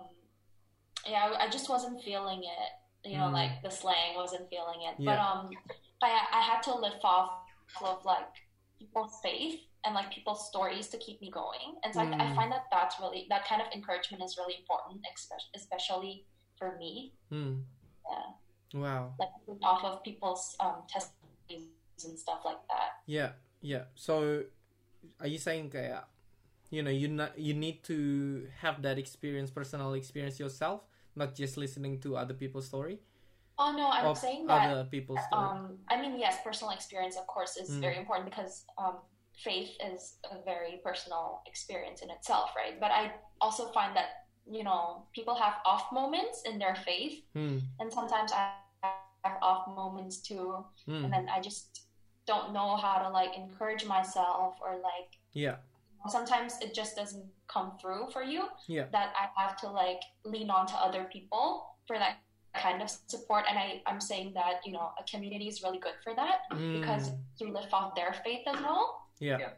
yeah 1.07 1.27
I, 1.27 1.45
I 1.45 1.49
just 1.51 1.69
wasn't 1.69 2.01
feeling 2.03 2.41
it. 2.45 2.71
You 3.11 3.19
know, 3.19 3.29
Mm. 3.31 3.33
like 3.41 3.63
the 3.63 3.71
slang 3.71 4.15
wasn't 4.17 4.49
feeling 4.51 4.81
it. 4.89 4.95
But 5.05 5.19
um 5.19 5.51
I 6.03 6.11
I 6.39 6.41
had 6.41 6.63
to 6.69 6.75
lift 6.75 7.03
off 7.05 7.31
of 7.83 8.05
like 8.05 8.31
people's 8.79 9.19
faith 9.23 9.61
and 9.85 9.95
like 9.95 10.11
people's 10.11 10.49
stories 10.49 10.89
to 10.89 10.99
keep 10.99 11.21
me 11.21 11.31
going. 11.31 11.77
And 11.85 11.95
so 11.95 12.01
I, 12.01 12.05
I 12.05 12.27
Mm. 12.27 12.35
find 12.37 12.53
that 12.53 12.65
that's 12.71 12.99
really 13.01 13.27
that 13.31 13.47
kind 13.47 13.63
of 13.63 13.69
encouragement 13.73 14.23
is 14.23 14.37
really 14.37 14.57
important, 14.59 15.01
especially 15.15 15.51
especially 15.55 16.15
for 16.59 16.77
me. 16.79 17.15
Hmm. 17.31 17.63
Yeah, 18.11 18.81
Wow. 18.81 19.15
like 19.19 19.31
off 19.63 19.85
of 19.85 20.03
people's 20.03 20.57
um 20.61 20.85
testimonies 20.89 21.71
and 22.05 22.19
stuff 22.19 22.41
like 22.45 22.61
that. 22.69 23.01
Yeah, 23.07 23.33
yeah. 23.61 23.85
So, 23.95 24.45
are 25.21 25.27
you 25.31 25.39
saying 25.39 25.71
kayak, 25.71 26.09
you 26.71 26.83
know, 26.83 26.91
you 26.91 27.09
not 27.09 27.39
you 27.39 27.55
need 27.55 27.83
to 27.85 28.49
have 28.61 28.83
that 28.83 28.99
experience, 28.99 29.51
personal 29.51 29.95
experience 29.95 30.39
yourself, 30.41 30.83
not 31.15 31.35
just 31.35 31.57
listening 31.57 32.01
to 32.03 32.17
other 32.17 32.35
people's 32.35 32.67
story 32.67 33.01
Oh 33.59 33.73
no, 33.73 33.89
I'm 33.89 34.07
or 34.07 34.17
saying 34.17 34.47
that 34.49 34.71
other 34.71 34.85
people's 34.85 35.21
um 35.33 35.79
I 35.89 36.01
mean 36.01 36.19
yes, 36.19 36.39
personal 36.45 36.73
experience 36.73 37.17
of 37.17 37.27
course 37.27 37.57
is 37.57 37.71
Mm. 37.71 37.81
very 37.81 37.97
important 37.97 38.29
because 38.31 38.65
um 38.79 38.99
faith 39.37 39.71
is 39.85 40.19
a 40.31 40.43
very 40.45 40.81
personal 40.85 41.43
experience 41.47 42.03
in 42.03 42.11
itself, 42.11 42.51
right? 42.57 42.79
But 42.81 42.91
I 42.91 43.13
also 43.41 43.73
find 43.73 43.97
that 43.97 44.11
you 44.47 44.65
know 44.65 45.07
people 45.15 45.35
have 45.35 45.55
off 45.65 45.91
moments 45.93 46.43
in 46.45 46.59
their 46.59 46.75
faith, 46.75 47.25
Hmm. 47.33 47.59
and 47.81 47.93
sometimes 47.93 48.33
I 48.33 48.61
have 49.25 49.39
off 49.43 49.67
moments 49.69 50.21
too, 50.21 50.65
Hmm. 50.87 51.05
and 51.05 51.13
then 51.13 51.29
I 51.29 51.41
just 51.41 51.87
don't 52.27 52.53
know 52.53 52.77
how 52.77 52.99
to 52.99 53.09
like 53.09 53.37
encourage 53.37 53.85
myself 53.87 54.57
or 54.61 54.77
like 54.83 55.11
Yeah. 55.33 55.57
sometimes 56.09 56.61
it 56.61 56.75
just 56.75 56.97
doesn't 56.97 57.27
come 57.49 57.79
through 57.79 58.11
for 58.13 58.23
you 58.23 58.49
Yeah. 58.69 58.87
that 58.93 59.13
i 59.19 59.27
have 59.41 59.57
to 59.63 59.69
like 59.71 60.01
lean 60.25 60.51
on 60.51 60.67
to 60.67 60.75
other 60.75 61.05
people 61.05 61.67
for 61.87 61.99
that 61.99 62.19
kind 62.59 62.81
of 62.83 62.89
support 63.07 63.45
and 63.49 63.59
i 63.59 63.83
i'm 63.87 64.01
saying 64.01 64.33
that 64.35 64.61
you 64.65 64.73
know 64.73 64.91
a 64.99 65.05
community 65.05 65.47
is 65.49 65.63
really 65.63 65.79
good 65.79 65.97
for 66.03 66.15
that 66.15 66.47
because 66.51 67.09
Hmm. 67.09 67.17
you 67.39 67.47
lift 67.53 67.73
off 67.73 67.95
their 67.95 68.13
faith 68.25 68.45
as 68.47 68.59
well 68.61 69.07
Yeah. 69.19 69.39
Yeah. 69.41 69.53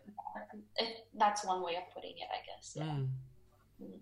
if 0.79 0.91
that's 1.19 1.43
one 1.45 1.61
way 1.67 1.75
of 1.77 1.85
putting 1.95 2.15
it 2.19 2.29
i 2.31 2.41
guess 2.47 2.75
yeah 2.77 2.85
Hmm. 2.85 3.07
Mm. 3.83 3.99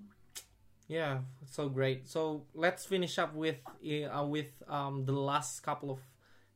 Yeah, 0.88 1.26
so 1.50 1.66
great. 1.68 2.06
So 2.06 2.46
let's 2.54 2.86
finish 2.86 3.18
up 3.18 3.34
with 3.34 3.58
uh, 3.82 4.22
with 4.22 4.54
um, 4.70 5.02
the 5.04 5.10
last 5.18 5.58
couple 5.66 5.90
of 5.90 5.98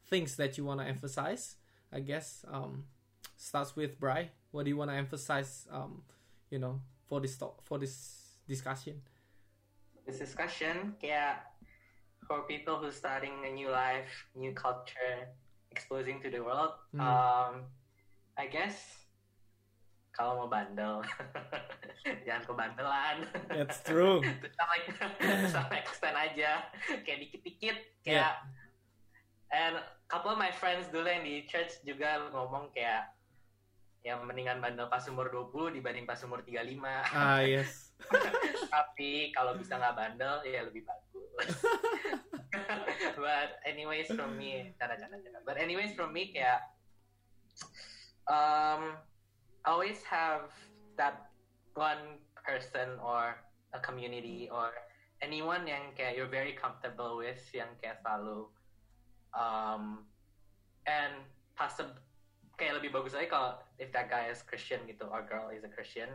things 0.07 0.37
that 0.39 0.55
you 0.57 0.63
want 0.65 0.79
to 0.79 0.87
emphasize. 0.87 1.59
I 1.91 1.99
guess 1.99 2.45
um, 2.47 2.87
starts 3.35 3.75
with 3.75 3.99
Bry. 3.99 4.31
What 4.55 4.63
do 4.65 4.71
you 4.71 4.77
want 4.79 4.95
to 4.95 4.97
emphasize? 4.97 5.67
Um, 5.67 6.07
you 6.47 6.63
know, 6.63 6.79
for 7.11 7.19
this 7.19 7.35
talk, 7.37 7.59
for 7.67 7.83
this 7.83 8.39
discussion. 8.47 9.03
this 10.07 10.23
discussion 10.23 10.95
kayak 11.03 11.50
for 12.31 12.47
people 12.47 12.79
who 12.79 12.95
starting 12.95 13.43
a 13.43 13.51
new 13.51 13.67
life, 13.75 14.07
new 14.39 14.55
culture, 14.55 15.27
exposing 15.75 16.23
to 16.23 16.31
the 16.31 16.39
world. 16.39 16.79
Hmm. 16.95 17.03
Um, 17.03 17.53
I 18.39 18.47
guess 18.47 18.79
kalau 20.15 20.47
mau 20.47 20.47
bandel, 20.47 21.03
jangan 22.27 22.47
kebandelan. 22.47 23.27
That's 23.51 23.83
true. 23.83 24.23
to 24.23 25.51
some 25.51 25.75
extent 25.75 26.15
aja, 26.15 26.71
kayak 27.03 27.19
dikit-dikit 27.27 27.77
kayak. 28.07 28.39
And 29.51 29.83
couple 30.07 30.31
of 30.31 30.39
my 30.39 30.55
friends 30.55 30.87
dulu 30.95 31.11
yang 31.11 31.27
di 31.27 31.51
church 31.51 31.83
juga 31.83 32.31
ngomong 32.31 32.71
kayak 32.71 33.11
yang 34.07 34.23
mendingan 34.23 34.63
bandel 34.63 34.87
pas 34.87 35.03
umur 35.11 35.27
20 35.35 35.75
dibanding 35.83 36.07
pas 36.07 36.23
umur 36.23 36.47
35. 36.47 36.79
Ah 37.11 37.43
yes. 37.43 37.90
tapi 38.75 39.31
kalau 39.37 39.57
bisa 39.57 39.77
nggak 39.77 39.97
bandel 39.97 40.41
ya 40.47 40.65
lebih 40.67 40.87
bagus. 40.87 41.51
But 43.23 43.61
anyways 43.65 44.11
from 44.13 44.37
me 44.37 44.75
cara 44.81 44.97
cara 44.99 45.17
cara. 45.17 45.39
But 45.47 45.57
anyways 45.57 45.95
from 45.95 46.13
me 46.13 46.33
kayak 46.35 46.65
um 48.31 48.97
always 49.65 50.01
have 50.07 50.51
that 50.97 51.31
one 51.75 52.21
person 52.35 52.99
or 53.01 53.39
a 53.73 53.81
community 53.81 54.49
or 54.51 54.73
anyone 55.23 55.69
yang 55.69 55.93
kayak 55.95 56.17
you're 56.17 56.31
very 56.31 56.57
comfortable 56.57 57.21
with 57.21 57.41
yang 57.53 57.69
kayak 57.79 58.01
selalu 58.03 58.49
um 59.37 60.05
and 60.89 61.15
possible 61.55 61.95
kayak 62.57 62.77
lebih 62.81 62.93
bagus 62.93 63.17
lagi 63.17 63.29
kalau 63.29 63.57
if 63.81 63.89
that 63.93 64.13
guy 64.13 64.29
is 64.29 64.45
Christian 64.45 64.85
gitu 64.85 65.09
or 65.09 65.25
girl 65.25 65.49
is 65.49 65.65
a 65.65 65.73
Christian 65.73 66.09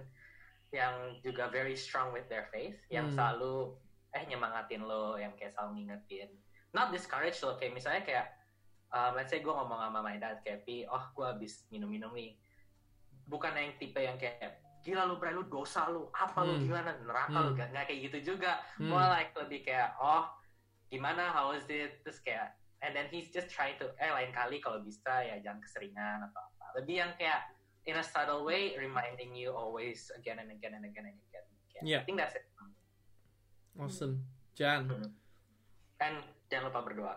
yang 0.75 0.95
juga 1.23 1.47
very 1.47 1.73
strong 1.73 2.11
with 2.11 2.27
their 2.27 2.43
faith 2.51 2.75
yang 2.91 3.07
Hmm. 3.07 3.15
selalu 3.15 3.79
eh 4.11 4.23
nyemangatin 4.27 4.83
lo 4.83 5.15
yang 5.15 5.31
kayak 5.35 5.55
selalu 5.55 5.79
ngingetin 5.81 6.35
not 6.71 6.91
discourage 6.91 7.39
lo 7.39 7.55
kayak 7.55 7.71
misalnya 7.71 8.03
kayak 8.03 8.27
um, 8.91 9.15
let's 9.15 9.31
say 9.31 9.39
gue 9.39 9.51
ngomong 9.51 9.79
sama 9.79 10.03
my 10.03 10.19
dad 10.19 10.43
kayak 10.43 10.63
pi 10.63 10.83
oh 10.87 11.03
gue 11.15 11.25
habis 11.25 11.63
minum-minum 11.71 12.11
nih 12.11 12.35
bukan 13.25 13.55
yang 13.55 13.73
tipe 13.79 13.97
yang 13.97 14.19
kayak 14.19 14.59
gila 14.85 15.09
lu 15.09 15.17
Bray 15.17 15.33
lu 15.33 15.47
dosa 15.49 15.89
lu 15.89 16.11
apa 16.13 16.45
lu 16.45 16.59
Hmm. 16.59 16.63
gimana 16.63 16.89
neraka 17.01 17.37
lu 17.41 17.51
Hmm. 17.51 17.57
gak, 17.57 17.67
nggak 17.73 17.85
kayak 17.89 18.01
gitu 18.11 18.17
juga 18.35 18.59
Hmm. 18.77 18.91
more 18.91 19.07
like 19.09 19.33
lebih 19.33 19.65
kayak 19.65 19.95
oh 19.97 20.27
gimana 20.91 21.33
how 21.33 21.49
is 21.51 21.65
it 21.67 22.03
terus 22.05 22.21
kayak 22.21 22.53
and 22.85 22.93
then 22.93 23.09
he's 23.09 23.33
just 23.33 23.49
trying 23.49 23.73
to 23.81 23.89
eh 23.97 24.11
lain 24.13 24.29
kali 24.29 24.61
kalau 24.61 24.77
bisa 24.79 25.25
ya 25.25 25.41
jangan 25.41 25.57
keseringan 25.57 26.21
atau 26.29 26.43
apa 26.53 26.65
lebih 26.77 27.01
yang 27.01 27.11
kayak 27.17 27.41
in 27.85 27.95
a 27.97 28.03
subtle 28.03 28.43
way 28.45 28.73
reminding 28.77 29.35
you 29.35 29.51
always 29.53 30.11
again 30.17 30.39
and 30.41 30.49
again 30.51 30.73
and 30.73 30.85
again 30.85 31.05
and 31.05 31.17
again 31.29 31.45
Kayak, 31.69 31.83
Yeah. 31.85 31.99
I 32.01 32.05
think 32.05 32.17
that's 32.17 32.35
it 32.35 32.45
Awesome. 33.79 34.23
Jan. 34.55 34.87
and 35.99 36.15
jangan 36.51 36.71
lupa 36.71 36.81
berdoa 36.85 37.15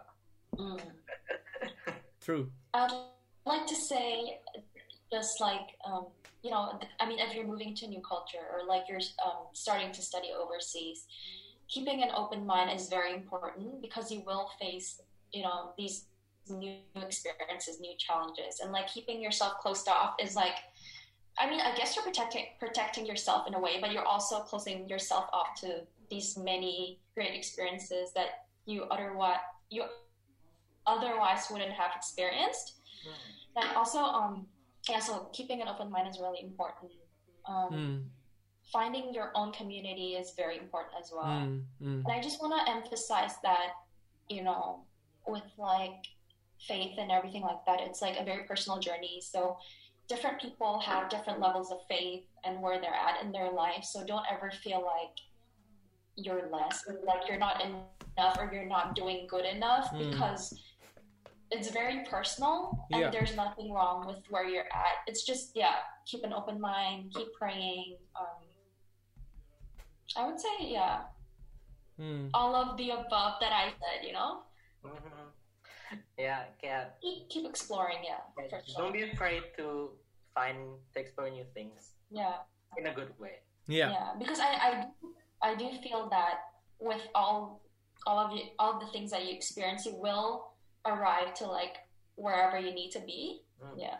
Mm. 0.59 0.81
True. 2.25 2.51
I'd 2.75 2.91
like 3.45 3.67
to 3.69 3.77
say, 3.77 4.41
just 5.13 5.41
like, 5.41 5.77
um, 5.85 6.09
you 6.43 6.51
know, 6.51 6.81
I 6.99 7.07
mean, 7.07 7.21
if 7.21 7.37
you're 7.37 7.47
moving 7.47 7.77
to 7.77 7.87
a 7.87 7.89
new 7.89 8.01
culture 8.01 8.43
or 8.53 8.65
like 8.67 8.89
you're 8.89 9.05
um, 9.25 9.53
starting 9.53 9.93
to 9.93 10.03
study 10.03 10.29
overseas, 10.33 11.05
keeping 11.69 12.03
an 12.03 12.11
open 12.17 12.45
mind 12.47 12.73
is 12.73 12.89
very 12.89 13.13
important 13.13 13.81
because 13.85 14.11
you 14.11 14.25
will 14.27 14.51
face, 14.59 15.01
you 15.33 15.43
know, 15.45 15.73
these 15.77 16.09
new 16.51 16.77
experiences, 16.97 17.81
new 17.81 17.95
challenges, 17.99 18.61
and 18.61 18.73
like 18.73 18.89
keeping 18.89 19.21
yourself 19.21 19.59
closed 19.61 19.89
off 19.89 20.15
is 20.23 20.35
like, 20.35 20.55
I 21.39 21.49
mean, 21.49 21.61
I 21.61 21.75
guess 21.77 21.95
you're 21.95 22.05
protecting 22.05 22.47
protecting 22.59 23.07
yourself 23.07 23.47
in 23.47 23.55
a 23.55 23.61
way, 23.61 23.79
but 23.81 23.93
you're 23.93 24.05
also 24.05 24.41
closing 24.41 24.89
yourself 24.89 25.27
off 25.33 25.55
to 25.61 25.83
these 26.11 26.37
many 26.37 27.01
great 27.15 27.35
experiences 27.35 28.13
that 28.15 28.47
you 28.67 28.85
otherwise 28.85 29.39
you 29.71 29.85
otherwise 30.87 31.47
wouldn't 31.51 31.73
have 31.73 31.91
experienced. 31.95 32.75
And 33.57 33.77
also, 33.77 33.99
um, 33.99 34.47
yeah, 34.89 35.01
so 35.01 35.29
keeping 35.33 35.61
an 35.61 35.69
open 35.69 35.91
mind 35.91 36.09
is 36.09 36.19
really 36.21 36.43
important. 36.43 36.93
Um, 37.47 37.69
Hmm. 37.71 37.97
Finding 38.71 39.15
your 39.15 39.33
own 39.35 39.51
community 39.53 40.13
is 40.13 40.35
very 40.37 40.59
important 40.59 40.95
as 41.01 41.11
well. 41.11 41.25
Hmm. 41.25 41.61
Hmm. 41.81 42.03
And 42.05 42.13
I 42.13 42.21
just 42.21 42.43
want 42.43 42.53
to 42.59 42.71
emphasize 42.71 43.37
that, 43.43 43.71
you 44.29 44.43
know, 44.45 44.85
with 45.27 45.49
like 45.57 46.05
faith 46.67 46.97
and 46.99 47.11
everything 47.11 47.43
like 47.43 47.65
that, 47.67 47.81
it's 47.81 48.03
like 48.03 48.19
a 48.19 48.25
very 48.25 48.45
personal 48.45 48.79
journey. 48.79 49.21
So 49.23 49.59
different 50.09 50.41
people 50.41 50.81
have 50.81 51.09
different 51.11 51.41
levels 51.41 51.71
of 51.71 51.79
faith 51.89 52.25
and 52.45 52.61
where 52.63 52.81
they're 52.81 52.95
at 52.95 53.23
in 53.23 53.31
their 53.33 53.51
life. 53.53 53.85
So 53.85 54.05
don't 54.05 54.25
ever 54.31 54.51
feel 54.51 54.81
like 54.83 55.15
you're 56.17 56.49
less, 56.51 56.85
or 56.89 56.97
like 57.07 57.29
you're 57.29 57.39
not 57.39 57.63
enough, 57.65 58.37
or 58.39 58.51
you're 58.53 58.67
not 58.67 58.95
doing 58.97 59.27
good 59.29 59.45
enough 59.45 59.91
Mm. 59.93 60.11
because 60.11 60.59
it's 61.51 61.71
very 61.71 62.05
personal 62.05 62.87
and 62.93 63.01
Yeah. 63.03 63.11
there's 63.11 63.35
nothing 63.37 63.73
wrong 63.73 64.07
with 64.07 64.23
where 64.31 64.45
you're 64.45 64.67
at. 64.73 64.97
It's 65.07 65.23
just, 65.25 65.55
yeah, 65.55 65.77
keep 66.07 66.25
an 66.25 66.33
open 66.33 66.61
mind, 66.61 67.13
keep 67.15 67.33
praying. 67.35 67.99
Um, 68.17 68.27
I 70.17 70.27
would 70.27 70.41
say, 70.41 70.57
yeah, 70.61 71.05
Hmm. 71.97 72.29
all 72.35 72.55
of 72.55 72.77
the 72.77 72.91
above 72.91 73.41
that 73.41 73.53
I 73.53 73.71
said. 73.71 74.05
You 74.07 74.13
know, 74.13 74.43
Mhm. 75.93 76.03
Yeah, 76.19 76.45
keep, 77.01 77.29
keep 77.29 77.45
exploring. 77.49 78.05
Yeah, 78.05 78.21
for 78.35 78.45
sure. 78.49 78.61
don't 78.77 78.93
be 78.93 79.03
afraid 79.09 79.43
to 79.57 79.91
find 80.35 80.77
to 80.95 81.01
explore 81.01 81.31
new 81.31 81.45
things 81.55 81.97
Yeah. 82.11 82.45
in 82.77 82.87
a 82.87 82.93
good 82.95 83.13
way. 83.19 83.41
Yeah. 83.69 83.91
yeah 83.93 84.09
because 84.19 84.41
I, 84.41 84.51
I 84.57 84.71
do- 84.85 85.15
I 85.43 85.51
do 85.55 85.69
feel 85.85 86.09
that 86.09 86.57
with 86.81 87.05
all 87.15 87.61
all 88.07 88.19
of 88.19 88.33
you 88.33 88.49
all 88.59 88.81
the 88.81 88.87
things 88.93 89.11
that 89.13 89.25
you 89.29 89.33
experience 89.37 89.85
you 89.85 89.93
will 89.95 90.57
arrive 90.89 91.35
to 91.43 91.47
like 91.47 91.77
wherever 92.17 92.57
you 92.59 92.73
need 92.73 92.91
to 92.97 93.01
be 93.05 93.43
Mm. 93.61 93.75
yeah 93.77 93.99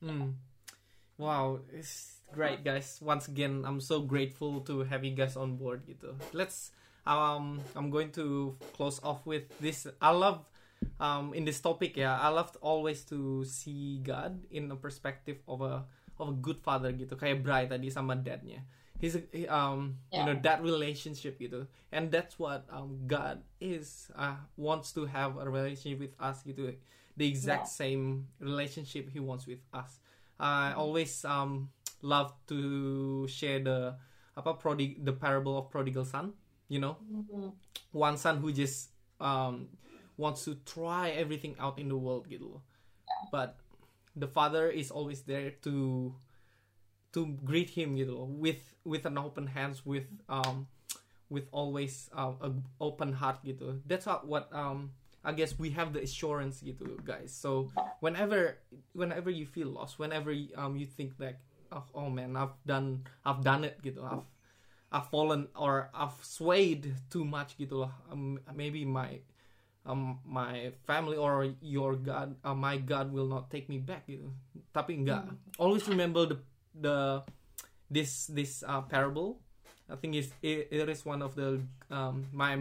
Hmm. 0.00 0.38
Wow, 1.18 1.60
it's 1.74 2.22
great, 2.32 2.64
guys. 2.64 2.96
Once 3.02 3.28
again, 3.28 3.64
I'm 3.68 3.80
so 3.80 4.00
grateful 4.00 4.60
to 4.64 4.80
have 4.88 5.04
you 5.04 5.12
guys 5.12 5.36
on 5.36 5.60
board. 5.60 5.84
Gitu. 5.84 6.16
Let's. 6.32 6.72
Um, 7.04 7.60
I'm 7.76 7.90
going 7.92 8.08
to 8.16 8.56
close 8.72 8.96
off 9.04 9.26
with 9.28 9.44
this. 9.60 9.84
I 10.00 10.10
love. 10.16 10.46
Um, 11.00 11.32
in 11.32 11.44
this 11.44 11.60
topic, 11.60 11.96
yeah, 11.96 12.16
I 12.20 12.28
love 12.28 12.56
always 12.60 13.04
to 13.08 13.44
see 13.44 14.00
God 14.04 14.40
in 14.52 14.70
a 14.70 14.76
perspective 14.76 15.40
of 15.48 15.60
a 15.64 15.84
of 16.20 16.28
a 16.28 16.36
good 16.36 16.60
father 16.60 16.92
gitu. 16.92 17.16
Kayak 17.16 17.40
Bray 17.40 17.64
tadi 17.68 17.88
sama 17.88 18.16
dadnya. 18.16 18.60
He's 19.00 19.16
a, 19.16 19.24
he- 19.32 19.48
um, 19.48 19.96
you 20.12 20.20
know, 20.28 20.36
that 20.44 20.60
relationship 20.60 21.40
gitu. 21.40 21.64
And 21.88 22.12
that's 22.12 22.36
what 22.36 22.68
um 22.68 23.08
God 23.08 23.40
is. 23.60 24.12
Uh, 24.12 24.36
wants 24.60 24.92
to 24.96 25.08
have 25.08 25.40
a 25.40 25.48
relationship 25.48 26.00
with 26.04 26.14
us 26.20 26.44
gitu. 26.44 26.76
The 27.16 27.24
exact 27.28 27.68
Yeah. 27.68 27.76
same 27.80 28.04
relationship 28.40 29.08
He 29.08 29.20
wants 29.20 29.48
with 29.48 29.60
us. 29.72 30.00
I 30.36 30.72
always 30.76 31.24
um 31.24 31.72
love 32.04 32.32
to 32.52 33.24
share 33.28 33.60
the 33.60 33.96
apa 34.36 34.56
prodig 34.56 35.00
the 35.04 35.12
parable 35.16 35.56
of 35.56 35.68
prodigal 35.72 36.04
son. 36.04 36.36
You 36.68 36.80
know, 36.84 37.00
one 37.92 38.16
son 38.16 38.38
who 38.38 38.52
just 38.52 38.92
um 39.20 39.68
wants 40.20 40.44
to 40.44 40.60
try 40.68 41.16
everything 41.16 41.56
out 41.56 41.80
in 41.80 41.88
the 41.88 41.96
world 41.96 42.28
gitu 42.28 42.60
loh. 42.60 42.62
But 43.32 43.56
the 44.12 44.28
father 44.28 44.68
is 44.68 44.92
always 44.92 45.24
there 45.24 45.56
to 45.64 46.12
to 47.16 47.20
greet 47.48 47.72
him 47.72 47.96
gitu 47.96 48.12
loh, 48.12 48.28
with 48.28 48.60
with 48.84 49.08
an 49.08 49.16
open 49.16 49.48
hands 49.48 49.88
with 49.88 50.04
um 50.28 50.68
with 51.32 51.48
always 51.56 52.12
um, 52.12 52.36
a 52.44 52.50
open 52.84 53.16
heart 53.16 53.40
gitu. 53.40 53.80
That's 53.88 54.04
what, 54.04 54.28
what 54.28 54.44
um 54.52 54.92
I 55.24 55.32
guess 55.32 55.56
we 55.56 55.72
have 55.72 55.96
the 55.96 56.04
assurance 56.04 56.60
gitu 56.60 57.00
guys. 57.00 57.32
So 57.32 57.72
whenever 58.04 58.60
whenever 58.92 59.32
you 59.32 59.48
feel 59.48 59.72
lost, 59.72 59.96
whenever 59.96 60.36
um 60.60 60.76
you 60.76 60.84
think 60.84 61.16
like 61.16 61.40
oh, 61.72 61.88
oh 61.96 62.10
man 62.12 62.36
I've 62.36 62.54
done 62.68 63.08
I've 63.24 63.40
done 63.40 63.64
it 63.64 63.80
gitu. 63.80 64.04
I've 64.04 64.28
I've 64.90 65.08
fallen 65.08 65.46
or 65.54 65.88
I've 65.94 66.18
swayed 66.20 66.90
too 67.08 67.24
much 67.24 67.54
gitu 67.56 67.86
loh. 67.86 67.94
Um, 68.10 68.42
maybe 68.52 68.82
my 68.82 69.22
um 69.88 70.20
my 70.24 70.72
family 70.84 71.16
or 71.16 71.48
your 71.64 71.96
God 71.96 72.36
uh, 72.44 72.54
my 72.54 72.76
God 72.76 73.12
will 73.12 73.26
not 73.26 73.48
take 73.50 73.68
me 73.68 73.80
back 73.80 74.04
gitu. 74.06 74.28
Tapi 74.76 75.00
enggak. 75.00 75.24
Always 75.56 75.88
remember 75.88 76.28
the 76.28 76.38
the 76.76 76.96
this 77.90 78.28
this 78.30 78.62
uh, 78.62 78.82
parable. 78.86 79.40
I 79.90 79.98
think 79.98 80.14
is 80.14 80.30
it, 80.44 80.70
it 80.70 80.86
is 80.86 81.02
one 81.02 81.24
of 81.24 81.34
the 81.34 81.58
um 81.90 82.22
my 82.30 82.54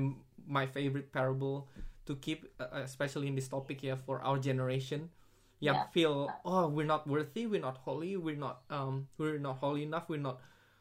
my 0.50 0.66
favorite 0.66 1.14
parable 1.14 1.70
to 2.10 2.18
keep 2.18 2.50
uh, 2.58 2.82
especially 2.82 3.30
in 3.30 3.36
this 3.38 3.46
topic 3.48 3.84
yeah 3.86 4.00
for 4.00 4.24
our 4.26 4.40
generation. 4.42 5.14
Yeah, 5.60 5.76
Yeah. 5.76 5.84
feel 5.92 6.16
oh 6.48 6.72
we're 6.72 6.88
not 6.88 7.04
worthy, 7.04 7.44
we're 7.46 7.60
not 7.60 7.84
holy, 7.84 8.16
we're 8.16 8.40
not 8.40 8.64
um 8.72 9.12
we're 9.20 9.38
not 9.38 9.60
holy 9.60 9.84
enough, 9.84 10.08
we're 10.08 10.24
not 10.24 10.40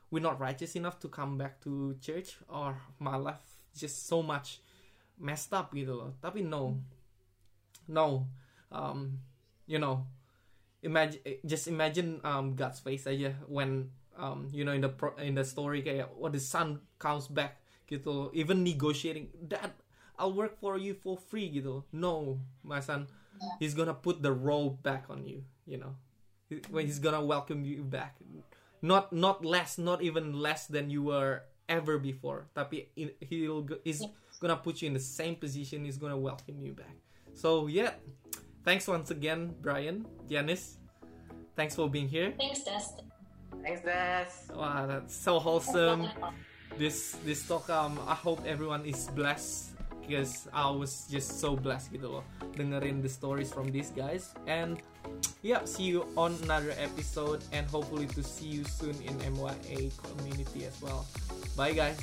we're 0.09 0.23
not 0.23 0.39
righteous 0.39 0.79
enough 0.79 1.03
to 1.03 1.11
come 1.11 1.35
back 1.37 1.59
to 1.67 1.99
church 2.01 2.39
or 2.49 2.79
my 3.03 3.19
life 3.19 3.43
just 3.75 4.07
so 4.07 4.23
much 4.23 4.63
messed 5.19 5.53
up 5.53 5.75
gitu 5.75 5.95
loh. 5.95 6.11
Tapi 6.23 6.43
no. 6.43 6.79
No. 7.87 8.27
Um 8.71 9.23
you 9.69 9.77
know, 9.77 10.09
imagine 10.83 11.21
just 11.45 11.69
imagine 11.69 12.23
um 12.25 12.57
God's 12.57 12.81
face 12.81 13.05
aja 13.05 13.37
when 13.47 13.93
um 14.17 14.49
you 14.51 14.65
know 14.65 14.73
in 14.73 14.81
the 14.81 14.91
pro- 14.91 15.17
in 15.21 15.37
the 15.37 15.45
story 15.45 15.85
kayak 15.85 16.11
what 16.17 16.33
the 16.33 16.43
son 16.43 16.81
comes 16.99 17.29
back 17.29 17.61
gitu 17.89 18.29
even 18.37 18.61
negotiating 18.61 19.31
dad 19.47 19.73
I'll 20.19 20.35
work 20.35 20.59
for 20.59 20.77
you 20.77 20.99
for 20.99 21.15
free 21.15 21.49
gitu 21.49 21.87
no 21.95 22.43
my 22.67 22.83
son. 22.83 23.07
He's 23.63 23.71
gonna 23.71 23.95
put 23.95 24.19
the 24.19 24.35
robe 24.35 24.83
back 24.83 25.07
on 25.07 25.23
you 25.23 25.47
you 25.63 25.79
know. 25.79 25.95
When 26.73 26.89
he's 26.89 26.99
gonna 26.99 27.23
welcome 27.23 27.63
you 27.63 27.85
back. 27.85 28.19
Not 28.83 29.13
not 29.13 29.45
less 29.45 29.79
not 29.79 30.03
even 30.03 30.35
less 30.35 30.67
than 30.67 30.91
you 30.91 31.07
were 31.07 31.47
ever 31.69 32.01
before. 32.01 32.49
Tapi 32.57 32.89
he'll 33.21 33.63
go, 33.63 33.77
he's 33.85 34.03
gonna 34.39 34.57
put 34.57 34.81
you 34.83 34.87
in 34.89 34.95
the 34.95 35.01
same 35.03 35.37
position 35.37 35.85
he's 35.85 35.99
gonna 35.99 36.19
welcome 36.19 36.61
you 36.61 36.73
back. 36.73 36.97
So 37.35 37.67
yeah. 37.67 37.93
Thanks 38.65 38.87
once 38.87 39.11
again 39.11 39.55
Brian 39.63 40.05
Janice. 40.29 40.77
Thanks 41.57 41.75
for 41.75 41.89
being 41.89 42.09
here. 42.09 42.35
Thanks 42.37 42.61
Des 42.61 43.01
Thanks, 43.63 43.81
Des. 43.81 44.55
wow 44.55 44.87
that's 44.87 45.15
so 45.17 45.39
wholesome. 45.39 46.09
This 46.77 47.17
this 47.25 47.47
talk 47.49 47.71
um 47.71 47.99
I 48.07 48.15
hope 48.15 48.45
everyone 48.45 48.85
is 48.85 49.09
blessed 49.17 49.73
because 50.03 50.49
I 50.53 50.71
was 50.71 51.09
just 51.11 51.41
so 51.41 51.57
blessed 51.57 51.93
gitu 51.93 52.21
loh 52.21 52.25
dengerin 52.57 53.01
the 53.01 53.09
stories 53.09 53.49
from 53.53 53.73
these 53.73 53.89
guys. 53.97 54.37
And 54.45 54.79
yeah 55.41 55.65
see 55.65 55.89
you 55.89 56.05
on 56.17 56.37
another 56.45 56.77
episode 56.77 57.41
and 57.57 57.65
hopefully 57.67 58.07
to 58.15 58.23
see 58.23 58.53
you 58.53 58.69
soon 58.69 58.95
in 59.01 59.17
MYA 59.33 59.89
community 60.13 60.69
as 60.69 60.77
well. 60.85 61.09
Bye 61.57 61.73
guys. 61.73 61.99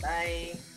Bye. 0.00 0.73